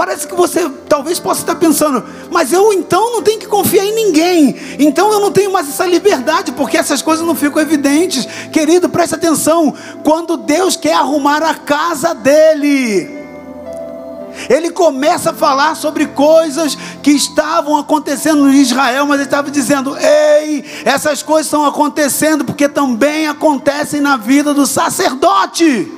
Parece 0.00 0.26
que 0.26 0.34
você 0.34 0.66
talvez 0.88 1.18
possa 1.18 1.42
estar 1.42 1.56
pensando, 1.56 2.02
mas 2.30 2.54
eu 2.54 2.72
então 2.72 3.12
não 3.12 3.20
tenho 3.20 3.38
que 3.38 3.46
confiar 3.46 3.84
em 3.84 3.94
ninguém, 3.94 4.56
então 4.78 5.12
eu 5.12 5.20
não 5.20 5.30
tenho 5.30 5.52
mais 5.52 5.68
essa 5.68 5.84
liberdade, 5.84 6.52
porque 6.52 6.78
essas 6.78 7.02
coisas 7.02 7.22
não 7.22 7.34
ficam 7.34 7.60
evidentes. 7.60 8.26
Querido, 8.50 8.88
preste 8.88 9.16
atenção: 9.16 9.74
quando 10.02 10.38
Deus 10.38 10.74
quer 10.74 10.94
arrumar 10.94 11.42
a 11.42 11.52
casa 11.52 12.14
dele, 12.14 13.10
ele 14.48 14.70
começa 14.70 15.32
a 15.32 15.34
falar 15.34 15.76
sobre 15.76 16.06
coisas 16.06 16.78
que 17.02 17.10
estavam 17.10 17.76
acontecendo 17.76 18.48
em 18.48 18.56
Israel, 18.56 19.04
mas 19.04 19.16
ele 19.16 19.24
estava 19.24 19.50
dizendo: 19.50 19.94
ei, 19.98 20.64
essas 20.82 21.22
coisas 21.22 21.44
estão 21.44 21.66
acontecendo 21.66 22.42
porque 22.42 22.70
também 22.70 23.28
acontecem 23.28 24.00
na 24.00 24.16
vida 24.16 24.54
do 24.54 24.66
sacerdote. 24.66 25.92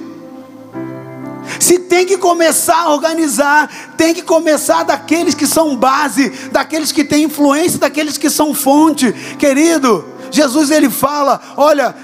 Se 1.59 1.79
tem 1.79 2.07
que 2.07 2.17
começar 2.17 2.83
a 2.83 2.93
organizar, 2.93 3.69
tem 3.97 4.15
que 4.15 4.23
começar 4.23 4.83
daqueles 4.85 5.35
que 5.35 5.47
são 5.47 5.77
base, 5.77 6.31
daqueles 6.51 6.93
que 6.93 7.05
têm 7.05 7.25
influência, 7.25 7.79
daqueles 7.79 8.17
que 8.17 8.31
são 8.31 8.55
fonte. 8.55 9.13
Querido, 9.39 10.05
Jesus 10.31 10.71
ele 10.71 10.91
fala: 10.91 11.41
olha, 11.57 11.95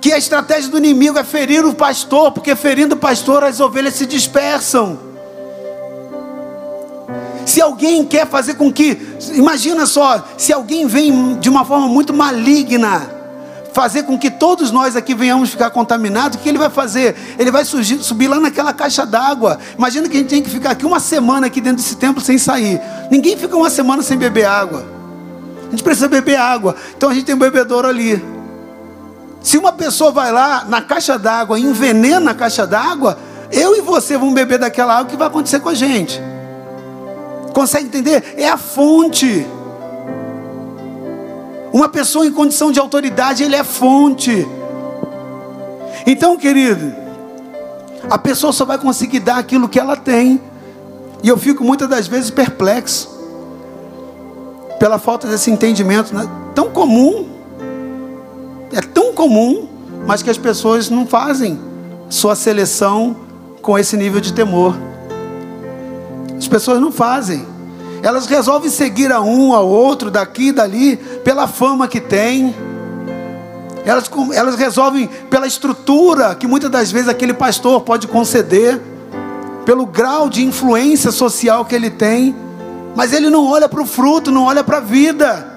que 0.00 0.12
a 0.12 0.18
estratégia 0.18 0.70
do 0.70 0.78
inimigo 0.78 1.18
é 1.18 1.24
ferir 1.24 1.64
o 1.64 1.74
pastor, 1.74 2.32
porque 2.32 2.56
ferindo 2.56 2.94
o 2.96 2.98
pastor 2.98 3.44
as 3.44 3.60
ovelhas 3.60 3.94
se 3.94 4.04
dispersam. 4.04 4.98
Se 7.46 7.60
alguém 7.60 8.04
quer 8.04 8.26
fazer 8.26 8.54
com 8.54 8.72
que, 8.72 9.00
imagina 9.34 9.86
só, 9.86 10.26
se 10.36 10.52
alguém 10.52 10.86
vem 10.86 11.38
de 11.38 11.48
uma 11.48 11.64
forma 11.64 11.88
muito 11.88 12.12
maligna, 12.12 13.11
fazer 13.72 14.02
com 14.04 14.18
que 14.18 14.30
todos 14.30 14.70
nós 14.70 14.96
aqui 14.96 15.14
venhamos 15.14 15.50
ficar 15.50 15.70
contaminados, 15.70 16.38
o 16.38 16.40
que 16.40 16.48
ele 16.48 16.58
vai 16.58 16.70
fazer? 16.70 17.16
Ele 17.38 17.50
vai 17.50 17.64
surgir, 17.64 18.02
subir 18.02 18.28
lá 18.28 18.38
naquela 18.38 18.72
caixa 18.72 19.04
d'água. 19.04 19.58
Imagina 19.76 20.08
que 20.08 20.16
a 20.16 20.20
gente 20.20 20.30
tem 20.30 20.42
que 20.42 20.50
ficar 20.50 20.72
aqui 20.72 20.84
uma 20.84 21.00
semana 21.00 21.46
aqui 21.46 21.60
dentro 21.60 21.82
desse 21.82 21.96
templo 21.96 22.22
sem 22.22 22.38
sair. 22.38 22.80
Ninguém 23.10 23.36
fica 23.36 23.56
uma 23.56 23.70
semana 23.70 24.02
sem 24.02 24.16
beber 24.16 24.44
água. 24.44 24.84
A 25.68 25.70
gente 25.70 25.82
precisa 25.82 26.08
beber 26.08 26.36
água. 26.36 26.76
Então 26.96 27.08
a 27.08 27.14
gente 27.14 27.24
tem 27.24 27.34
um 27.34 27.38
bebedouro 27.38 27.88
ali. 27.88 28.22
Se 29.40 29.58
uma 29.58 29.72
pessoa 29.72 30.12
vai 30.12 30.30
lá 30.30 30.64
na 30.68 30.82
caixa 30.82 31.18
d'água 31.18 31.58
envenena 31.58 32.30
a 32.30 32.34
caixa 32.34 32.66
d'água, 32.66 33.18
eu 33.50 33.76
e 33.76 33.80
você 33.80 34.16
vamos 34.16 34.34
beber 34.34 34.58
daquela 34.58 34.94
água, 34.94 35.04
o 35.04 35.10
que 35.10 35.16
vai 35.16 35.26
acontecer 35.26 35.60
com 35.60 35.68
a 35.68 35.74
gente? 35.74 36.20
Consegue 37.52 37.86
entender? 37.86 38.34
É 38.36 38.48
a 38.48 38.56
fonte. 38.56 39.46
Uma 41.72 41.88
pessoa 41.88 42.26
em 42.26 42.32
condição 42.32 42.70
de 42.70 42.78
autoridade, 42.78 43.42
ele 43.42 43.56
é 43.56 43.64
fonte. 43.64 44.46
Então, 46.06 46.36
querido, 46.36 46.92
a 48.10 48.18
pessoa 48.18 48.52
só 48.52 48.64
vai 48.64 48.78
conseguir 48.78 49.20
dar 49.20 49.38
aquilo 49.38 49.68
que 49.68 49.78
ela 49.78 49.96
tem. 49.96 50.40
E 51.22 51.28
eu 51.28 51.38
fico 51.38 51.64
muitas 51.64 51.88
das 51.88 52.06
vezes 52.06 52.30
perplexo 52.30 53.08
pela 54.78 54.98
falta 54.98 55.28
desse 55.28 55.50
entendimento 55.50 56.14
né? 56.14 56.28
tão 56.54 56.68
comum. 56.70 57.28
É 58.72 58.80
tão 58.80 59.14
comum, 59.14 59.68
mas 60.06 60.22
que 60.22 60.30
as 60.30 60.38
pessoas 60.38 60.90
não 60.90 61.06
fazem 61.06 61.58
sua 62.10 62.34
seleção 62.34 63.16
com 63.62 63.78
esse 63.78 63.96
nível 63.96 64.20
de 64.20 64.32
temor. 64.32 64.76
As 66.36 66.48
pessoas 66.48 66.80
não 66.80 66.90
fazem. 66.90 67.46
Elas 68.02 68.26
resolvem 68.26 68.68
seguir 68.68 69.12
a 69.12 69.20
um, 69.20 69.54
ao 69.54 69.68
outro, 69.68 70.10
daqui 70.10 70.48
e 70.48 70.52
dali, 70.52 70.96
pela 71.24 71.46
fama 71.46 71.86
que 71.86 72.00
tem. 72.00 72.54
Elas, 73.84 74.10
elas 74.34 74.56
resolvem 74.56 75.08
pela 75.30 75.46
estrutura 75.46 76.34
que 76.34 76.46
muitas 76.46 76.70
das 76.70 76.90
vezes 76.90 77.08
aquele 77.08 77.32
pastor 77.32 77.80
pode 77.82 78.08
conceder, 78.08 78.80
pelo 79.64 79.86
grau 79.86 80.28
de 80.28 80.44
influência 80.44 81.12
social 81.12 81.64
que 81.64 81.74
ele 81.74 81.90
tem, 81.90 82.34
mas 82.96 83.12
ele 83.12 83.30
não 83.30 83.46
olha 83.46 83.68
para 83.68 83.80
o 83.80 83.86
fruto, 83.86 84.30
não 84.30 84.44
olha 84.44 84.64
para 84.64 84.78
a 84.78 84.80
vida, 84.80 85.48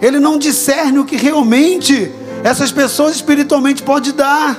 ele 0.00 0.18
não 0.18 0.38
discerne 0.38 0.98
o 0.98 1.04
que 1.04 1.16
realmente 1.16 2.10
essas 2.42 2.72
pessoas 2.72 3.16
espiritualmente 3.16 3.82
podem 3.82 4.12
dar. 4.12 4.56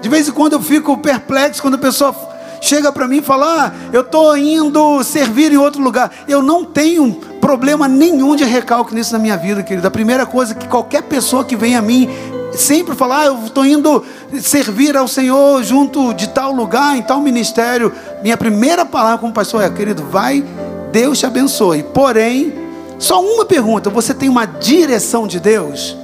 De 0.00 0.08
vez 0.08 0.28
em 0.28 0.32
quando 0.32 0.54
eu 0.54 0.62
fico 0.62 0.96
perplexo 0.98 1.60
quando 1.60 1.74
a 1.74 1.78
pessoa 1.78 2.14
chega 2.60 2.92
para 2.92 3.08
mim 3.08 3.18
e 3.18 3.22
fala: 3.22 3.66
ah, 3.66 3.72
eu 3.92 4.02
estou 4.02 4.36
indo 4.36 5.02
servir 5.02 5.52
em 5.52 5.56
outro 5.56 5.82
lugar. 5.82 6.10
Eu 6.28 6.42
não 6.42 6.64
tenho 6.64 7.12
problema 7.40 7.88
nenhum 7.88 8.36
de 8.36 8.44
recalque 8.44 8.94
nisso 8.94 9.12
na 9.12 9.18
minha 9.18 9.36
vida, 9.36 9.62
querido. 9.62 9.86
A 9.86 9.90
primeira 9.90 10.26
coisa 10.26 10.54
que 10.54 10.68
qualquer 10.68 11.02
pessoa 11.02 11.44
que 11.44 11.56
vem 11.56 11.74
a 11.76 11.82
mim 11.82 12.08
sempre 12.52 12.94
falar, 12.94 13.20
ah, 13.20 13.26
eu 13.26 13.46
estou 13.46 13.64
indo 13.64 14.04
servir 14.40 14.96
ao 14.96 15.08
Senhor 15.08 15.62
junto 15.62 16.12
de 16.12 16.28
tal 16.28 16.52
lugar, 16.52 16.96
em 16.96 17.02
tal 17.02 17.20
ministério. 17.20 17.92
Minha 18.22 18.36
primeira 18.36 18.84
palavra 18.84 19.18
como 19.18 19.32
pastor 19.32 19.62
é, 19.62 19.70
querido, 19.70 20.04
vai, 20.04 20.44
Deus 20.92 21.18
te 21.18 21.26
abençoe. 21.26 21.82
Porém, 21.82 22.52
só 22.98 23.22
uma 23.22 23.44
pergunta: 23.44 23.90
você 23.90 24.12
tem 24.12 24.28
uma 24.28 24.44
direção 24.46 25.26
de 25.26 25.40
Deus? 25.40 25.96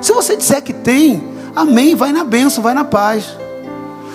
Se 0.00 0.12
você 0.12 0.36
disser 0.36 0.62
que 0.62 0.72
tem, 0.72 1.22
amém, 1.54 1.94
vai 1.94 2.12
na 2.12 2.24
bênção, 2.24 2.62
vai 2.62 2.74
na 2.74 2.84
paz. 2.84 3.45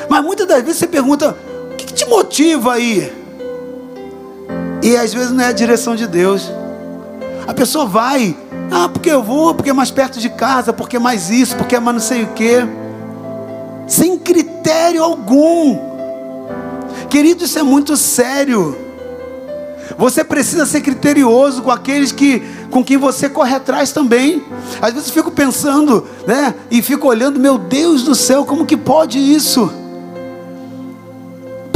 Mas 0.10 0.24
muitas 0.24 0.48
das 0.48 0.62
vezes 0.62 0.78
você 0.78 0.88
pergunta: 0.88 1.36
o 1.72 1.76
que, 1.76 1.86
que 1.86 1.94
te 1.94 2.06
motiva 2.06 2.74
aí? 2.74 3.12
E 4.84 4.96
às 4.98 5.14
vezes 5.14 5.32
não 5.32 5.44
é 5.44 5.48
a 5.48 5.52
direção 5.52 5.96
de 5.96 6.08
Deus. 6.08 6.52
A 7.48 7.54
pessoa 7.54 7.86
vai, 7.86 8.36
ah, 8.72 8.90
porque 8.90 9.10
eu 9.10 9.22
vou, 9.22 9.54
porque 9.54 9.70
é 9.70 9.74
mais 9.74 9.92
perto 9.92 10.20
de 10.20 10.30
casa, 10.30 10.72
porque 10.72 10.96
é 10.96 11.00
mais 11.00 11.30
isso, 11.30 11.56
porque 11.56 11.76
é 11.76 11.80
mais 11.80 11.96
não 11.96 12.02
sei 12.02 12.24
o 12.24 12.28
quê. 12.28 12.66
Sem 13.88 14.18
critério 14.18 15.04
algum. 15.04 15.78
Querido, 17.10 17.44
isso 17.44 17.60
é 17.60 17.64
muito 17.64 17.98
sério. 17.98 18.78
Você 19.98 20.24
precisa 20.24 20.66
ser 20.66 20.82
criterioso 20.82 21.62
com 21.62 21.72
aqueles 21.72 22.12
que 22.12 22.42
com 22.70 22.84
quem 22.84 22.98
você 22.98 23.30
corre 23.30 23.54
atrás 23.54 23.92
também. 23.92 24.44
Às 24.82 24.94
vezes 24.94 25.10
eu 25.10 25.14
fico 25.14 25.30
pensando, 25.30 26.08
né, 26.26 26.56
e 26.72 26.82
fico 26.82 27.08
olhando, 27.08 27.40
meu 27.40 27.58
Deus 27.58 28.04
do 28.04 28.16
céu, 28.16 28.46
como 28.46 28.66
que 28.66 28.78
pode 28.78 29.20
isso? 29.20 29.81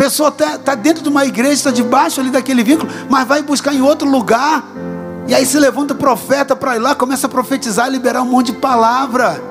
Pessoa 0.05 0.29
está 0.29 0.59
tá 0.59 0.75
dentro 0.75 1.01
de 1.01 1.09
uma 1.09 1.25
igreja, 1.25 1.53
está 1.53 1.71
debaixo 1.71 2.21
ali 2.21 2.29
daquele 2.29 2.63
vínculo, 2.63 2.91
mas 3.09 3.27
vai 3.27 3.41
buscar 3.41 3.73
em 3.73 3.81
outro 3.81 4.07
lugar. 4.07 4.63
E 5.27 5.33
aí 5.33 5.43
se 5.47 5.57
levanta 5.57 5.95
profeta 5.95 6.55
para 6.55 6.75
ir 6.75 6.79
lá, 6.79 6.93
começa 6.93 7.25
a 7.25 7.29
profetizar, 7.29 7.89
liberar 7.89 8.21
um 8.21 8.25
monte 8.25 8.51
de 8.51 8.59
palavra, 8.59 9.41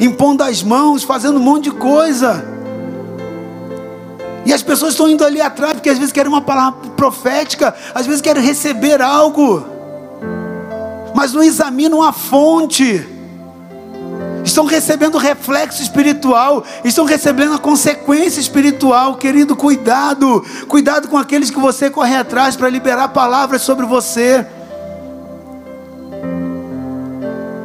impondo 0.00 0.42
as 0.42 0.60
mãos, 0.60 1.04
fazendo 1.04 1.38
um 1.38 1.42
monte 1.42 1.64
de 1.64 1.70
coisa. 1.70 2.44
E 4.44 4.52
as 4.52 4.60
pessoas 4.60 4.94
estão 4.94 5.08
indo 5.08 5.24
ali 5.24 5.40
atrás, 5.40 5.74
porque 5.74 5.88
às 5.88 5.98
vezes 5.98 6.12
querem 6.12 6.28
uma 6.28 6.42
palavra 6.42 6.90
profética, 6.96 7.72
às 7.94 8.06
vezes 8.06 8.20
querem 8.20 8.42
receber 8.42 9.00
algo, 9.00 9.64
mas 11.14 11.32
não 11.32 11.44
examinam 11.44 12.02
a 12.02 12.12
fonte 12.12 13.06
estão 14.44 14.66
recebendo 14.66 15.18
reflexo 15.18 15.82
espiritual, 15.82 16.64
estão 16.84 17.04
recebendo 17.04 17.54
a 17.54 17.58
consequência 17.58 18.38
espiritual. 18.40 19.16
Querido, 19.16 19.56
cuidado, 19.56 20.44
cuidado 20.68 21.08
com 21.08 21.16
aqueles 21.16 21.50
que 21.50 21.58
você 21.58 21.90
corre 21.90 22.14
atrás 22.14 22.54
para 22.54 22.68
liberar 22.68 23.08
palavras 23.08 23.62
sobre 23.62 23.86
você. 23.86 24.46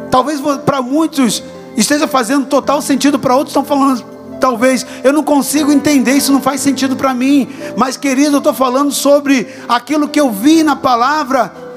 Talvez 0.09 0.41
para 0.65 0.81
muitos 0.81 1.43
esteja 1.77 2.07
fazendo 2.07 2.47
total 2.47 2.81
sentido, 2.81 3.19
para 3.19 3.35
outros 3.35 3.51
estão 3.51 3.63
falando, 3.63 4.03
talvez 4.39 4.85
eu 5.03 5.13
não 5.13 5.23
consigo 5.23 5.71
entender, 5.71 6.13
isso 6.13 6.31
não 6.31 6.41
faz 6.41 6.61
sentido 6.61 6.95
para 6.95 7.13
mim. 7.13 7.47
Mas, 7.75 7.95
querido, 7.95 8.35
eu 8.35 8.39
estou 8.39 8.53
falando 8.53 8.91
sobre 8.91 9.47
aquilo 9.67 10.07
que 10.07 10.19
eu 10.19 10.31
vi 10.31 10.63
na 10.63 10.75
palavra 10.75 11.68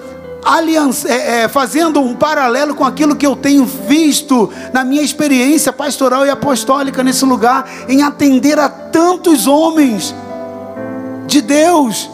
aliança, 0.45 1.09
é, 1.09 1.43
é, 1.43 1.49
fazendo 1.49 2.01
um 2.01 2.15
paralelo 2.15 2.75
com 2.75 2.85
aquilo 2.85 3.15
que 3.15 3.27
eu 3.27 3.37
tenho 3.37 3.65
visto 3.65 4.51
na 4.73 4.85
minha 4.85 5.03
experiência 5.03 5.73
pastoral 5.73 6.27
e 6.27 6.31
apostólica 6.31 7.03
nesse 7.03 7.25
lugar, 7.25 7.69
em 7.89 8.03
atender 8.03 8.59
a 8.59 8.69
tantos 8.69 9.47
homens 9.47 10.15
de 11.27 11.41
Deus, 11.41 12.11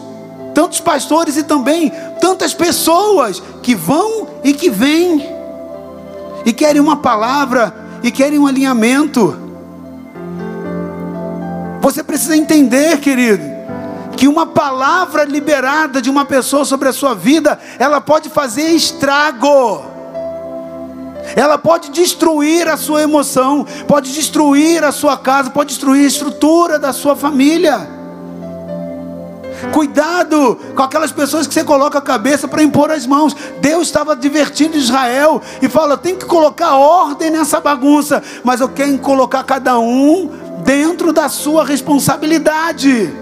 tantos 0.53 0.79
pastores 0.79 1.37
e 1.37 1.43
também 1.43 1.91
tantas 2.21 2.53
pessoas 2.53 3.41
que 3.63 3.73
vão 3.73 4.27
e 4.43 4.53
que 4.53 4.69
vêm, 4.69 5.27
e 6.45 6.53
querem 6.53 6.81
uma 6.81 6.97
palavra, 6.97 7.73
e 8.03 8.11
querem 8.11 8.37
um 8.37 8.47
alinhamento. 8.47 9.35
Você 11.81 12.03
precisa 12.03 12.37
entender, 12.37 12.99
querido 12.99 13.48
que 14.15 14.27
uma 14.27 14.45
palavra 14.45 15.23
liberada 15.23 16.01
de 16.01 16.09
uma 16.09 16.25
pessoa 16.25 16.65
sobre 16.65 16.89
a 16.89 16.93
sua 16.93 17.13
vida, 17.13 17.59
ela 17.77 18.01
pode 18.01 18.29
fazer 18.29 18.69
estrago. 18.69 19.85
Ela 21.35 21.57
pode 21.57 21.89
destruir 21.91 22.67
a 22.67 22.77
sua 22.77 23.01
emoção, 23.01 23.65
pode 23.87 24.11
destruir 24.13 24.83
a 24.83 24.91
sua 24.91 25.17
casa, 25.17 25.49
pode 25.49 25.69
destruir 25.69 26.03
a 26.03 26.07
estrutura 26.07 26.79
da 26.79 26.91
sua 26.91 27.15
família. 27.15 27.99
Cuidado 29.73 30.57
com 30.73 30.81
aquelas 30.81 31.11
pessoas 31.11 31.45
que 31.45 31.53
você 31.53 31.63
coloca 31.63 31.97
a 31.97 32.01
cabeça 32.01 32.47
para 32.47 32.63
impor 32.63 32.91
as 32.91 33.05
mãos. 33.05 33.35
Deus 33.59 33.87
estava 33.87 34.15
divertindo 34.15 34.77
Israel 34.77 35.41
e 35.61 35.67
fala: 35.67 35.97
tem 35.97 36.15
que 36.15 36.25
colocar 36.25 36.77
ordem 36.77 37.29
nessa 37.29 37.59
bagunça, 37.59 38.23
mas 38.43 38.61
eu 38.61 38.69
quero 38.69 38.97
colocar 38.99 39.43
cada 39.43 39.77
um 39.77 40.29
dentro 40.63 41.11
da 41.11 41.27
sua 41.27 41.65
responsabilidade. 41.65 43.13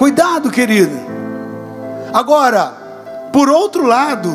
Cuidado, 0.00 0.50
querido. 0.50 0.98
Agora, 2.10 2.72
por 3.34 3.50
outro 3.50 3.84
lado, 3.84 4.34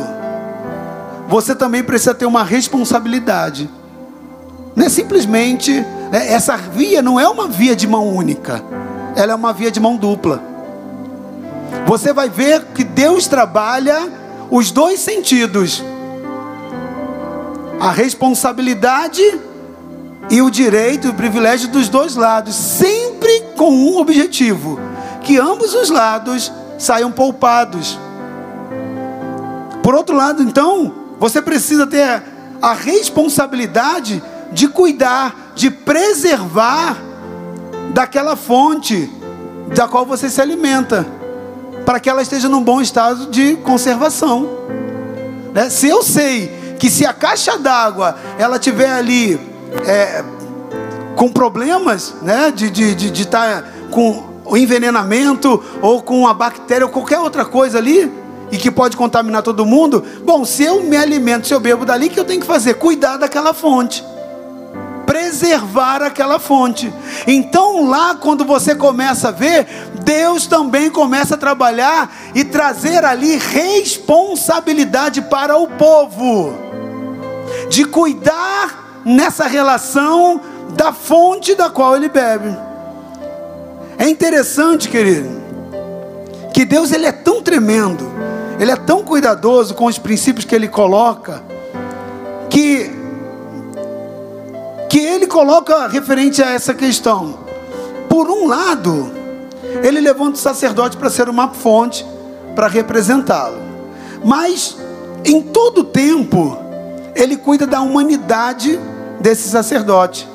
você 1.28 1.56
também 1.56 1.84
precisa 1.84 2.14
ter 2.14 2.28
uma 2.28 2.44
responsabilidade. 2.44 3.68
Não 4.76 4.86
é 4.86 4.90
simplesmente, 4.90 5.72
né, 6.12 6.32
essa 6.32 6.56
via 6.56 7.02
não 7.02 7.20
é 7.20 7.28
uma 7.28 7.48
via 7.48 7.76
de 7.76 7.88
mão 7.88 8.08
única, 8.08 8.64
ela 9.16 9.32
é 9.32 9.36
uma 9.36 9.52
via 9.54 9.72
de 9.72 9.80
mão 9.80 9.98
dupla. 9.98 10.40
Você 11.88 12.14
vai 12.14 12.30
ver 12.30 12.64
que 12.76 12.84
Deus 12.84 13.26
trabalha 13.26 14.08
os 14.52 14.70
dois 14.70 15.00
sentidos: 15.00 15.84
a 17.80 17.90
responsabilidade 17.90 19.24
e 20.30 20.44
o 20.44 20.52
direito 20.52 21.08
e 21.08 21.10
o 21.10 21.16
privilégio 21.16 21.70
dos 21.70 21.90
dois 21.90 22.16
lados, 22.16 22.54
sempre 22.54 23.42
com 23.58 23.72
um 23.72 23.98
objetivo: 23.98 24.80
que 25.26 25.40
ambos 25.40 25.74
os 25.74 25.90
lados 25.90 26.54
saiam 26.78 27.12
poupados. 27.12 28.00
Por 29.84 29.96
outro 29.96 30.16
lado, 30.16 30.42
então, 30.42 30.94
você 31.20 31.42
precisa 31.42 31.86
ter 31.86 32.24
a 32.62 32.74
responsabilidade 32.74 34.24
de 34.52 34.68
cuidar, 34.68 35.52
de 35.56 35.70
preservar 35.70 36.98
daquela 37.94 38.36
fonte 38.36 39.12
da 39.76 39.88
qual 39.88 40.06
você 40.06 40.30
se 40.30 40.40
alimenta, 40.40 41.06
para 41.86 42.00
que 42.00 42.10
ela 42.10 42.22
esteja 42.22 42.48
num 42.48 42.64
bom 42.64 42.80
estado 42.80 43.26
de 43.28 43.56
conservação. 43.58 44.48
Né? 45.54 45.70
Se 45.70 45.88
eu 45.88 46.04
sei 46.04 46.76
que 46.80 46.90
se 46.90 47.06
a 47.06 47.14
caixa 47.14 47.58
d'água 47.58 48.16
ela 48.38 48.60
tiver 48.60 48.92
ali 48.92 49.40
é, 49.88 50.24
com 51.16 51.32
problemas, 51.32 52.14
né, 52.22 52.52
de 52.52 52.66
estar 52.66 52.76
de, 52.76 52.96
de, 52.96 53.12
de 53.12 53.28
tá 53.28 53.64
com 53.90 54.35
o 54.46 54.56
envenenamento 54.56 55.62
ou 55.82 56.02
com 56.02 56.20
uma 56.20 56.34
bactéria 56.34 56.86
ou 56.86 56.92
qualquer 56.92 57.20
outra 57.20 57.44
coisa 57.44 57.78
ali 57.78 58.12
e 58.52 58.58
que 58.58 58.72
pode 58.72 58.96
contaminar 58.96 59.42
todo 59.42 59.66
mundo. 59.66 60.04
Bom, 60.24 60.46
se 60.46 60.64
eu 60.64 60.84
me 60.84 60.96
alimento, 60.96 61.48
se 61.48 61.54
eu 61.54 61.60
bebo 61.60 61.86
dali, 61.86 62.08
o 62.08 62.10
que 62.10 62.20
eu 62.20 62.26
tenho 62.26 62.42
que 62.42 62.48
fazer? 62.48 62.76
Cuidar 62.76 63.18
daquela 63.18 63.54
fonte. 63.54 64.04
Preservar 65.06 66.02
aquela 66.02 66.40
fonte. 66.40 66.92
Então, 67.28 67.88
lá, 67.88 68.16
quando 68.16 68.44
você 68.46 68.76
começa 68.76 69.30
a 69.30 69.32
ver, 69.32 69.68
Deus 70.04 70.46
também 70.48 70.90
começa 70.90 71.36
a 71.36 71.38
trabalhar 71.38 72.12
e 72.34 72.44
trazer 72.44 73.04
ali 73.04 73.36
responsabilidade 73.38 75.22
para 75.24 75.58
o 75.58 75.68
povo, 75.68 76.54
de 77.70 77.86
cuidar 77.86 79.02
nessa 79.06 79.46
relação 79.46 80.42
da 80.76 80.92
fonte 80.92 81.56
da 81.56 81.70
qual 81.70 81.96
ele 81.96 82.10
bebe. 82.10 82.65
É 83.98 84.10
interessante, 84.10 84.90
querido, 84.90 85.30
que 86.54 86.66
Deus 86.66 86.92
ele 86.92 87.06
é 87.06 87.12
tão 87.12 87.42
tremendo, 87.42 88.12
ele 88.60 88.72
é 88.72 88.76
tão 88.76 89.04
cuidadoso 89.04 89.74
com 89.74 89.86
os 89.86 89.98
princípios 89.98 90.46
que 90.46 90.56
ele 90.56 90.68
coloca, 90.68 91.42
que 92.50 92.92
que 94.90 95.00
ele 95.00 95.28
coloca 95.28 95.88
referente 95.88 96.42
a 96.42 96.52
essa 96.52 96.74
questão. 96.74 97.40
Por 98.08 98.30
um 98.30 98.48
lado, 98.48 99.12
ele 99.84 100.00
levanta 100.00 100.38
o 100.38 100.42
sacerdote 100.42 100.96
para 100.96 101.10
ser 101.10 101.28
uma 101.28 101.50
fonte 101.50 102.06
para 102.56 102.68
representá-lo. 102.68 103.58
Mas 104.24 104.78
em 105.26 105.42
todo 105.42 105.84
tempo, 105.84 106.58
ele 107.16 107.36
cuida 107.36 107.68
da 107.68 107.82
humanidade 107.82 108.80
desse 109.20 109.50
sacerdote. 109.50 110.28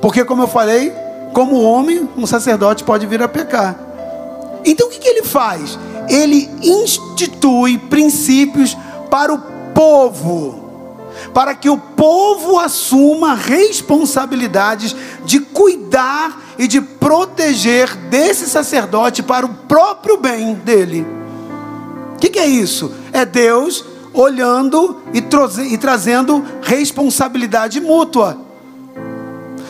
Porque, 0.00 0.24
como 0.24 0.44
eu 0.44 0.48
falei, 0.48 0.94
como 1.32 1.60
homem, 1.60 2.08
um 2.16 2.26
sacerdote 2.26 2.84
pode 2.84 3.06
vir 3.06 3.22
a 3.22 3.28
pecar. 3.28 3.78
Então, 4.64 4.88
o 4.88 4.90
que, 4.90 4.98
que 4.98 5.08
ele 5.08 5.22
faz? 5.22 5.78
Ele 6.08 6.48
institui 6.62 7.78
princípios 7.78 8.76
para 9.10 9.32
o 9.32 9.38
povo, 9.74 11.04
para 11.32 11.54
que 11.54 11.70
o 11.70 11.78
povo 11.78 12.58
assuma 12.58 13.34
responsabilidades 13.34 14.94
de 15.24 15.40
cuidar 15.40 16.40
e 16.58 16.66
de 16.66 16.80
proteger 16.80 17.94
desse 17.94 18.48
sacerdote 18.48 19.22
para 19.22 19.46
o 19.46 19.54
próprio 19.54 20.16
bem 20.16 20.54
dele. 20.54 21.06
O 22.14 22.18
que, 22.18 22.30
que, 22.30 22.38
é 22.38 22.46
isso? 22.46 22.92
É 23.12 23.24
Deus 23.24 23.84
olhando 24.12 25.00
e, 25.14 25.18
e 25.72 25.78
trazendo 25.78 26.44
responsabilidade 26.62 27.80
mútua. 27.80 28.47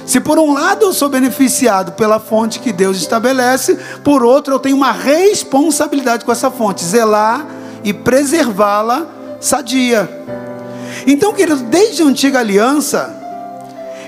Se 0.08 0.20
por 0.20 0.38
um 0.38 0.54
lado 0.54 0.86
eu 0.86 0.94
sou 0.94 1.10
beneficiado 1.10 1.92
pela 1.92 2.18
fonte 2.18 2.60
que 2.60 2.72
Deus 2.72 2.96
estabelece, 2.96 3.78
por 4.02 4.24
outro 4.24 4.54
eu 4.54 4.58
tenho 4.58 4.74
uma 4.74 4.90
responsabilidade 4.90 6.24
com 6.24 6.32
essa 6.32 6.50
fonte, 6.50 6.82
zelar 6.82 7.46
e 7.84 7.92
preservá-la 7.92 9.06
sadia. 9.38 10.08
Então, 11.06 11.34
querido, 11.34 11.62
desde 11.64 12.02
a 12.02 12.06
antiga 12.06 12.38
aliança, 12.38 13.14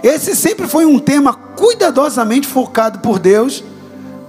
esse 0.02 0.34
sempre 0.34 0.66
foi 0.66 0.86
um 0.86 0.98
tema 0.98 1.34
cuidadosamente 1.34 2.48
focado 2.48 3.00
por 3.00 3.18
Deus 3.18 3.62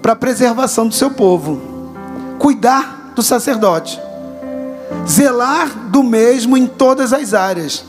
para 0.02 0.12
a 0.12 0.18
preservação 0.18 0.90
do 0.90 0.94
seu 0.94 1.12
povo. 1.12 1.96
Cuidar 2.38 3.14
do 3.16 3.24
sacerdote. 3.24 3.98
Zelar 5.08 5.70
do 5.88 6.04
mesmo 6.04 6.58
em 6.58 6.68
todas 6.68 7.14
as 7.14 7.34
áreas. 7.34 7.86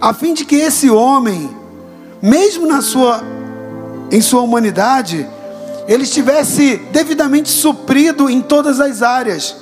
A 0.00 0.14
fim 0.14 0.32
de 0.32 0.44
que 0.44 0.54
esse 0.54 0.88
homem, 0.88 1.57
mesmo 2.22 2.66
na 2.66 2.80
sua 2.80 3.22
em 4.10 4.20
sua 4.20 4.40
humanidade, 4.40 5.28
ele 5.86 6.04
estivesse 6.04 6.76
devidamente 6.90 7.50
suprido 7.50 8.28
em 8.28 8.40
todas 8.40 8.80
as 8.80 9.02
áreas, 9.02 9.56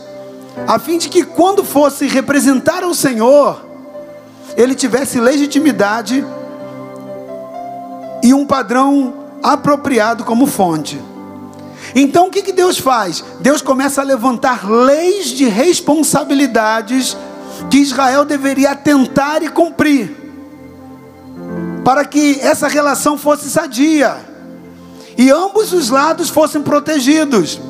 a 0.67 0.79
fim 0.79 0.99
de 0.99 1.09
que 1.09 1.25
quando 1.25 1.65
fosse 1.65 2.07
representar 2.07 2.85
o 2.85 2.95
Senhor, 2.95 3.65
ele 4.57 4.75
tivesse 4.75 5.21
legitimidade 5.21 6.25
e 8.23 8.33
um 8.33 8.47
padrão 8.47 9.15
apropriado 9.43 10.25
como 10.25 10.47
fonte. 10.47 11.01
Então 11.95 12.27
o 12.27 12.31
que, 12.31 12.43
que 12.43 12.53
Deus 12.53 12.79
faz? 12.79 13.23
Deus 13.41 13.63
começa 13.63 14.01
a 14.01 14.05
levantar 14.05 14.69
leis 14.69 15.27
de 15.27 15.45
responsabilidades 15.47 17.17
que 17.71 17.79
Israel 17.79 18.25
deveria 18.25 18.73
atentar 18.73 19.43
e 19.43 19.49
cumprir, 19.49 20.26
para 21.87 22.05
que 22.05 22.41
essa 22.41 22.67
relação 22.67 23.17
fosse 23.17 23.49
sadia 23.49 24.17
e 25.17 25.31
ambos 25.31 25.73
os 25.73 25.89
lados 25.89 26.29
fossem 26.29 26.61
protegidos 26.61 27.61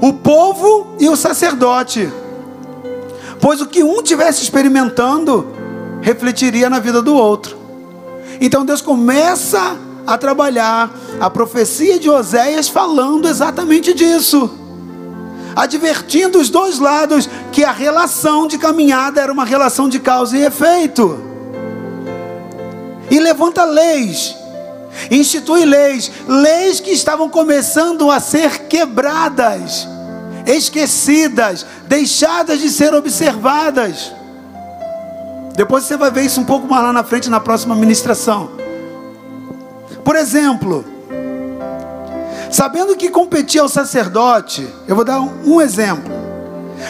o 0.00 0.12
povo 0.12 0.96
e 0.98 1.08
o 1.08 1.14
sacerdote, 1.14 2.12
pois 3.40 3.60
o 3.60 3.66
que 3.66 3.84
um 3.84 4.02
tivesse 4.02 4.42
experimentando 4.42 5.46
refletiria 6.00 6.68
na 6.68 6.80
vida 6.80 7.00
do 7.00 7.14
outro. 7.14 7.56
Então 8.40 8.66
Deus 8.66 8.82
começa 8.82 9.76
a 10.04 10.18
trabalhar 10.18 10.90
a 11.20 11.30
profecia 11.30 11.96
de 11.96 12.10
Oséias 12.10 12.68
falando 12.68 13.28
exatamente 13.28 13.94
disso, 13.94 14.50
advertindo 15.54 16.40
os 16.40 16.50
dois 16.50 16.80
lados 16.80 17.30
que 17.52 17.62
a 17.62 17.70
relação 17.70 18.48
de 18.48 18.58
caminhada 18.58 19.20
era 19.20 19.32
uma 19.32 19.44
relação 19.44 19.88
de 19.88 20.00
causa 20.00 20.36
e 20.36 20.42
efeito. 20.42 21.27
E 23.10 23.18
levanta 23.18 23.64
leis, 23.64 24.36
institui 25.10 25.64
leis, 25.64 26.10
leis 26.26 26.80
que 26.80 26.90
estavam 26.90 27.28
começando 27.28 28.10
a 28.10 28.20
ser 28.20 28.66
quebradas, 28.66 29.88
esquecidas, 30.46 31.64
deixadas 31.86 32.60
de 32.60 32.68
ser 32.68 32.94
observadas. 32.94 34.12
Depois 35.54 35.84
você 35.84 35.96
vai 35.96 36.10
ver 36.10 36.22
isso 36.22 36.40
um 36.40 36.44
pouco 36.44 36.68
mais 36.68 36.82
lá 36.82 36.92
na 36.92 37.02
frente 37.02 37.30
na 37.30 37.40
próxima 37.40 37.74
ministração. 37.74 38.50
Por 40.04 40.14
exemplo, 40.14 40.84
sabendo 42.50 42.96
que 42.96 43.08
competia 43.08 43.62
ao 43.62 43.68
sacerdote, 43.68 44.68
eu 44.86 44.94
vou 44.94 45.04
dar 45.04 45.20
um 45.20 45.60
exemplo. 45.60 46.18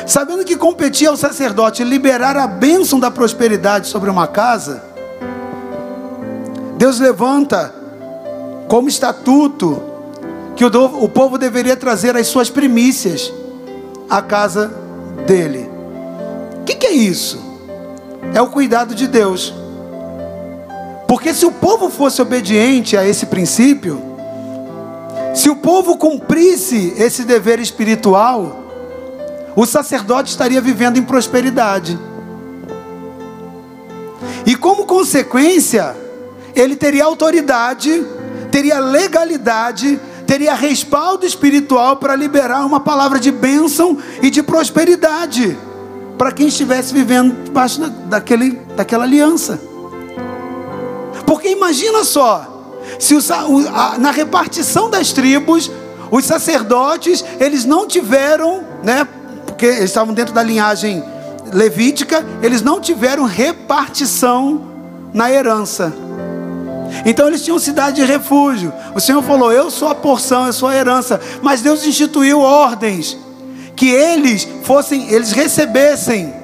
Sabendo 0.07 0.45
que 0.45 0.57
competia 0.57 1.09
ao 1.09 1.17
sacerdote 1.17 1.83
liberar 1.83 2.37
a 2.37 2.47
bênção 2.47 3.01
da 3.01 3.11
prosperidade 3.11 3.87
sobre 3.87 4.11
uma 4.11 4.27
casa, 4.27 4.83
Deus 6.79 6.99
levanta 6.99 7.75
como 8.69 8.89
estatuto 8.89 9.83
que 10.57 10.65
o, 10.65 11.09
povo 11.09 11.37
deveria 11.37 11.77
trazer 11.77 12.17
as 12.17 12.27
suas 12.27 12.49
primícias 12.49 13.31
à 14.09 14.23
casa 14.23 14.73
dele. 15.27 15.69
O 16.63 16.65
que, 16.65 16.75
que 16.75 16.87
é 16.87 16.93
isso? 16.93 17.49
é 18.35 18.41
o 18.41 18.49
cuidado 18.49 18.95
de 18.95 19.07
Deus. 19.07 19.55
Porque 21.07 21.33
se 21.33 21.47
o 21.47 21.53
povo 21.53 21.89
fosse 21.89 22.21
obediente 22.21 22.97
a 22.97 23.07
esse 23.07 23.27
princípio, 23.27 24.01
se 25.35 25.49
o 25.49 25.57
povo 25.57 25.97
cumprisse 25.97 26.95
esse 26.99 27.25
dever 27.25 27.59
espiritual, 27.61 28.65
o 29.57 29.65
sacerdote 29.65 30.31
estaria 30.31 30.61
vivendo 30.61 30.99
em 30.99 31.03
prosperidade. 31.03 31.99
E 34.45 34.55
como 34.55 34.87
consequência, 34.87 35.97
ele 36.61 36.77
teria 36.77 37.05
autoridade, 37.05 38.05
teria 38.51 38.79
legalidade, 38.79 40.01
teria 40.27 40.55
respaldo 40.55 41.25
espiritual 41.25 41.97
para 41.97 42.15
liberar 42.15 42.65
uma 42.67 42.81
palavra 42.81 43.19
de 43.19 43.31
bênção 43.31 43.99
e 44.23 44.31
de 44.31 44.43
prosperidade 44.43 45.57
para 46.19 46.33
quem 46.33 46.49
estivesse 46.49 46.93
vivendo 46.93 47.45
debaixo 47.45 47.81
daquele, 48.07 48.61
daquela 48.77 49.05
aliança. 49.05 49.61
Porque 51.25 51.49
imagina 51.49 52.03
só, 52.03 52.75
se 52.99 53.15
o, 53.15 53.21
a, 53.73 53.97
na 53.99 54.11
repartição 54.11 54.91
das 54.91 55.13
tribos, 55.13 55.71
os 56.11 56.25
sacerdotes, 56.25 57.25
eles 57.39 57.65
não 57.65 57.87
tiveram, 57.87 58.65
né, 58.83 59.07
porque 59.47 59.67
eles 59.67 59.85
estavam 59.85 60.13
dentro 60.13 60.35
da 60.35 60.43
linhagem 60.43 61.05
levítica, 61.53 62.25
eles 62.43 62.63
não 62.63 62.81
tiveram 62.81 63.25
repartição 63.25 64.67
na 65.15 65.31
herança. 65.31 66.08
Então 67.05 67.29
eles 67.29 67.45
tinham 67.45 67.59
cidade 67.59 67.97
de 67.97 68.05
refúgio. 68.05 68.73
O 68.95 69.01
Senhor 69.01 69.23
falou: 69.23 69.53
Eu 69.53 69.71
sou 69.71 69.89
a 69.89 69.95
porção, 69.95 70.47
eu 70.47 70.53
sou 70.53 70.69
a 70.69 70.77
herança. 70.77 71.21
Mas 71.43 71.63
Deus 71.63 71.85
instituiu 71.87 72.41
ordens 72.41 73.17
que 73.77 73.89
eles 73.89 74.47
fossem, 74.65 75.09
eles 75.09 75.31
recebessem 75.31 76.35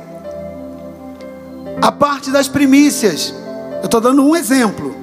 a 1.82 1.90
parte 1.90 2.30
das 2.30 2.49
primícias. 2.49 3.34
Eu 3.80 3.86
estou 3.86 4.01
dando 4.01 4.24
um 4.24 4.36
exemplo. 4.36 4.95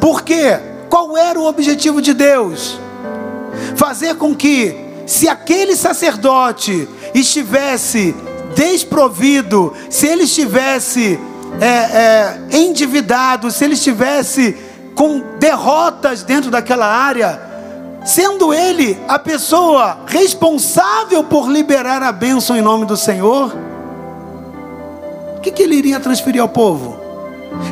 Por 0.00 0.22
quê? 0.22 0.58
Qual 0.88 1.16
era 1.16 1.38
o 1.38 1.46
objetivo 1.46 2.00
de 2.00 2.14
Deus? 2.14 2.78
Fazer 3.76 4.14
com 4.16 4.34
que, 4.34 4.74
se 5.06 5.28
aquele 5.28 5.76
sacerdote 5.76 6.88
estivesse 7.14 8.14
desprovido, 8.54 9.72
se 9.88 10.06
ele 10.06 10.24
estivesse 10.24 11.18
é, 11.60 11.66
é, 11.66 12.38
endividado, 12.56 13.50
se 13.50 13.64
ele 13.64 13.74
estivesse 13.74 14.56
com 14.94 15.22
derrotas 15.38 16.22
dentro 16.22 16.50
daquela 16.50 16.86
área, 16.86 17.40
sendo 18.04 18.52
ele 18.52 18.98
a 19.06 19.18
pessoa 19.18 19.98
responsável 20.06 21.22
por 21.22 21.50
liberar 21.50 22.02
a 22.02 22.10
bênção 22.10 22.56
em 22.56 22.62
nome 22.62 22.86
do 22.86 22.96
Senhor, 22.96 23.54
o 25.36 25.40
que, 25.40 25.50
que 25.50 25.62
ele 25.62 25.76
iria 25.76 26.00
transferir 26.00 26.40
ao 26.40 26.48
povo? 26.48 26.98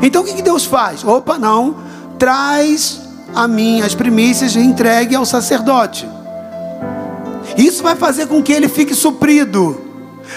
Então 0.03 0.23
o 0.23 0.25
que, 0.25 0.35
que 0.35 0.43
Deus 0.43 0.65
faz? 0.65 1.03
Opa, 1.03 1.39
não, 1.39 1.77
traz 2.19 3.01
a 3.35 3.49
mim 3.49 3.81
as 3.81 3.95
primícias 3.95 4.55
e 4.55 4.61
entregue 4.61 5.15
ao 5.15 5.25
sacerdote. 5.25 6.09
Isso 7.57 7.83
vai 7.83 7.97
fazer 7.97 8.27
com 8.27 8.43
que 8.43 8.53
ele 8.53 8.69
fique 8.69 8.95
suprido, 8.95 9.81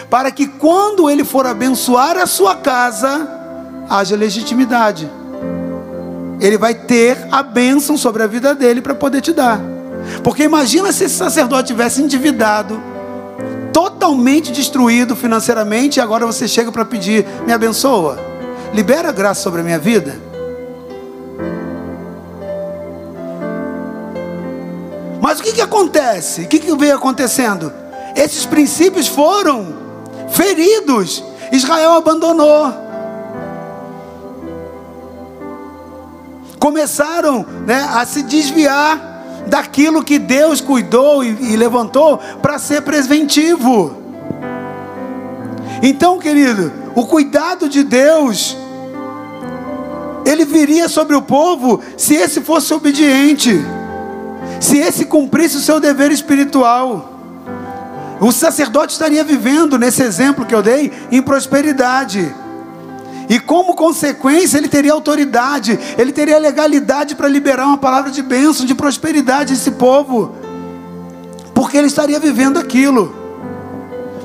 para 0.10 0.32
que 0.32 0.48
quando 0.48 1.10
ele 1.10 1.24
for 1.24 1.46
abençoar 1.46 2.18
a 2.18 2.26
sua 2.26 2.56
casa, 2.56 3.41
haja 3.92 4.16
legitimidade. 4.16 5.12
ele 6.40 6.58
vai 6.58 6.74
ter 6.74 7.28
a 7.30 7.44
bênção 7.44 7.96
sobre 7.96 8.24
a 8.24 8.28
vida 8.28 8.56
dele 8.56 8.82
para 8.82 8.96
poder 8.96 9.22
te 9.22 9.32
dar. 9.32 9.60
Porque 10.24 10.44
imagina 10.44 10.92
se 10.92 11.04
esse 11.04 11.16
sacerdote 11.16 11.68
tivesse 11.68 12.02
endividado, 12.02 12.82
totalmente 13.72 14.52
destruído 14.52 15.16
financeiramente, 15.16 16.00
e 16.00 16.02
agora 16.02 16.26
você 16.26 16.48
chega 16.48 16.72
para 16.72 16.84
pedir: 16.84 17.28
me 17.46 17.54
abençoa, 17.54 18.18
libera 18.74 19.12
graça 19.12 19.42
sobre 19.42 19.62
a 19.62 19.64
minha 19.64 19.78
vida. 19.78 20.18
Mas 25.22 25.40
o 25.40 25.44
que, 25.44 25.52
que 25.52 25.62
acontece? 25.62 26.42
O 26.42 26.48
que, 26.48 26.58
que 26.58 26.76
veio 26.76 26.96
acontecendo? 26.96 27.72
Esses 28.16 28.46
princípios 28.46 29.08
foram 29.08 29.76
feridos. 30.32 31.24
Israel 31.52 31.92
abandonou. 31.92 32.91
Começaram 36.62 37.44
né, 37.66 37.90
a 37.92 38.06
se 38.06 38.22
desviar 38.22 39.44
daquilo 39.48 40.04
que 40.04 40.20
Deus 40.20 40.62
cuidou 40.62 41.24
e, 41.24 41.54
e 41.54 41.58
levantou 41.58 42.20
para 42.40 42.60
ser 42.60 42.84
preventivo. 42.84 43.98
Então, 45.82 46.20
querido, 46.20 46.72
o 46.94 47.08
cuidado 47.08 47.68
de 47.68 47.84
Deus, 47.84 48.56
ele 50.24 50.46
viria 50.46 50.88
sobre 50.88 51.16
o 51.16 51.22
povo 51.24 51.82
se 51.98 52.14
esse 52.14 52.42
fosse 52.42 52.72
obediente, 52.76 53.60
se 54.60 54.78
esse 54.78 55.06
cumprisse 55.06 55.58
o 55.58 55.62
seu 55.62 55.80
dever 55.80 56.12
espiritual. 56.12 57.12
O 58.20 58.32
sacerdote 58.32 58.94
estaria 58.94 59.24
vivendo, 59.24 59.80
nesse 59.80 60.04
exemplo 60.04 60.46
que 60.46 60.54
eu 60.54 60.62
dei, 60.62 60.94
em 61.12 61.24
prosperidade. 61.24 62.32
E 63.32 63.40
como 63.40 63.76
consequência, 63.76 64.58
ele 64.58 64.68
teria 64.68 64.92
autoridade, 64.92 65.80
ele 65.98 66.12
teria 66.12 66.38
legalidade 66.38 67.16
para 67.16 67.30
liberar 67.30 67.66
uma 67.66 67.78
palavra 67.78 68.12
de 68.12 68.22
bênção, 68.22 68.66
de 68.66 68.76
prosperidade 68.76 69.54
a 69.54 69.56
esse 69.56 69.72
povo, 69.72 70.36
porque 71.54 71.78
ele 71.78 71.88
estaria 71.88 72.20
vivendo 72.20 72.60
aquilo. 72.60 73.16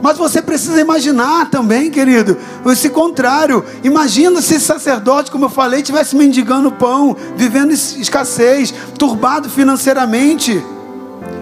Mas 0.03 0.19
você 0.19 0.43
precisa 0.43 0.81
imaginar 0.81 1.49
também, 1.51 1.89
querido, 1.89 2.37
esse 2.67 2.91
contrário. 2.91 3.65
Imagina 3.85 4.43
se 4.43 4.57
esse 4.57 4.65
sacerdote, 4.65 5.31
como 5.31 5.45
eu 5.45 5.51
falei, 5.51 5.83
tivesse 5.83 6.17
mendigando 6.17 6.73
pão, 6.73 7.17
vivendo 7.37 7.71
escassez, 7.71 8.75
turbado 8.99 9.49
financeiramente. 9.49 10.61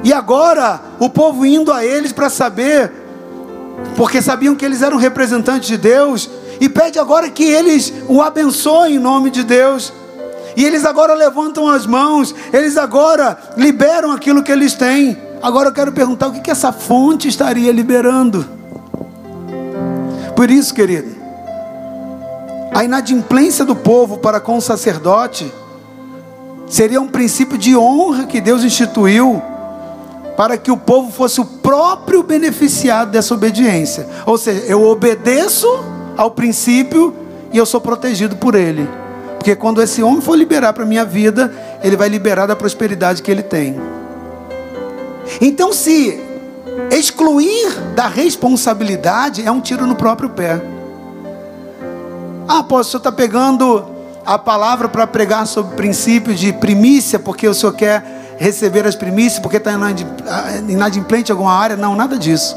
E 0.02 0.12
agora, 0.12 0.82
o 0.98 1.08
povo 1.08 1.46
indo 1.46 1.72
a 1.72 1.82
eles 1.82 2.12
para 2.12 2.28
saber, 2.28 2.92
porque 3.96 4.20
sabiam 4.20 4.54
que 4.54 4.66
eles 4.66 4.82
eram 4.82 4.98
representantes 4.98 5.66
de 5.66 5.78
Deus, 5.78 6.28
e 6.60 6.68
pede 6.68 6.98
agora 6.98 7.28
que 7.30 7.44
eles 7.44 7.92
o 8.08 8.22
abençoem 8.22 8.96
em 8.96 8.98
nome 8.98 9.30
de 9.30 9.42
Deus. 9.42 9.92
E 10.56 10.64
eles 10.64 10.84
agora 10.84 11.14
levantam 11.14 11.68
as 11.68 11.86
mãos, 11.86 12.34
eles 12.52 12.76
agora 12.76 13.36
liberam 13.56 14.12
aquilo 14.12 14.42
que 14.42 14.52
eles 14.52 14.74
têm. 14.74 15.16
Agora 15.42 15.68
eu 15.68 15.72
quero 15.72 15.92
perguntar 15.92 16.28
o 16.28 16.32
que, 16.32 16.40
que 16.40 16.50
essa 16.50 16.72
fonte 16.72 17.28
estaria 17.28 17.72
liberando. 17.72 18.46
Por 20.36 20.50
isso, 20.50 20.72
querido, 20.72 21.14
a 22.72 22.84
inadimplência 22.84 23.64
do 23.64 23.76
povo 23.76 24.18
para 24.18 24.40
com 24.40 24.56
o 24.56 24.60
sacerdote 24.60 25.52
seria 26.66 27.00
um 27.00 27.08
princípio 27.08 27.58
de 27.58 27.76
honra 27.76 28.24
que 28.24 28.40
Deus 28.40 28.64
instituiu 28.64 29.42
para 30.36 30.56
que 30.56 30.70
o 30.70 30.76
povo 30.76 31.12
fosse 31.12 31.40
o 31.40 31.44
próprio 31.44 32.22
beneficiado 32.22 33.10
dessa 33.10 33.34
obediência. 33.34 34.08
Ou 34.26 34.36
seja, 34.36 34.64
eu 34.66 34.82
obedeço 34.84 35.68
ao 36.16 36.30
princípio 36.30 37.14
e 37.52 37.58
eu 37.58 37.66
sou 37.66 37.80
protegido 37.80 38.36
por 38.36 38.54
ele. 38.54 38.88
Porque 39.38 39.54
quando 39.54 39.82
esse 39.82 40.02
homem 40.02 40.20
for 40.20 40.36
liberar 40.36 40.72
para 40.72 40.84
a 40.84 40.86
minha 40.86 41.04
vida, 41.04 41.52
ele 41.82 41.96
vai 41.96 42.08
liberar 42.08 42.46
da 42.46 42.56
prosperidade 42.56 43.22
que 43.22 43.30
ele 43.30 43.42
tem. 43.42 43.78
Então, 45.40 45.72
se 45.72 46.20
excluir 46.90 47.78
da 47.94 48.06
responsabilidade 48.06 49.46
é 49.46 49.50
um 49.50 49.60
tiro 49.60 49.86
no 49.86 49.94
próprio 49.94 50.30
pé. 50.30 50.62
Ah, 52.48 52.60
apóstolo, 52.60 52.80
o 52.80 52.84
senhor 52.84 52.98
está 52.98 53.12
pegando 53.12 53.84
a 54.24 54.38
palavra 54.38 54.88
para 54.88 55.06
pregar 55.06 55.46
sobre 55.46 55.74
o 55.74 55.76
princípio 55.76 56.34
de 56.34 56.52
primícia, 56.52 57.18
porque 57.18 57.46
o 57.46 57.54
senhor 57.54 57.72
quer 57.74 58.34
receber 58.38 58.86
as 58.86 58.94
primícias, 58.94 59.38
porque 59.38 59.58
está 59.58 59.72
inadimplente 60.68 61.30
em 61.30 61.32
alguma 61.32 61.52
área. 61.52 61.76
Não, 61.76 61.94
nada 61.94 62.18
disso. 62.18 62.56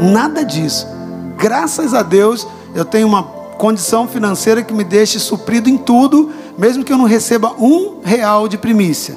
Nada 0.00 0.44
disso 0.44 1.03
graças 1.36 1.94
a 1.94 2.02
Deus, 2.02 2.46
eu 2.74 2.84
tenho 2.84 3.06
uma 3.06 3.22
condição 3.22 4.06
financeira 4.06 4.62
que 4.62 4.74
me 4.74 4.84
deixe 4.84 5.18
suprido 5.18 5.68
em 5.68 5.76
tudo, 5.76 6.30
mesmo 6.58 6.84
que 6.84 6.92
eu 6.92 6.98
não 6.98 7.04
receba 7.04 7.52
um 7.58 8.00
real 8.02 8.48
de 8.48 8.58
primícia. 8.58 9.16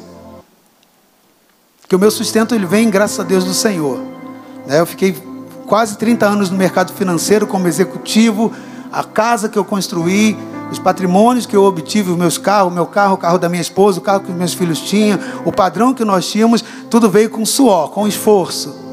Que 1.87 1.95
o 1.95 1.99
meu 1.99 2.11
sustento 2.11 2.53
ele 2.53 2.65
vem, 2.65 2.89
graças 2.89 3.19
a 3.19 3.23
Deus, 3.23 3.43
do 3.43 3.53
Senhor. 3.53 3.99
Né, 4.65 4.79
eu 4.79 4.85
fiquei 4.85 5.15
quase 5.65 5.97
30 5.97 6.25
anos 6.25 6.49
no 6.49 6.57
mercado 6.57 6.93
financeiro 6.93 7.47
como 7.47 7.67
executivo, 7.67 8.51
a 8.91 9.03
casa 9.03 9.49
que 9.49 9.57
eu 9.57 9.65
construí, 9.65 10.37
os 10.71 10.79
patrimônios 10.79 11.45
que 11.45 11.55
eu 11.55 11.63
obtive, 11.63 12.11
os 12.11 12.17
meus 12.17 12.37
carros, 12.37 12.71
o 12.71 12.75
meu 12.75 12.85
carro, 12.85 13.15
o 13.15 13.17
carro 13.17 13.37
da 13.37 13.47
minha 13.49 13.61
esposa, 13.61 13.99
o 13.99 14.01
carro 14.01 14.21
que 14.21 14.31
os 14.31 14.37
meus 14.37 14.53
filhos 14.53 14.79
tinham, 14.81 15.19
o 15.45 15.51
padrão 15.51 15.93
que 15.93 16.03
nós 16.03 16.27
tínhamos, 16.27 16.63
tudo 16.89 17.09
veio 17.09 17.29
com 17.29 17.45
suor, 17.45 17.89
com 17.89 18.07
esforço. 18.07 18.86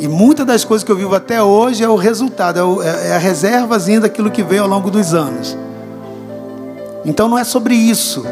E 0.00 0.08
muitas 0.08 0.46
das 0.46 0.64
coisas 0.64 0.82
que 0.82 0.90
eu 0.90 0.96
vivo 0.96 1.14
até 1.14 1.42
hoje 1.42 1.84
é 1.84 1.88
o 1.88 1.94
resultado, 1.94 2.82
é, 2.82 2.88
é, 2.88 3.06
é 3.08 3.16
a 3.16 3.18
reservazinha 3.18 4.00
daquilo 4.00 4.30
que 4.30 4.42
veio 4.42 4.62
ao 4.62 4.68
longo 4.68 4.90
dos 4.90 5.12
anos. 5.12 5.58
Então 7.04 7.28
não 7.28 7.38
é 7.38 7.44
sobre 7.44 7.74
isso. 7.74 8.24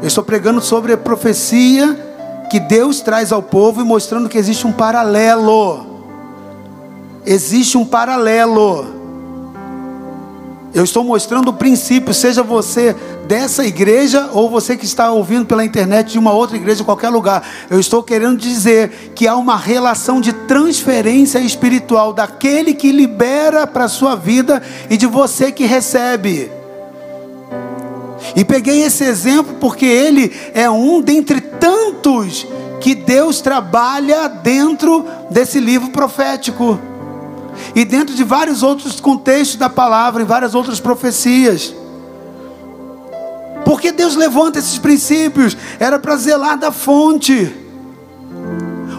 Eu 0.00 0.06
estou 0.06 0.22
pregando 0.22 0.60
sobre 0.60 0.92
a 0.92 0.96
profecia 0.96 1.98
que 2.48 2.60
Deus 2.60 3.00
traz 3.00 3.32
ao 3.32 3.42
povo 3.42 3.80
e 3.80 3.84
mostrando 3.84 4.28
que 4.28 4.38
existe 4.38 4.68
um 4.68 4.72
paralelo. 4.72 5.84
Existe 7.24 7.76
um 7.76 7.84
paralelo. 7.84 8.86
Eu 10.72 10.84
estou 10.84 11.02
mostrando 11.02 11.48
o 11.48 11.54
princípio, 11.54 12.14
seja 12.14 12.40
você 12.40 12.94
dessa 13.26 13.64
igreja 13.64 14.30
ou 14.32 14.48
você 14.48 14.76
que 14.76 14.84
está 14.84 15.10
ouvindo 15.10 15.46
pela 15.46 15.64
internet 15.64 16.12
de 16.12 16.18
uma 16.18 16.32
outra 16.32 16.56
igreja, 16.56 16.84
qualquer 16.84 17.08
lugar. 17.08 17.46
Eu 17.68 17.78
estou 17.78 18.02
querendo 18.02 18.38
dizer 18.38 19.12
que 19.14 19.26
há 19.26 19.36
uma 19.36 19.56
relação 19.56 20.20
de 20.20 20.32
transferência 20.32 21.38
espiritual 21.38 22.12
daquele 22.12 22.74
que 22.74 22.92
libera 22.92 23.66
para 23.66 23.84
a 23.84 23.88
sua 23.88 24.14
vida 24.14 24.62
e 24.88 24.96
de 24.96 25.06
você 25.06 25.50
que 25.50 25.64
recebe. 25.64 26.50
E 28.34 28.44
peguei 28.44 28.82
esse 28.82 29.04
exemplo 29.04 29.54
porque 29.60 29.86
ele 29.86 30.34
é 30.54 30.68
um 30.70 31.00
dentre 31.00 31.40
tantos 31.40 32.46
que 32.80 32.94
Deus 32.94 33.40
trabalha 33.40 34.28
dentro 34.28 35.04
desse 35.30 35.60
livro 35.60 35.90
profético 35.90 36.78
e 37.74 37.84
dentro 37.84 38.14
de 38.14 38.24
vários 38.24 38.62
outros 38.62 39.00
contextos 39.00 39.56
da 39.56 39.68
palavra, 39.68 40.22
em 40.22 40.26
várias 40.26 40.54
outras 40.54 40.80
profecias. 40.80 41.74
Porque 43.66 43.90
Deus 43.90 44.14
levanta 44.14 44.60
esses 44.60 44.78
princípios? 44.78 45.56
Era 45.80 45.98
para 45.98 46.16
zelar 46.16 46.56
da 46.56 46.70
fonte. 46.70 47.65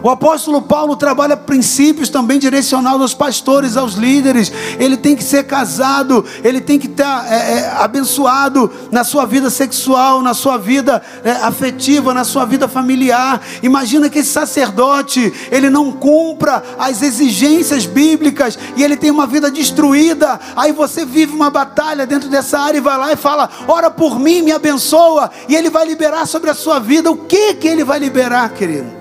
O 0.07 0.09
apóstolo 0.09 0.61
Paulo 0.61 0.95
trabalha 0.95 1.35
princípios 1.35 2.07
também 2.07 2.39
direcionados 2.39 3.01
aos 3.01 3.13
pastores, 3.13 3.75
aos 3.75 3.95
líderes. 3.95 4.49
Ele 4.79 4.95
tem 4.95 5.17
que 5.17 5.23
ser 5.23 5.43
casado, 5.43 6.23
ele 6.45 6.61
tem 6.61 6.79
que 6.79 6.87
estar 6.87 7.29
é, 7.29 7.35
é, 7.35 7.71
abençoado 7.77 8.71
na 8.89 9.03
sua 9.03 9.25
vida 9.25 9.49
sexual, 9.49 10.21
na 10.21 10.33
sua 10.33 10.57
vida 10.57 11.01
é, 11.25 11.31
afetiva, 11.31 12.13
na 12.13 12.23
sua 12.23 12.45
vida 12.45 12.69
familiar. 12.69 13.41
Imagina 13.61 14.09
que 14.09 14.19
esse 14.19 14.29
sacerdote 14.29 15.33
ele 15.51 15.69
não 15.69 15.91
cumpra 15.91 16.63
as 16.79 17.01
exigências 17.01 17.85
bíblicas 17.85 18.57
e 18.77 18.85
ele 18.85 18.95
tem 18.95 19.11
uma 19.11 19.27
vida 19.27 19.51
destruída. 19.51 20.39
Aí 20.55 20.71
você 20.71 21.03
vive 21.03 21.35
uma 21.35 21.49
batalha 21.49 22.07
dentro 22.07 22.29
dessa 22.29 22.57
área 22.57 22.77
e 22.77 22.81
vai 22.81 22.97
lá 22.97 23.11
e 23.11 23.17
fala: 23.17 23.49
ora 23.67 23.91
por 23.91 24.17
mim, 24.17 24.41
me 24.41 24.53
abençoa, 24.53 25.29
e 25.49 25.53
ele 25.53 25.69
vai 25.69 25.85
liberar 25.85 26.25
sobre 26.25 26.49
a 26.49 26.55
sua 26.55 26.79
vida. 26.79 27.11
O 27.11 27.17
que 27.17 27.55
que 27.55 27.67
ele 27.67 27.83
vai 27.83 27.99
liberar, 27.99 28.47
querido? 28.53 28.96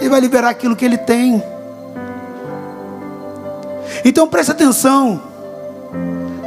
Ele 0.00 0.08
vai 0.08 0.20
liberar 0.20 0.50
aquilo 0.50 0.76
que 0.76 0.84
ele 0.84 0.98
tem. 0.98 1.42
Então 4.04 4.28
preste 4.28 4.50
atenção. 4.50 5.22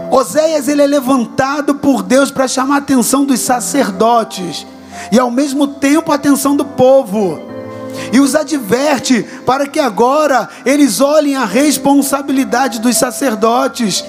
Oséias 0.10 0.68
ele 0.68 0.82
é 0.82 0.88
levantado 0.88 1.76
por 1.76 2.04
Deus 2.04 2.32
para 2.32 2.48
chamar 2.48 2.76
a 2.76 2.80
atenção 2.80 3.26
dos 3.26 3.40
sacerdotes 3.40 4.66
e 5.12 5.20
ao 5.20 5.32
mesmo 5.32 5.68
tempo 5.68 6.12
a 6.12 6.16
atenção 6.16 6.56
do 6.56 6.66
povo. 6.66 7.40
E 8.12 8.20
os 8.20 8.36
adverte 8.36 9.24
para 9.46 9.68
que 9.68 9.80
agora 9.80 10.50
eles 10.66 11.02
olhem 11.02 11.36
a 11.36 11.46
responsabilidade 11.46 12.80
dos 12.80 12.98
sacerdotes 12.98 14.04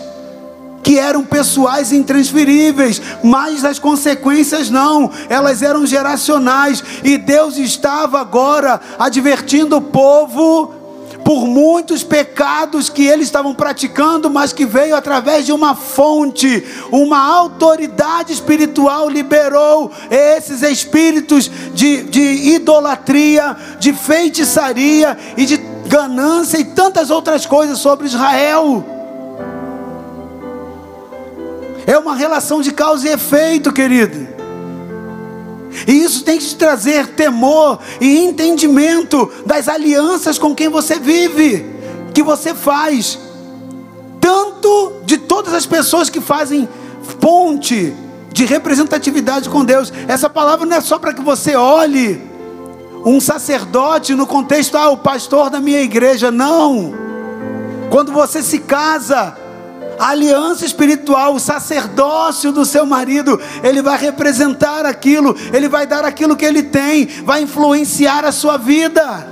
que 0.82 0.98
eram 0.98 1.24
pessoais 1.24 1.92
e 1.92 1.96
intransferíveis, 1.96 3.00
mas 3.22 3.64
as 3.64 3.78
consequências 3.78 4.68
não, 4.68 5.10
elas 5.28 5.62
eram 5.62 5.86
geracionais, 5.86 6.82
e 7.04 7.16
Deus 7.16 7.56
estava 7.56 8.20
agora 8.20 8.80
advertindo 8.98 9.76
o 9.76 9.80
povo 9.80 10.82
por 11.24 11.46
muitos 11.46 12.02
pecados 12.02 12.88
que 12.88 13.06
eles 13.06 13.26
estavam 13.26 13.54
praticando, 13.54 14.28
mas 14.28 14.52
que 14.52 14.66
veio 14.66 14.96
através 14.96 15.46
de 15.46 15.52
uma 15.52 15.74
fonte, 15.74 16.64
uma 16.90 17.18
autoridade 17.18 18.32
espiritual 18.32 19.08
liberou 19.08 19.90
esses 20.10 20.62
espíritos 20.62 21.50
de, 21.72 22.02
de 22.04 22.54
idolatria, 22.54 23.56
de 23.78 23.92
feitiçaria 23.92 25.16
e 25.36 25.46
de 25.46 25.56
ganância 25.86 26.58
e 26.58 26.64
tantas 26.64 27.10
outras 27.10 27.46
coisas 27.46 27.78
sobre 27.78 28.06
Israel. 28.06 29.01
É 31.86 31.98
uma 31.98 32.14
relação 32.14 32.60
de 32.60 32.72
causa 32.72 33.08
e 33.08 33.12
efeito, 33.12 33.72
querido. 33.72 34.28
E 35.86 36.02
isso 36.02 36.22
tem 36.24 36.38
que 36.38 36.44
te 36.44 36.56
trazer 36.56 37.08
temor 37.08 37.78
e 38.00 38.18
entendimento 38.18 39.30
das 39.46 39.68
alianças 39.68 40.38
com 40.38 40.54
quem 40.54 40.68
você 40.68 40.98
vive, 40.98 41.64
que 42.14 42.22
você 42.22 42.54
faz. 42.54 43.18
Tanto 44.20 45.00
de 45.04 45.18
todas 45.18 45.54
as 45.54 45.66
pessoas 45.66 46.08
que 46.08 46.20
fazem 46.20 46.68
ponte 47.20 47.94
de 48.32 48.44
representatividade 48.44 49.48
com 49.48 49.64
Deus. 49.64 49.92
Essa 50.06 50.28
palavra 50.28 50.66
não 50.66 50.76
é 50.76 50.80
só 50.80 50.98
para 50.98 51.12
que 51.12 51.22
você 51.22 51.56
olhe 51.56 52.20
um 53.04 53.20
sacerdote 53.20 54.14
no 54.14 54.26
contexto, 54.26 54.76
ah, 54.76 54.90
o 54.90 54.96
pastor 54.96 55.50
da 55.50 55.60
minha 55.60 55.80
igreja. 55.80 56.30
Não. 56.30 56.94
Quando 57.90 58.12
você 58.12 58.42
se 58.42 58.60
casa, 58.60 59.36
a 60.02 60.08
aliança 60.08 60.66
espiritual, 60.66 61.32
o 61.32 61.38
sacerdócio 61.38 62.50
do 62.50 62.64
seu 62.64 62.84
marido, 62.84 63.40
ele 63.62 63.80
vai 63.80 63.96
representar 63.96 64.84
aquilo, 64.84 65.36
ele 65.52 65.68
vai 65.68 65.86
dar 65.86 66.04
aquilo 66.04 66.34
que 66.34 66.44
ele 66.44 66.64
tem, 66.64 67.06
vai 67.24 67.42
influenciar 67.42 68.24
a 68.24 68.32
sua 68.32 68.56
vida. 68.56 69.24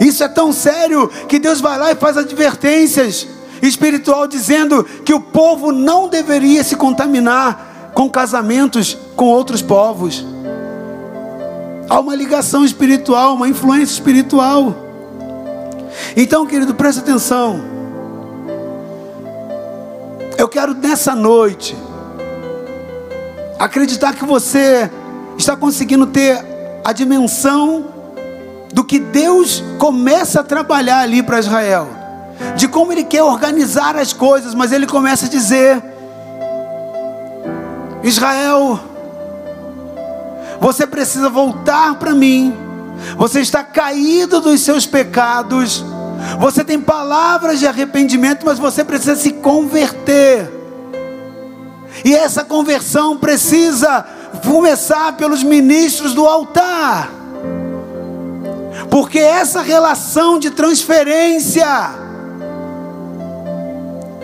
Isso 0.00 0.24
é 0.24 0.28
tão 0.28 0.54
sério 0.54 1.06
que 1.28 1.38
Deus 1.38 1.60
vai 1.60 1.78
lá 1.78 1.92
e 1.92 1.96
faz 1.96 2.16
advertências 2.16 3.28
espiritual 3.60 4.26
dizendo 4.26 4.84
que 5.04 5.12
o 5.12 5.20
povo 5.20 5.70
não 5.70 6.08
deveria 6.08 6.64
se 6.64 6.76
contaminar 6.76 7.90
com 7.92 8.08
casamentos 8.08 8.96
com 9.16 9.26
outros 9.26 9.60
povos. 9.60 10.24
Há 11.90 12.00
uma 12.00 12.14
ligação 12.14 12.64
espiritual, 12.64 13.34
uma 13.34 13.50
influência 13.50 13.92
espiritual. 13.92 14.74
Então, 16.16 16.46
querido, 16.46 16.74
preste 16.74 17.00
atenção. 17.00 17.77
Eu 20.38 20.48
quero 20.48 20.72
nessa 20.72 21.16
noite 21.16 21.76
acreditar 23.58 24.14
que 24.14 24.24
você 24.24 24.88
está 25.36 25.56
conseguindo 25.56 26.06
ter 26.06 26.40
a 26.84 26.92
dimensão 26.92 27.86
do 28.72 28.84
que 28.84 29.00
Deus 29.00 29.64
começa 29.80 30.38
a 30.38 30.44
trabalhar 30.44 31.00
ali 31.00 31.24
para 31.24 31.40
Israel, 31.40 31.88
de 32.54 32.68
como 32.68 32.92
Ele 32.92 33.02
quer 33.02 33.24
organizar 33.24 33.96
as 33.96 34.12
coisas, 34.12 34.54
mas 34.54 34.70
Ele 34.70 34.86
começa 34.86 35.26
a 35.26 35.28
dizer: 35.28 35.82
Israel, 38.04 38.78
você 40.60 40.86
precisa 40.86 41.28
voltar 41.28 41.96
para 41.96 42.14
mim, 42.14 42.56
você 43.16 43.40
está 43.40 43.64
caído 43.64 44.40
dos 44.40 44.60
seus 44.60 44.86
pecados 44.86 45.84
você 46.38 46.64
tem 46.64 46.80
palavras 46.80 47.58
de 47.58 47.66
arrependimento, 47.66 48.44
mas 48.44 48.58
você 48.58 48.84
precisa 48.84 49.16
se 49.16 49.32
converter. 49.32 50.50
E 52.04 52.14
essa 52.14 52.44
conversão 52.44 53.16
precisa 53.16 54.04
começar 54.44 55.16
pelos 55.16 55.42
ministros 55.42 56.14
do 56.14 56.26
altar. 56.26 57.10
Porque 58.90 59.18
essa 59.18 59.62
relação 59.62 60.38
de 60.38 60.50
transferência, 60.50 61.66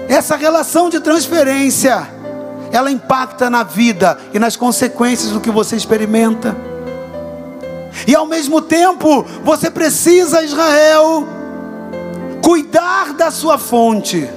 essa 0.08 0.36
relação 0.36 0.88
de 0.88 1.00
transferência, 1.00 2.08
ela 2.72 2.90
impacta 2.90 3.50
na 3.50 3.62
vida 3.62 4.18
e 4.32 4.38
nas 4.38 4.56
consequências 4.56 5.30
do 5.30 5.40
que 5.40 5.50
você 5.50 5.76
experimenta. 5.76 6.56
E 8.06 8.14
ao 8.14 8.26
mesmo 8.26 8.60
tempo, 8.60 9.24
você 9.44 9.70
precisa, 9.70 10.42
Israel, 10.42 11.26
cuidar 12.44 13.14
da 13.14 13.30
sua 13.30 13.56
fonte. 13.56 14.28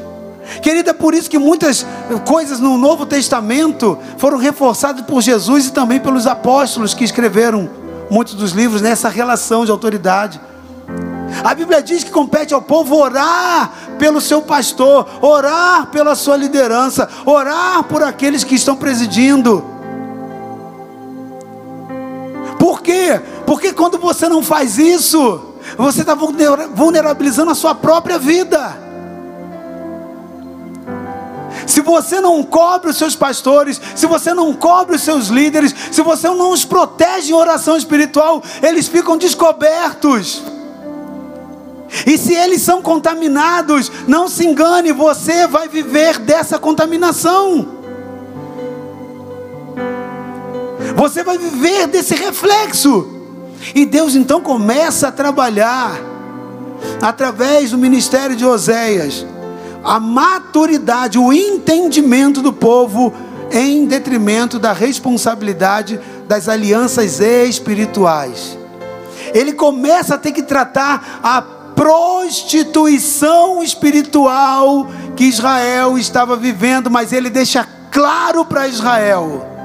Querida, 0.62 0.92
é 0.92 0.94
por 0.94 1.14
isso 1.14 1.30
que 1.30 1.38
muitas 1.38 1.86
coisas 2.26 2.58
no 2.58 2.78
Novo 2.78 3.06
Testamento 3.06 4.00
foram 4.18 4.38
reforçadas 4.38 5.06
por 5.06 5.22
Jesus 5.22 5.68
e 5.68 5.74
também 5.74 6.00
pelos 6.00 6.26
apóstolos 6.26 6.94
que 6.94 7.04
escreveram 7.04 7.70
muitos 8.10 8.34
dos 8.34 8.54
livros 8.54 8.82
nessa 8.82 9.10
relação 9.10 9.66
de 9.66 9.72
autoridade. 9.72 10.40
A 11.44 11.54
Bíblia 11.54 11.84
diz 11.84 12.06
que 12.06 12.10
compete 12.10 12.54
ao 12.54 12.62
povo 12.62 12.96
orar 12.96 13.74
pelo 14.00 14.22
seu 14.22 14.42
pastor, 14.42 15.06
orar 15.22 15.88
pela 15.88 16.16
sua 16.16 16.38
liderança, 16.38 17.10
orar 17.26 17.84
por 17.84 18.02
aqueles 18.02 18.46
que 18.46 18.56
estão 18.56 18.78
presidindo. 18.78 19.66
Por 22.58 22.82
quê? 22.82 23.20
Porque 23.46 23.74
quando 23.74 23.98
você 24.00 24.30
não 24.30 24.42
faz 24.42 24.78
isso, 24.78 25.57
você 25.78 26.02
está 26.02 26.16
vulnerabilizando 26.16 27.52
a 27.52 27.56
sua 27.56 27.76
própria 27.76 28.18
vida. 28.18 28.88
Se 31.68 31.82
você 31.82 32.20
não 32.20 32.42
cobre 32.44 32.90
os 32.90 32.98
seus 32.98 33.16
pastores, 33.16 33.80
se 33.96 34.06
você 34.06 34.34
não 34.34 34.54
cobre 34.54 34.96
os 34.96 35.02
seus 35.04 35.28
líderes, 35.28 35.76
se 35.92 36.02
você 36.02 36.28
não 36.30 36.52
os 36.52 36.66
protege 36.66 37.32
em 37.32 37.36
oração 37.36 37.78
espiritual, 37.78 38.42
eles 38.64 38.88
ficam 38.88 39.18
descobertos. 39.18 40.42
E 42.06 42.18
se 42.18 42.34
eles 42.34 42.62
são 42.62 42.82
contaminados, 42.82 43.92
não 44.08 44.28
se 44.28 44.46
engane, 44.46 44.92
você 44.92 45.46
vai 45.46 45.68
viver 45.68 46.20
dessa 46.20 46.58
contaminação. 46.58 47.68
Você 50.96 51.24
vai 51.24 51.38
viver 51.38 51.88
desse 51.88 52.16
reflexo. 52.16 53.17
E 53.74 53.86
Deus 53.86 54.16
então 54.16 54.42
começa 54.42 55.08
a 55.08 55.12
trabalhar 55.12 55.98
através 57.02 57.72
do 57.72 57.78
ministério 57.78 58.36
de 58.36 58.46
Oséias 58.46 59.26
a 59.84 60.00
maturidade, 60.00 61.18
o 61.18 61.32
entendimento 61.32 62.42
do 62.42 62.52
povo 62.52 63.14
em 63.52 63.86
detrimento 63.86 64.60
da 64.60 64.74
responsabilidade 64.74 66.00
das 66.28 66.50
alianças 66.50 67.22
espirituais. 67.22 68.58
Ele 69.34 69.54
começa 69.54 70.16
a 70.16 70.18
ter 70.18 70.34
que 70.34 70.44
tratar 70.44 71.22
a 71.24 71.42
prostituição 71.42 73.64
espiritual 73.64 74.88
que 75.16 75.24
Israel 75.26 75.98
estava 75.98 76.36
vivendo, 76.36 76.90
mas 76.90 77.14
ele 77.14 77.30
deixa 77.30 77.66
claro 77.92 78.44
para 78.44 78.68
Israel 78.68 79.57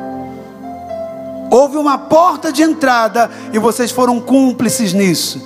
Houve 1.52 1.76
uma 1.76 1.98
porta 1.98 2.50
de 2.50 2.62
entrada 2.62 3.30
e 3.52 3.58
vocês 3.58 3.90
foram 3.90 4.18
cúmplices 4.18 4.94
nisso. 4.94 5.38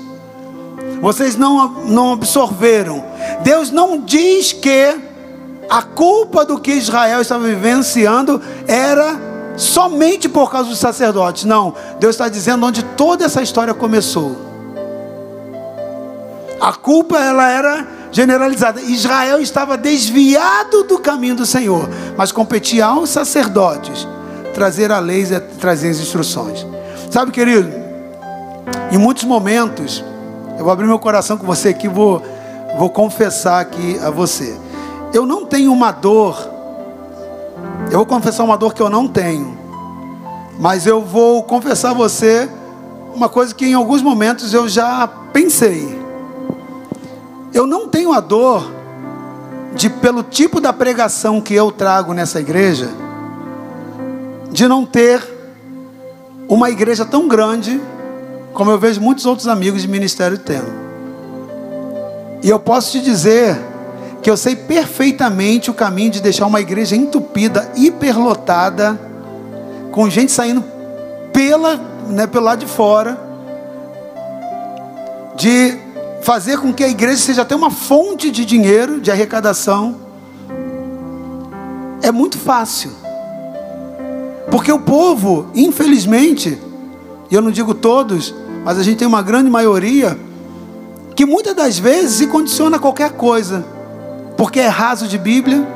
Vocês 1.00 1.34
não, 1.34 1.68
não 1.82 2.12
absorveram. 2.12 3.04
Deus 3.42 3.72
não 3.72 3.98
diz 3.98 4.52
que 4.52 4.96
a 5.68 5.82
culpa 5.82 6.44
do 6.44 6.60
que 6.60 6.70
Israel 6.70 7.20
estava 7.20 7.44
vivenciando 7.48 8.40
era 8.68 9.20
somente 9.56 10.28
por 10.28 10.48
causa 10.48 10.70
dos 10.70 10.78
sacerdotes. 10.78 11.42
Não, 11.42 11.74
Deus 11.98 12.14
está 12.14 12.28
dizendo 12.28 12.64
onde 12.64 12.84
toda 12.84 13.24
essa 13.24 13.42
história 13.42 13.74
começou. 13.74 14.36
A 16.60 16.72
culpa 16.72 17.18
ela 17.18 17.50
era 17.50 17.84
generalizada. 18.12 18.80
Israel 18.80 19.40
estava 19.40 19.76
desviado 19.76 20.84
do 20.84 21.00
caminho 21.00 21.34
do 21.34 21.44
Senhor, 21.44 21.88
mas 22.16 22.30
competia 22.30 22.86
aos 22.86 23.10
sacerdotes 23.10 24.06
trazer 24.56 24.90
a 24.90 24.98
lei 24.98 25.22
e 25.22 25.40
trazer 25.58 25.90
as 25.90 25.98
instruções. 25.98 26.66
Sabe, 27.10 27.30
querido, 27.30 27.70
em 28.90 28.96
muitos 28.96 29.24
momentos, 29.24 30.02
eu 30.56 30.64
vou 30.64 30.72
abrir 30.72 30.86
meu 30.86 30.98
coração 30.98 31.36
com 31.36 31.44
você 31.44 31.68
aqui, 31.68 31.86
vou, 31.86 32.22
vou 32.78 32.88
confessar 32.88 33.60
aqui 33.60 33.98
a 34.02 34.08
você. 34.08 34.58
Eu 35.12 35.26
não 35.26 35.44
tenho 35.44 35.70
uma 35.70 35.92
dor, 35.92 36.38
eu 37.90 37.98
vou 37.98 38.06
confessar 38.06 38.44
uma 38.44 38.56
dor 38.56 38.72
que 38.72 38.80
eu 38.80 38.88
não 38.88 39.06
tenho, 39.06 39.58
mas 40.58 40.86
eu 40.86 41.02
vou 41.02 41.42
confessar 41.42 41.90
a 41.90 41.94
você 41.94 42.48
uma 43.14 43.28
coisa 43.28 43.54
que 43.54 43.66
em 43.66 43.74
alguns 43.74 44.00
momentos 44.00 44.54
eu 44.54 44.66
já 44.66 45.06
pensei. 45.34 46.00
Eu 47.52 47.66
não 47.66 47.88
tenho 47.88 48.10
a 48.10 48.20
dor 48.20 48.72
de, 49.74 49.90
pelo 49.90 50.22
tipo 50.22 50.62
da 50.62 50.72
pregação 50.72 51.42
que 51.42 51.52
eu 51.52 51.70
trago 51.70 52.14
nessa 52.14 52.40
igreja, 52.40 52.88
de 54.50 54.68
não 54.68 54.84
ter 54.84 55.22
uma 56.48 56.70
igreja 56.70 57.04
tão 57.04 57.26
grande 57.28 57.80
como 58.52 58.70
eu 58.70 58.78
vejo 58.78 59.00
muitos 59.00 59.26
outros 59.26 59.48
amigos 59.48 59.82
de 59.82 59.88
ministério 59.88 60.38
tendo. 60.38 60.72
E 62.42 62.48
eu 62.48 62.58
posso 62.58 62.92
te 62.92 63.00
dizer 63.00 63.58
que 64.22 64.30
eu 64.30 64.36
sei 64.36 64.56
perfeitamente 64.56 65.70
o 65.70 65.74
caminho 65.74 66.10
de 66.10 66.22
deixar 66.22 66.46
uma 66.46 66.60
igreja 66.60 66.96
entupida, 66.96 67.70
hiperlotada, 67.76 68.98
com 69.92 70.08
gente 70.08 70.32
saindo 70.32 70.64
pela, 71.32 71.76
né, 72.08 72.26
pelo 72.26 72.44
lado 72.44 72.60
de 72.60 72.66
fora, 72.66 73.20
de 75.36 75.78
fazer 76.22 76.58
com 76.58 76.72
que 76.72 76.82
a 76.82 76.88
igreja 76.88 77.18
seja 77.18 77.42
até 77.42 77.54
uma 77.54 77.70
fonte 77.70 78.30
de 78.30 78.44
dinheiro, 78.44 79.00
de 79.00 79.10
arrecadação, 79.10 79.96
é 82.02 82.10
muito 82.10 82.38
fácil. 82.38 82.90
Porque 84.50 84.70
o 84.70 84.78
povo, 84.78 85.46
infelizmente, 85.54 86.58
e 87.30 87.34
eu 87.34 87.42
não 87.42 87.50
digo 87.50 87.74
todos, 87.74 88.34
mas 88.64 88.78
a 88.78 88.82
gente 88.82 88.98
tem 88.98 89.08
uma 89.08 89.22
grande 89.22 89.50
maioria, 89.50 90.18
que 91.14 91.26
muitas 91.26 91.54
das 91.54 91.78
vezes 91.78 92.16
se 92.16 92.26
condiciona 92.26 92.76
a 92.76 92.80
qualquer 92.80 93.12
coisa, 93.12 93.64
porque 94.36 94.60
é 94.60 94.68
raso 94.68 95.08
de 95.08 95.18
Bíblia, 95.18 95.66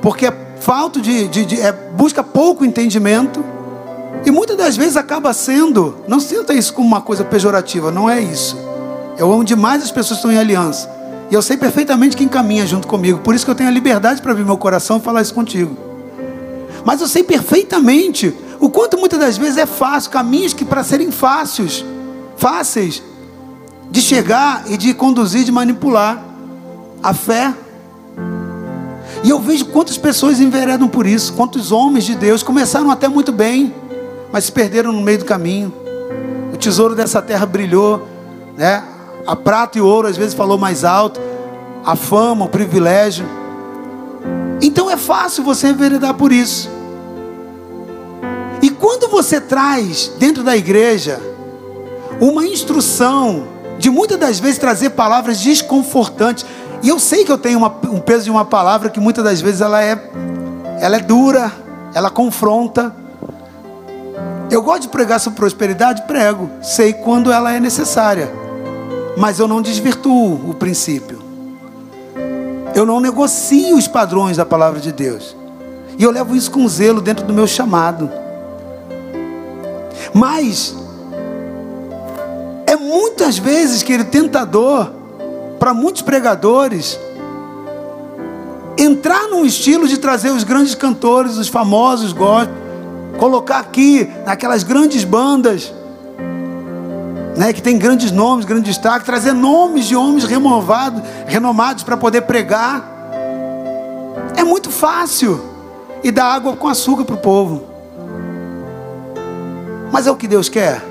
porque 0.00 0.26
é 0.26 0.36
falta 0.60 1.00
de, 1.00 1.28
de, 1.28 1.44
de 1.44 1.60
é, 1.60 1.72
busca 1.72 2.22
pouco 2.22 2.64
entendimento, 2.64 3.44
e 4.24 4.30
muitas 4.30 4.56
das 4.56 4.76
vezes 4.76 4.96
acaba 4.96 5.32
sendo, 5.32 5.96
não 6.06 6.20
sinta 6.20 6.52
isso 6.52 6.74
como 6.74 6.86
uma 6.86 7.00
coisa 7.00 7.24
pejorativa, 7.24 7.90
não 7.90 8.08
é 8.08 8.20
isso. 8.20 8.56
É 9.16 9.24
onde 9.24 9.56
mais 9.56 9.82
as 9.82 9.90
pessoas 9.90 10.18
estão 10.18 10.30
em 10.30 10.38
aliança. 10.38 10.88
E 11.30 11.34
eu 11.34 11.42
sei 11.42 11.56
perfeitamente 11.56 12.16
quem 12.16 12.28
caminha 12.28 12.66
junto 12.66 12.86
comigo, 12.86 13.20
por 13.20 13.34
isso 13.34 13.44
que 13.44 13.50
eu 13.50 13.54
tenho 13.54 13.68
a 13.68 13.72
liberdade 13.72 14.20
para 14.20 14.32
abrir 14.32 14.44
meu 14.44 14.56
coração 14.56 14.98
e 14.98 15.00
falar 15.00 15.22
isso 15.22 15.34
contigo. 15.34 15.91
Mas 16.84 17.00
eu 17.00 17.08
sei 17.08 17.22
perfeitamente 17.22 18.34
o 18.60 18.68
quanto 18.70 18.98
muitas 18.98 19.18
das 19.18 19.36
vezes 19.36 19.56
é 19.56 19.66
fácil, 19.66 20.10
caminhos 20.10 20.52
que 20.52 20.64
para 20.64 20.84
serem 20.84 21.10
fáceis, 21.10 21.84
fáceis 22.36 23.02
de 23.90 24.00
chegar 24.00 24.64
e 24.68 24.76
de 24.76 24.94
conduzir, 24.94 25.44
de 25.44 25.52
manipular 25.52 26.24
a 27.02 27.12
fé. 27.12 27.52
E 29.24 29.30
eu 29.30 29.38
vejo 29.38 29.66
quantas 29.66 29.98
pessoas 29.98 30.40
enveredam 30.40 30.88
por 30.88 31.06
isso, 31.06 31.32
quantos 31.34 31.70
homens 31.70 32.04
de 32.04 32.14
Deus 32.14 32.42
começaram 32.42 32.90
até 32.90 33.08
muito 33.08 33.32
bem, 33.32 33.74
mas 34.32 34.44
se 34.44 34.52
perderam 34.52 34.92
no 34.92 35.02
meio 35.02 35.18
do 35.18 35.24
caminho. 35.24 35.72
O 36.52 36.56
tesouro 36.56 36.94
dessa 36.94 37.20
terra 37.20 37.44
brilhou, 37.46 38.06
né? 38.56 38.82
A 39.26 39.36
prata 39.36 39.78
e 39.78 39.80
ouro 39.80 40.08
às 40.08 40.16
vezes 40.16 40.34
falou 40.34 40.58
mais 40.58 40.84
alto, 40.84 41.20
a 41.84 41.94
fama, 41.94 42.44
o 42.44 42.48
privilégio. 42.48 43.41
Então 44.62 44.88
é 44.88 44.96
fácil 44.96 45.42
você 45.42 45.68
enveredar 45.68 46.14
por 46.14 46.30
isso. 46.30 46.70
E 48.62 48.70
quando 48.70 49.08
você 49.08 49.40
traz 49.40 50.12
dentro 50.18 50.44
da 50.44 50.56
igreja 50.56 51.20
uma 52.20 52.46
instrução 52.46 53.48
de 53.76 53.90
muitas 53.90 54.16
das 54.16 54.38
vezes 54.38 54.58
trazer 54.58 54.90
palavras 54.90 55.40
desconfortantes, 55.40 56.46
e 56.80 56.88
eu 56.88 57.00
sei 57.00 57.24
que 57.24 57.32
eu 57.32 57.38
tenho 57.38 57.58
uma, 57.58 57.74
um 57.90 57.98
peso 57.98 58.24
de 58.24 58.30
uma 58.30 58.44
palavra 58.44 58.88
que 58.88 59.00
muitas 59.00 59.24
das 59.24 59.40
vezes 59.40 59.60
ela 59.60 59.82
é, 59.82 60.00
ela 60.80 60.96
é 60.96 61.00
dura, 61.00 61.50
ela 61.92 62.08
confronta. 62.08 62.94
Eu 64.48 64.62
gosto 64.62 64.82
de 64.82 64.88
pregar 64.88 65.18
sobre 65.18 65.38
prosperidade, 65.38 66.02
prego, 66.06 66.48
sei 66.62 66.92
quando 66.92 67.32
ela 67.32 67.52
é 67.52 67.58
necessária, 67.58 68.32
mas 69.16 69.40
eu 69.40 69.48
não 69.48 69.60
desvirtuo 69.60 70.50
o 70.50 70.54
princípio. 70.54 71.21
Eu 72.74 72.86
não 72.86 73.00
negocio 73.00 73.76
os 73.76 73.86
padrões 73.86 74.36
da 74.36 74.46
palavra 74.46 74.80
de 74.80 74.92
Deus. 74.92 75.36
E 75.98 76.02
eu 76.02 76.10
levo 76.10 76.34
isso 76.34 76.50
com 76.50 76.66
zelo 76.68 77.00
dentro 77.00 77.26
do 77.26 77.32
meu 77.32 77.46
chamado. 77.46 78.10
Mas 80.14 80.74
é 82.66 82.76
muitas 82.76 83.38
vezes, 83.38 83.82
querido, 83.82 84.10
tentador 84.10 84.90
para 85.58 85.72
muitos 85.72 86.02
pregadores 86.02 86.98
entrar 88.76 89.28
num 89.28 89.44
estilo 89.44 89.86
de 89.86 89.98
trazer 89.98 90.30
os 90.30 90.44
grandes 90.44 90.74
cantores, 90.74 91.36
os 91.36 91.48
famosos 91.48 92.12
gospel, 92.12 92.54
colocar 93.18 93.58
aqui 93.58 94.10
naquelas 94.26 94.62
grandes 94.62 95.04
bandas, 95.04 95.72
né, 97.36 97.52
que 97.52 97.62
tem 97.62 97.78
grandes 97.78 98.10
nomes, 98.10 98.44
grandes 98.44 98.74
destaques, 98.74 99.06
trazer 99.06 99.32
nomes 99.32 99.86
de 99.86 99.96
homens 99.96 100.24
renovados, 100.24 101.02
renomados 101.26 101.82
para 101.82 101.96
poder 101.96 102.22
pregar. 102.22 102.90
É 104.36 104.44
muito 104.44 104.70
fácil 104.70 105.40
e 106.02 106.10
dar 106.10 106.26
água 106.26 106.56
com 106.56 106.68
açúcar 106.68 107.04
para 107.04 107.14
o 107.14 107.18
povo. 107.18 107.64
Mas 109.90 110.06
é 110.06 110.10
o 110.10 110.16
que 110.16 110.26
Deus 110.26 110.48
quer. 110.48 110.82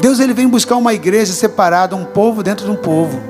Deus 0.00 0.20
ele 0.20 0.32
vem 0.32 0.46
buscar 0.46 0.76
uma 0.76 0.94
igreja 0.94 1.32
separada, 1.32 1.96
um 1.96 2.04
povo 2.04 2.42
dentro 2.42 2.64
de 2.64 2.70
um 2.70 2.76
povo. 2.76 3.20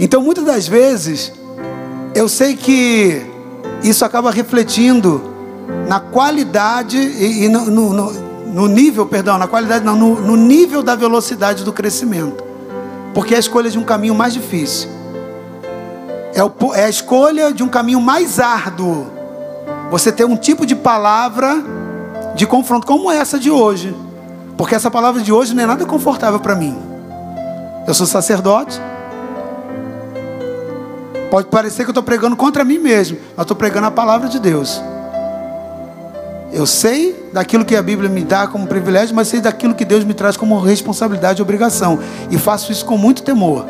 Então, 0.00 0.22
muitas 0.22 0.44
das 0.44 0.66
vezes, 0.66 1.32
eu 2.14 2.28
sei 2.28 2.56
que 2.56 3.22
isso 3.82 4.04
acaba 4.04 4.30
refletindo 4.30 5.30
na 5.86 6.00
qualidade 6.00 6.96
e, 6.96 7.44
e 7.44 7.48
no, 7.48 7.70
no, 7.70 8.12
no, 8.52 8.68
nível, 8.68 9.06
perdão, 9.06 9.38
na 9.38 9.48
qualidade, 9.48 9.84
não, 9.84 9.96
no, 9.96 10.20
no 10.20 10.36
nível 10.36 10.82
da 10.82 10.94
velocidade 10.94 11.64
do 11.64 11.72
crescimento. 11.72 12.44
Porque 13.14 13.34
é 13.34 13.36
a 13.36 13.40
escolha 13.40 13.70
de 13.70 13.78
um 13.78 13.84
caminho 13.84 14.14
mais 14.14 14.32
difícil. 14.32 14.88
É, 16.34 16.42
o, 16.42 16.52
é 16.74 16.84
a 16.84 16.88
escolha 16.88 17.52
de 17.52 17.62
um 17.62 17.68
caminho 17.68 18.00
mais 18.00 18.38
árduo 18.38 19.06
você 19.90 20.10
ter 20.10 20.24
um 20.24 20.36
tipo 20.36 20.64
de 20.64 20.74
palavra 20.74 21.62
de 22.34 22.46
confronto 22.46 22.86
como 22.86 23.10
essa 23.10 23.38
de 23.38 23.50
hoje. 23.50 23.94
Porque 24.56 24.74
essa 24.74 24.90
palavra 24.90 25.20
de 25.20 25.32
hoje 25.32 25.54
não 25.54 25.62
é 25.62 25.66
nada 25.66 25.84
confortável 25.84 26.40
para 26.40 26.54
mim. 26.54 26.78
Eu 27.86 27.92
sou 27.92 28.06
sacerdote. 28.06 28.80
Pode 31.30 31.48
parecer 31.48 31.84
que 31.84 31.90
eu 31.90 31.92
estou 31.92 32.02
pregando 32.02 32.36
contra 32.36 32.64
mim 32.64 32.78
mesmo, 32.78 33.18
mas 33.36 33.44
estou 33.44 33.56
pregando 33.56 33.86
a 33.86 33.90
palavra 33.90 34.28
de 34.28 34.38
Deus. 34.38 34.80
Eu 36.52 36.66
sei 36.66 37.28
daquilo 37.32 37.64
que 37.64 37.74
a 37.74 37.82
Bíblia 37.82 38.10
me 38.10 38.22
dá 38.22 38.46
como 38.46 38.66
privilégio, 38.66 39.16
mas 39.16 39.28
sei 39.28 39.40
daquilo 39.40 39.74
que 39.74 39.86
Deus 39.86 40.04
me 40.04 40.12
traz 40.12 40.36
como 40.36 40.60
responsabilidade 40.60 41.40
e 41.40 41.42
obrigação. 41.42 41.98
E 42.30 42.36
faço 42.36 42.70
isso 42.70 42.84
com 42.84 42.98
muito 42.98 43.22
temor. 43.22 43.64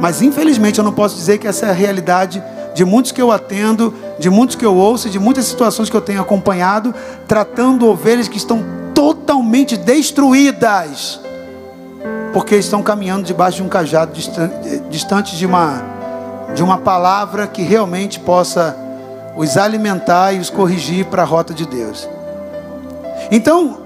Mas 0.00 0.20
infelizmente 0.20 0.78
eu 0.78 0.84
não 0.84 0.92
posso 0.92 1.14
dizer 1.14 1.38
que 1.38 1.46
essa 1.46 1.66
é 1.66 1.70
a 1.70 1.72
realidade 1.72 2.42
de 2.74 2.84
muitos 2.84 3.12
que 3.12 3.22
eu 3.22 3.30
atendo, 3.30 3.94
de 4.18 4.28
muitos 4.28 4.56
que 4.56 4.64
eu 4.64 4.74
ouço, 4.74 5.08
de 5.08 5.18
muitas 5.18 5.44
situações 5.44 5.88
que 5.88 5.96
eu 5.96 6.00
tenho 6.00 6.20
acompanhado, 6.20 6.92
tratando 7.26 7.88
ovelhas 7.88 8.28
que 8.28 8.36
estão 8.36 8.64
totalmente 8.92 9.76
destruídas, 9.76 11.20
porque 12.32 12.56
estão 12.56 12.82
caminhando 12.82 13.24
debaixo 13.24 13.58
de 13.58 13.62
um 13.62 13.68
cajado 13.68 14.12
distante 14.90 15.36
de 15.36 15.46
uma, 15.46 15.82
de 16.54 16.62
uma 16.62 16.78
palavra 16.78 17.46
que 17.46 17.62
realmente 17.62 18.18
possa 18.20 18.87
os 19.38 19.56
alimentar 19.56 20.32
e 20.32 20.40
os 20.40 20.50
corrigir 20.50 21.06
para 21.06 21.22
a 21.22 21.24
rota 21.24 21.54
de 21.54 21.64
Deus. 21.64 22.08
Então, 23.30 23.78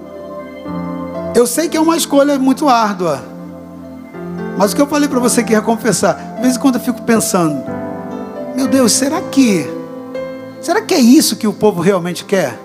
eu 1.35 1.47
sei 1.47 1.69
que 1.69 1.77
é 1.77 1.81
uma 1.81 1.95
escolha 1.95 2.39
muito 2.39 2.71
árdua, 2.71 3.23
mas 4.57 4.73
o 4.73 4.77
que 4.77 4.81
eu 4.81 4.87
falei 4.87 5.11
para 5.11 5.21
você 5.21 5.43
que 5.43 5.53
ia 5.53 5.61
confessar, 5.61 6.15
de 6.37 6.41
vez 6.41 6.57
em 6.57 6.59
quando 6.59 6.77
eu 6.77 6.81
fico 6.81 7.03
pensando, 7.03 7.63
meu 8.57 8.67
Deus, 8.67 8.93
será 8.93 9.21
que 9.21 9.69
será 10.59 10.81
que 10.81 10.95
é 10.95 11.01
isso 11.01 11.37
que 11.37 11.47
o 11.47 11.53
povo 11.53 11.83
realmente 11.83 12.25
quer? 12.25 12.59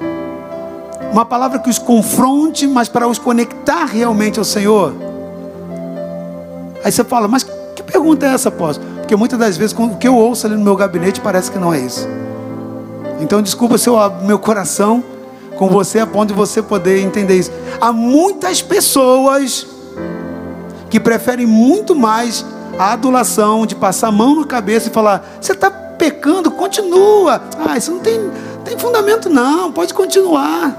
Uma 1.11 1.25
palavra 1.25 1.59
que 1.59 1.69
os 1.69 1.77
confronte, 1.77 2.65
mas 2.65 2.87
para 2.87 3.05
os 3.05 3.19
conectar 3.19 3.83
realmente 3.83 4.39
ao 4.39 4.45
Senhor. 4.45 4.93
Aí 6.85 6.91
você 6.91 7.03
fala, 7.03 7.27
mas 7.27 7.43
que 7.43 7.83
pergunta 7.83 8.25
é 8.25 8.33
essa, 8.33 8.47
apóstolo? 8.47 8.89
Porque 8.99 9.15
muitas 9.15 9.37
das 9.37 9.57
vezes 9.57 9.75
o 9.77 9.97
que 9.97 10.07
eu 10.07 10.15
ouço 10.15 10.47
ali 10.47 10.55
no 10.55 10.63
meu 10.63 10.75
gabinete 10.75 11.19
parece 11.19 11.51
que 11.51 11.57
não 11.57 11.73
é 11.73 11.79
isso. 11.79 12.07
Então 13.19 13.41
desculpa 13.41 13.77
se 13.77 13.89
eu 13.89 13.97
abro 13.97 14.25
meu 14.25 14.39
coração 14.39 15.03
com 15.57 15.67
você 15.67 15.99
a 15.99 16.07
ponto 16.07 16.29
de 16.29 16.33
você 16.33 16.61
poder 16.61 16.99
entender 16.99 17.35
isso. 17.35 17.51
Há 17.81 17.91
muitas 17.91 18.61
pessoas 18.61 19.67
que 20.89 20.99
preferem 20.99 21.45
muito 21.45 21.95
mais 21.95 22.45
a 22.77 22.93
adulação 22.93 23.65
de 23.65 23.75
passar 23.75 24.07
a 24.07 24.11
mão 24.11 24.35
na 24.39 24.45
cabeça 24.45 24.87
e 24.87 24.91
falar: 24.91 25.25
você 25.41 25.51
está 25.51 25.69
pecando, 25.69 26.51
continua. 26.51 27.41
Ah, 27.67 27.77
isso 27.77 27.91
não 27.91 27.99
tem, 27.99 28.29
tem 28.63 28.77
fundamento, 28.77 29.29
não, 29.29 29.71
pode 29.71 29.93
continuar. 29.93 30.75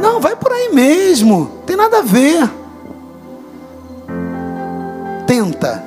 Não, 0.00 0.18
vai 0.18 0.34
por 0.34 0.50
aí 0.50 0.70
mesmo, 0.72 1.62
tem 1.66 1.76
nada 1.76 1.98
a 1.98 2.02
ver. 2.02 2.50
Tenta, 5.26 5.84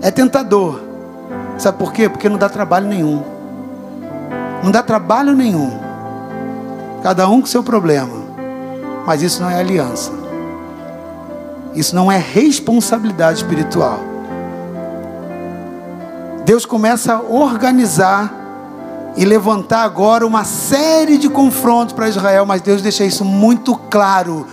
é 0.00 0.10
tentador. 0.10 0.80
Sabe 1.58 1.78
por 1.78 1.92
quê? 1.92 2.08
Porque 2.08 2.28
não 2.28 2.38
dá 2.38 2.48
trabalho 2.48 2.86
nenhum. 2.86 3.37
Não 4.62 4.70
dá 4.70 4.82
trabalho 4.82 5.34
nenhum. 5.34 5.78
Cada 7.02 7.28
um 7.28 7.40
com 7.40 7.46
seu 7.46 7.62
problema. 7.62 8.16
Mas 9.06 9.22
isso 9.22 9.42
não 9.42 9.50
é 9.50 9.58
aliança. 9.58 10.12
Isso 11.74 11.94
não 11.94 12.10
é 12.10 12.18
responsabilidade 12.18 13.38
espiritual. 13.38 14.00
Deus 16.44 16.64
começa 16.64 17.14
a 17.14 17.20
organizar 17.20 18.32
e 19.16 19.24
levantar 19.24 19.82
agora 19.82 20.26
uma 20.26 20.44
série 20.44 21.18
de 21.18 21.28
confrontos 21.28 21.92
para 21.92 22.08
Israel, 22.08 22.46
mas 22.46 22.62
Deus 22.62 22.80
deixa 22.80 23.04
isso 23.04 23.24
muito 23.24 23.76
claro. 23.90 24.46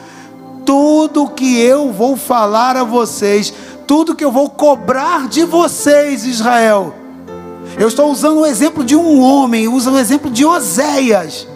Tudo 0.66 1.30
que 1.30 1.60
eu 1.60 1.92
vou 1.92 2.18
falar 2.18 2.76
a 2.76 2.84
vocês, 2.84 3.54
tudo 3.86 4.16
que 4.16 4.26
eu 4.26 4.32
vou 4.32 4.50
cobrar 4.50 5.28
de 5.28 5.46
vocês, 5.46 6.26
Israel. 6.26 6.94
Eu 7.78 7.88
estou 7.88 8.10
usando 8.10 8.40
o 8.40 8.46
exemplo 8.46 8.84
de 8.84 8.96
um 8.96 9.22
homem, 9.22 9.68
uso 9.68 9.92
o 9.92 9.98
exemplo 9.98 10.30
de 10.30 10.46
Oséias, 10.46 11.48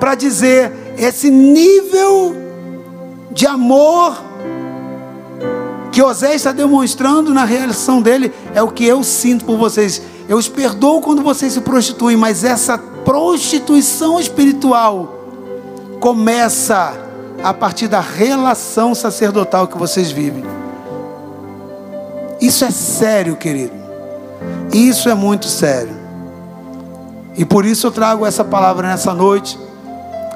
para 0.00 0.14
dizer 0.14 0.72
esse 0.98 1.30
nível 1.30 2.34
de 3.30 3.46
amor 3.46 4.20
que 5.92 6.02
Osé 6.02 6.34
está 6.34 6.52
demonstrando 6.52 7.32
na 7.32 7.44
reação 7.44 8.02
dele 8.02 8.32
é 8.54 8.62
o 8.62 8.68
que 8.68 8.84
eu 8.84 9.02
sinto 9.04 9.44
por 9.44 9.56
vocês. 9.56 10.02
Eu 10.28 10.36
os 10.36 10.48
perdoo 10.48 11.00
quando 11.00 11.22
vocês 11.22 11.52
se 11.52 11.60
prostituem, 11.60 12.16
mas 12.16 12.44
essa 12.44 12.76
prostituição 12.76 14.18
espiritual 14.18 15.24
começa 16.00 16.94
a 17.42 17.54
partir 17.54 17.88
da 17.88 18.00
relação 18.00 18.94
sacerdotal 18.94 19.68
que 19.68 19.78
vocês 19.78 20.10
vivem. 20.10 20.44
Isso 22.40 22.64
é 22.64 22.70
sério, 22.70 23.36
querido. 23.36 23.77
Isso 24.72 25.08
é 25.08 25.14
muito 25.14 25.46
sério. 25.46 25.96
E 27.36 27.44
por 27.44 27.64
isso 27.64 27.86
eu 27.86 27.90
trago 27.90 28.26
essa 28.26 28.44
palavra 28.44 28.88
nessa 28.88 29.14
noite. 29.14 29.58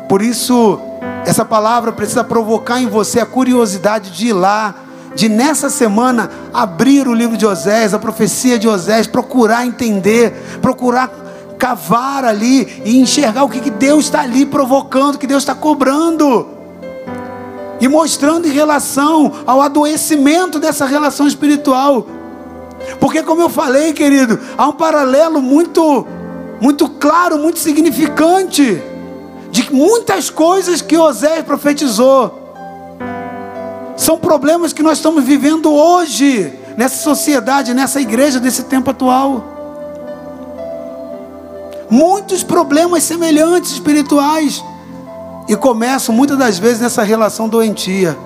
Por 0.09 0.23
isso, 0.23 0.79
essa 1.25 1.45
palavra 1.45 1.91
precisa 1.93 2.23
provocar 2.23 2.81
em 2.81 2.87
você 2.87 3.21
a 3.21 3.27
curiosidade 3.27 4.11
de 4.13 4.29
ir 4.29 4.33
lá, 4.33 4.75
de 5.15 5.29
nessa 5.29 5.69
semana 5.69 6.31
abrir 6.53 7.09
o 7.09 7.15
livro 7.15 7.37
de 7.37 7.45
Osés, 7.45 7.93
a 7.93 7.99
profecia 7.99 8.59
de 8.59 8.69
Osés, 8.69 9.07
procurar 9.07 9.67
entender, 9.67 10.33
procurar 10.61 11.11
cavar 11.59 12.25
ali 12.25 12.83
e 12.85 12.99
enxergar 12.99 13.45
o 13.45 13.49
que, 13.49 13.61
que 13.61 13.71
Deus 13.71 14.07
está 14.07 14.23
ali 14.23 14.45
provocando, 14.45 15.15
o 15.15 15.19
que 15.19 15.29
Deus 15.29 15.45
está 15.45 15.55
cobrando. 15.55 16.49
E 17.81 17.87
mostrando 17.87 18.49
em 18.49 18.51
relação 18.51 19.33
ao 19.47 19.61
adoecimento 19.61 20.59
dessa 20.59 20.87
relação 20.87 21.27
espiritual. 21.27 22.07
Porque 23.01 23.23
como 23.23 23.43
eu 23.43 23.49
falei, 23.49 23.93
querido, 23.93 24.39
há 24.57 24.69
um 24.69 24.73
paralelo 24.73 25.41
muito 25.41 26.07
muito 26.61 26.89
claro, 26.89 27.39
muito 27.39 27.59
significante 27.59 28.81
de 29.51 29.73
muitas 29.73 30.31
coisas 30.31 30.81
que 30.81 30.97
Osés 30.97 31.45
profetizou. 31.45 32.41
São 33.97 34.17
problemas 34.17 34.73
que 34.73 34.83
nós 34.83 34.99
estamos 34.99 35.25
vivendo 35.25 35.73
hoje, 35.73 36.57
nessa 36.77 36.97
sociedade, 37.03 37.75
nessa 37.75 38.01
igreja 38.01 38.39
desse 38.39 38.63
tempo 38.63 38.91
atual. 38.91 39.45
Muitos 41.91 42.43
problemas 42.43 43.03
semelhantes 43.03 43.73
espirituais. 43.73 44.65
E 45.49 45.57
começam 45.57 46.15
muitas 46.15 46.39
das 46.39 46.59
vezes 46.59 46.81
nessa 46.81 47.03
relação 47.03 47.49
doentia. 47.49 48.17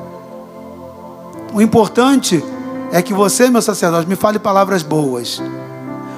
O 1.54 1.62
importante 1.62 2.36
é 2.36 2.55
que 3.02 3.12
você, 3.12 3.50
meu 3.50 3.62
sacerdote, 3.62 4.08
me 4.08 4.16
fale 4.16 4.38
palavras 4.38 4.82
boas. 4.82 5.42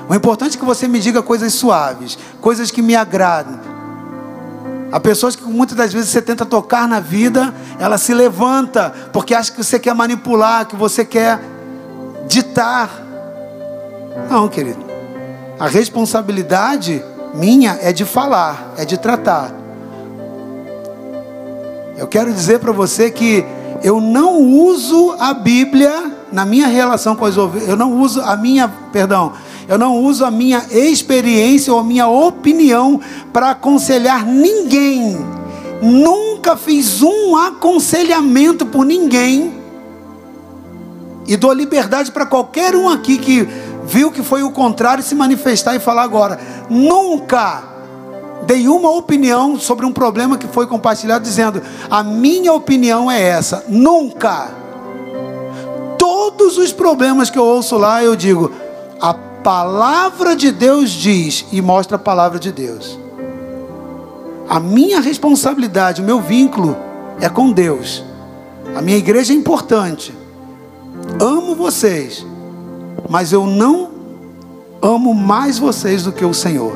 O 0.09 0.15
importante 0.15 0.57
é 0.57 0.61
que 0.61 0.65
você 0.65 0.89
me 0.89 1.01
diga 1.01 1.23
coisas 1.23 1.53
suaves, 1.55 2.19
coisas 2.41 2.71
que 2.71 2.81
me 2.81 2.97
agradam, 2.97 3.59
Há 4.91 4.99
pessoas 4.99 5.37
que 5.37 5.45
muitas 5.45 5.77
das 5.77 5.93
vezes 5.93 6.09
você 6.09 6.23
tenta 6.23 6.47
tocar 6.47 6.89
na 6.89 6.99
vida, 6.99 7.55
ela 7.79 7.99
se 7.99 8.15
levanta, 8.15 8.93
porque 9.13 9.35
acha 9.35 9.53
que 9.53 9.63
você 9.63 9.79
quer 9.79 9.95
manipular, 9.95 10.67
que 10.67 10.77
você 10.77 11.05
quer 11.05 11.39
ditar. 12.27 12.89
Não, 14.31 14.49
querido. 14.49 14.83
A 15.61 15.69
responsabilidade 15.69 17.05
minha 17.35 17.79
é 17.83 17.93
de 17.93 18.07
falar, 18.07 18.73
é 18.79 18.85
de 18.87 18.97
tratar. 18.97 19.53
Eu 21.99 22.07
quero 22.07 22.33
dizer 22.33 22.59
para 22.59 22.73
você 22.73 23.11
que 23.11 23.45
eu 23.83 24.01
não 24.01 24.41
uso 24.41 25.15
a 25.19 25.35
Bíblia 25.35 26.18
na 26.33 26.45
minha 26.45 26.67
relação 26.67 27.17
com 27.17 27.25
as 27.25 27.37
ovelhas, 27.37 27.69
eu 27.69 27.77
não 27.77 28.01
uso 28.01 28.21
a 28.21 28.37
minha, 28.37 28.69
perdão, 28.93 29.33
eu 29.69 29.79
não 29.79 29.97
uso 29.99 30.25
a 30.25 30.31
minha 30.31 30.65
experiência 30.71 31.73
ou 31.73 31.79
a 31.79 31.85
minha 31.85 32.09
opinião 32.09 33.01
para 33.33 33.51
aconselhar 33.51 34.25
ninguém. 34.25 35.19
Nunca 35.83 36.57
fiz 36.57 37.03
um 37.03 37.37
aconselhamento 37.37 38.67
por 38.67 38.85
ninguém. 38.85 39.59
E 41.27 41.37
dou 41.37 41.53
liberdade 41.53 42.11
para 42.11 42.25
qualquer 42.25 42.75
um 42.75 42.89
aqui 42.89 43.19
que 43.19 43.47
viu 43.85 44.11
que 44.11 44.23
foi 44.23 44.43
o 44.43 44.51
contrário 44.51 45.05
se 45.05 45.15
manifestar 45.15 45.77
e 45.77 45.79
falar 45.79 46.03
agora. 46.03 46.41
Nunca 46.71 47.63
dei 48.47 48.67
uma 48.67 48.91
opinião 48.91 49.59
sobre 49.59 49.85
um 49.85 49.93
problema 49.93 50.39
que 50.39 50.47
foi 50.49 50.67
compartilhado 50.67 51.23
dizendo: 51.23 51.63
"A 51.91 52.03
minha 52.03 52.53
opinião 52.53 53.11
é 53.11 53.21
essa". 53.21 53.65
Nunca. 53.69 54.68
Todos 56.09 56.57
os 56.57 56.73
problemas 56.73 57.29
que 57.29 57.39
eu 57.39 57.45
ouço 57.45 57.77
lá, 57.77 58.03
eu 58.03 58.17
digo: 58.17 58.51
a 58.99 59.13
palavra 59.13 60.35
de 60.35 60.51
Deus 60.51 60.89
diz 60.89 61.45
e 61.53 61.61
mostra 61.61 61.97
a 61.97 61.99
palavra 61.99 62.39
de 62.39 62.51
Deus. 62.51 62.99
A 64.49 64.59
minha 64.59 65.01
responsabilidade, 65.01 66.01
o 66.01 66.05
meu 66.05 66.19
vínculo 66.19 66.75
é 67.21 67.29
com 67.29 67.53
Deus. 67.53 68.03
A 68.75 68.81
minha 68.81 68.97
igreja 68.97 69.35
é 69.35 69.37
importante. 69.37 70.15
Amo 71.21 71.55
vocês, 71.55 72.25
mas 73.07 73.31
eu 73.31 73.47
não 73.47 73.91
amo 74.81 75.13
mais 75.13 75.59
vocês 75.59 76.05
do 76.05 76.11
que 76.13 76.25
o 76.25 76.33
Senhor. 76.33 76.75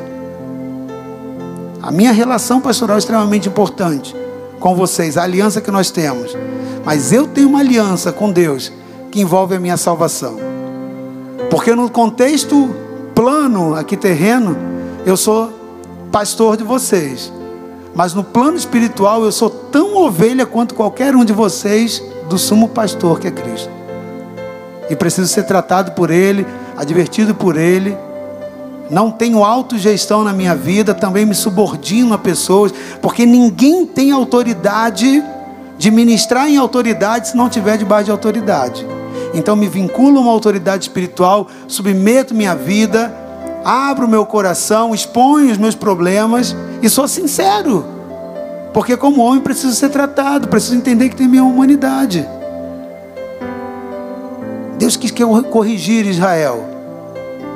A 1.80 1.90
minha 1.90 2.12
relação 2.12 2.60
pastoral 2.60 2.96
é 2.96 2.98
extremamente 2.98 3.48
importante 3.48 4.14
com 4.60 4.74
vocês, 4.76 5.16
a 5.16 5.22
aliança 5.22 5.62
que 5.62 5.70
nós 5.70 5.90
temos. 5.90 6.36
Mas 6.84 7.14
eu 7.14 7.26
tenho 7.26 7.48
uma 7.48 7.60
aliança 7.60 8.12
com 8.12 8.30
Deus 8.30 8.70
que 9.12 9.20
envolve 9.20 9.54
a 9.54 9.60
minha 9.60 9.76
salvação. 9.76 10.38
Porque 11.50 11.74
no 11.74 11.90
contexto 11.90 12.74
plano 13.14 13.76
aqui 13.76 13.94
terreno, 13.94 14.56
eu 15.04 15.18
sou 15.18 15.52
pastor 16.10 16.56
de 16.56 16.64
vocês. 16.64 17.30
Mas 17.94 18.14
no 18.14 18.24
plano 18.24 18.56
espiritual, 18.56 19.22
eu 19.22 19.30
sou 19.30 19.50
tão 19.50 19.96
ovelha 19.98 20.46
quanto 20.46 20.74
qualquer 20.74 21.14
um 21.14 21.26
de 21.26 21.32
vocês 21.32 22.02
do 22.28 22.38
sumo 22.38 22.70
pastor 22.70 23.20
que 23.20 23.28
é 23.28 23.30
Cristo. 23.30 23.70
E 24.88 24.96
preciso 24.96 25.28
ser 25.28 25.42
tratado 25.42 25.92
por 25.92 26.10
Ele, 26.10 26.46
advertido 26.74 27.34
por 27.34 27.58
Ele. 27.58 27.94
Não 28.90 29.10
tenho 29.10 29.44
autogestão 29.44 30.24
na 30.24 30.32
minha 30.32 30.56
vida, 30.56 30.94
também 30.94 31.26
me 31.26 31.34
subordino 31.34 32.14
a 32.14 32.18
pessoas, 32.18 32.72
porque 33.02 33.26
ninguém 33.26 33.84
tem 33.84 34.10
autoridade 34.10 35.22
de 35.76 35.90
ministrar 35.90 36.48
em 36.48 36.56
autoridade 36.56 37.28
se 37.28 37.36
não 37.36 37.50
tiver 37.50 37.76
debaixo 37.76 38.06
de 38.06 38.10
autoridade. 38.10 38.86
Então 39.34 39.56
me 39.56 39.68
vinculo 39.68 40.18
a 40.18 40.22
uma 40.22 40.32
autoridade 40.32 40.84
espiritual, 40.84 41.48
submeto 41.66 42.34
minha 42.34 42.54
vida, 42.54 43.14
abro 43.64 44.06
meu 44.06 44.26
coração, 44.26 44.94
exponho 44.94 45.50
os 45.50 45.58
meus 45.58 45.74
problemas 45.74 46.54
e 46.82 46.88
sou 46.88 47.08
sincero. 47.08 47.84
Porque 48.72 48.96
como 48.96 49.22
homem 49.22 49.40
preciso 49.40 49.74
ser 49.74 49.90
tratado, 49.90 50.48
preciso 50.48 50.74
entender 50.74 51.08
que 51.08 51.16
tem 51.16 51.28
minha 51.28 51.44
humanidade. 51.44 52.26
Deus 54.78 54.96
quis 54.96 55.12
corrigir 55.50 56.06
Israel. 56.06 56.64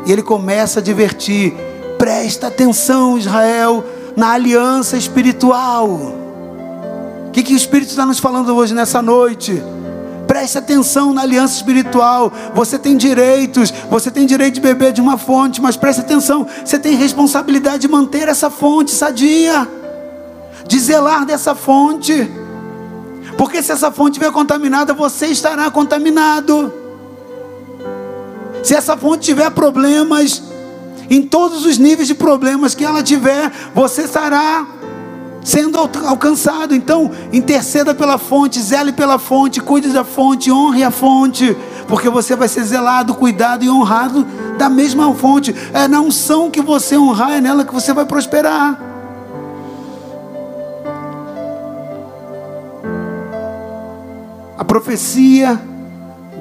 E 0.07 0.13
ele 0.13 0.23
começa 0.23 0.79
a 0.79 0.83
divertir. 0.83 1.55
Presta 1.99 2.47
atenção, 2.49 3.19
Israel, 3.19 3.85
na 4.15 4.33
aliança 4.33 4.97
espiritual. 4.97 5.89
O 5.89 7.31
que, 7.33 7.43
que 7.43 7.55
o 7.55 7.57
Espírito 7.57 7.89
está 7.89 8.07
nos 8.07 8.19
falando 8.19 8.55
hoje 8.55 8.75
nessa 8.75 9.03
noite? 9.03 9.63
Preste 10.37 10.59
atenção 10.59 11.15
na 11.15 11.23
aliança 11.23 11.55
espiritual. 11.55 12.31
Você 12.55 12.79
tem 12.79 12.95
direitos, 12.95 13.73
você 13.89 14.11
tem 14.11 14.27
direito 14.27 14.57
de 14.57 14.61
beber 14.61 14.93
de 14.93 15.01
uma 15.01 15.17
fonte, 15.17 15.63
mas 15.63 15.79
preste 15.79 16.01
atenção, 16.01 16.47
você 16.63 16.79
tem 16.79 16.95
responsabilidade 16.95 17.79
de 17.79 17.89
manter 17.89 18.29
essa 18.29 18.51
fonte 18.51 18.91
sadia, 18.91 19.67
de 20.67 20.79
zelar 20.79 21.25
dessa 21.25 21.55
fonte. 21.55 22.31
Porque 23.39 23.63
se 23.63 23.73
essa 23.73 23.91
fonte 23.91 24.19
estiver 24.19 24.31
contaminada, 24.31 24.93
você 24.93 25.29
estará 25.29 25.71
contaminado. 25.71 26.71
Se 28.63 28.75
essa 28.75 28.95
fonte 28.95 29.25
tiver 29.25 29.49
problemas, 29.53 30.43
em 31.09 31.23
todos 31.23 31.65
os 31.65 31.79
níveis 31.79 32.09
de 32.09 32.15
problemas 32.15 32.75
que 32.75 32.85
ela 32.85 33.03
tiver, 33.03 33.51
você 33.75 34.03
estará 34.03 34.67
sendo 35.47 35.79
alcançado. 35.79 36.75
Então, 36.75 37.09
interceda 37.33 37.95
pela 37.95 38.19
fonte, 38.19 38.61
zele 38.61 38.93
pela 38.93 39.17
fonte, 39.17 39.61
cuide 39.61 39.91
da 39.91 40.03
fonte, 40.03 40.51
honre 40.51 40.83
a 40.83 40.91
fonte, 40.91 41.57
porque 41.87 42.11
você 42.11 42.35
vai 42.35 42.49
ser 42.49 42.65
zelado, 42.65 43.15
cuidado 43.15 43.65
e 43.65 43.71
honrado 43.71 44.27
da 44.59 44.69
mesma 44.69 45.15
fonte. 45.15 45.55
É 45.73 45.87
na 45.87 46.01
unção 46.01 46.51
que 46.51 46.61
você 46.61 46.99
honrar, 46.99 47.35
é 47.35 47.41
nela 47.41 47.65
que 47.65 47.73
você 47.73 47.93
vai 47.93 48.05
prosperar. 48.05 48.77
A 54.59 54.65
profecia 54.65 55.61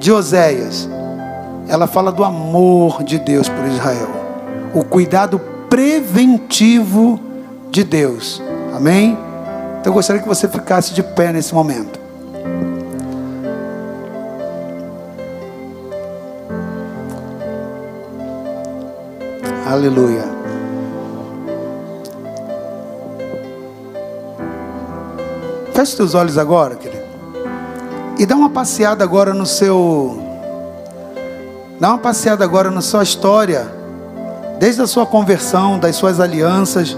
de 0.00 0.10
Oséias, 0.10 0.88
ela 1.68 1.86
fala 1.86 2.10
do 2.10 2.24
amor 2.24 3.04
de 3.04 3.20
Deus 3.20 3.48
por 3.48 3.66
Israel, 3.66 4.08
o 4.74 4.82
cuidado 4.82 5.40
preventivo 5.70 7.20
de 7.70 7.84
Deus 7.84 8.42
Amém? 8.76 9.16
Então 9.80 9.90
eu 9.90 9.94
gostaria 9.94 10.20
que 10.20 10.28
você 10.28 10.46
ficasse 10.46 10.92
de 10.92 11.02
pé 11.02 11.32
nesse 11.32 11.54
momento. 11.54 11.98
Aleluia. 19.66 20.24
Feche 25.72 25.96
seus 25.96 26.14
olhos 26.14 26.36
agora, 26.36 26.74
querido. 26.76 27.02
E 28.18 28.26
dá 28.26 28.36
uma 28.36 28.50
passeada 28.50 29.02
agora 29.02 29.32
no 29.32 29.46
seu. 29.46 30.22
Dá 31.80 31.88
uma 31.88 31.98
passeada 31.98 32.44
agora 32.44 32.70
na 32.70 32.82
sua 32.82 33.02
história, 33.02 33.66
desde 34.58 34.82
a 34.82 34.86
sua 34.86 35.06
conversão, 35.06 35.78
das 35.78 35.96
suas 35.96 36.20
alianças. 36.20 36.94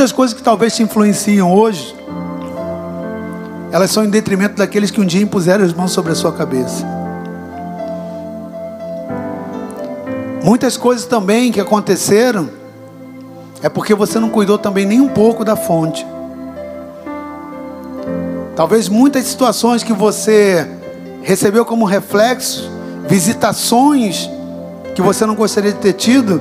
Muitas 0.00 0.12
coisas 0.12 0.34
que 0.34 0.42
talvez 0.42 0.74
te 0.74 0.82
influenciam 0.82 1.54
hoje, 1.54 1.94
elas 3.70 3.90
são 3.90 4.02
em 4.02 4.08
detrimento 4.08 4.56
daqueles 4.56 4.90
que 4.90 4.98
um 4.98 5.04
dia 5.04 5.20
impuseram 5.20 5.62
as 5.62 5.74
mãos 5.74 5.92
sobre 5.92 6.10
a 6.10 6.14
sua 6.14 6.32
cabeça. 6.32 6.86
Muitas 10.42 10.78
coisas 10.78 11.04
também 11.04 11.52
que 11.52 11.60
aconteceram 11.60 12.48
é 13.62 13.68
porque 13.68 13.94
você 13.94 14.18
não 14.18 14.30
cuidou 14.30 14.56
também 14.56 14.86
nem 14.86 15.02
um 15.02 15.08
pouco 15.08 15.44
da 15.44 15.54
fonte. 15.54 16.06
Talvez 18.56 18.88
muitas 18.88 19.26
situações 19.26 19.82
que 19.82 19.92
você 19.92 20.66
recebeu 21.20 21.62
como 21.66 21.84
reflexo, 21.84 22.70
visitações 23.06 24.30
que 24.94 25.02
você 25.02 25.26
não 25.26 25.34
gostaria 25.34 25.74
de 25.74 25.78
ter 25.78 25.92
tido, 25.92 26.40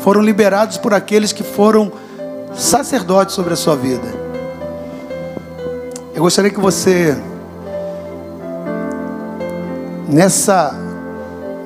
foram 0.00 0.20
liberados 0.20 0.76
por 0.76 0.92
aqueles 0.92 1.32
que 1.32 1.42
foram 1.42 1.90
sacerdotes 2.54 3.34
sobre 3.34 3.52
a 3.52 3.56
sua 3.56 3.76
vida. 3.76 4.20
Eu 6.14 6.22
gostaria 6.22 6.50
que 6.50 6.60
você, 6.60 7.16
nessa 10.08 10.74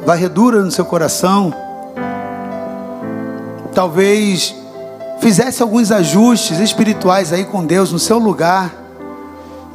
varredura 0.04 0.62
no 0.62 0.70
seu 0.70 0.84
coração, 0.84 1.52
talvez 3.74 4.54
fizesse 5.20 5.62
alguns 5.62 5.90
ajustes 5.90 6.60
espirituais 6.60 7.32
aí 7.32 7.44
com 7.44 7.64
Deus 7.64 7.90
no 7.90 7.98
seu 7.98 8.18
lugar, 8.18 8.72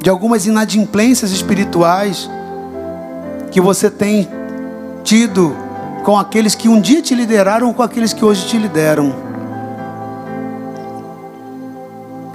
de 0.00 0.08
algumas 0.08 0.46
inadimplências 0.46 1.30
espirituais 1.30 2.30
que 3.50 3.60
você 3.60 3.90
tem 3.90 4.28
tido 5.02 5.54
com 6.04 6.16
aqueles 6.16 6.54
que 6.54 6.68
um 6.68 6.80
dia 6.80 7.02
te 7.02 7.14
lideraram 7.14 7.68
ou 7.68 7.74
com 7.74 7.82
aqueles 7.82 8.12
que 8.12 8.24
hoje 8.24 8.46
te 8.46 8.56
lideram. 8.56 9.29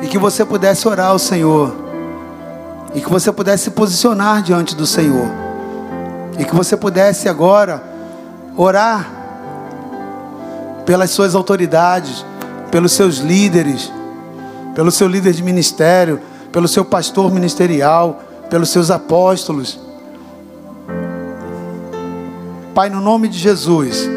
E 0.06 0.07
que 0.07 0.19
você 0.19 0.45
pudesse 0.45 0.88
orar 0.88 1.07
ao 1.07 1.18
Senhor. 1.18 1.76
E 2.94 3.02
que 3.02 3.10
você 3.10 3.32
pudesse 3.32 3.64
se 3.64 3.72
posicionar 3.72 4.44
diante 4.44 4.76
do 4.76 4.86
Senhor. 4.86 5.27
E 6.38 6.45
que 6.45 6.53
você 6.53 6.77
pudesse 6.77 7.27
agora 7.27 7.82
orar 8.56 9.10
pelas 10.86 11.10
suas 11.10 11.34
autoridades, 11.34 12.23
pelos 12.69 12.91
seus 12.91 13.18
líderes, 13.18 13.91
pelo 14.76 14.91
seu 14.91 15.07
líder 15.07 15.34
de 15.34 15.41
ministério, 15.41 16.22
pelo 16.52 16.68
seu 16.68 16.86
pastor 16.86 17.34
ministerial, 17.34 18.22
pelos 18.48 18.69
seus 18.69 18.91
apóstolos. 18.91 19.80
Pai, 22.76 22.91
no 22.91 23.02
nome 23.02 23.27
de 23.27 23.40
Jesus, 23.40 24.07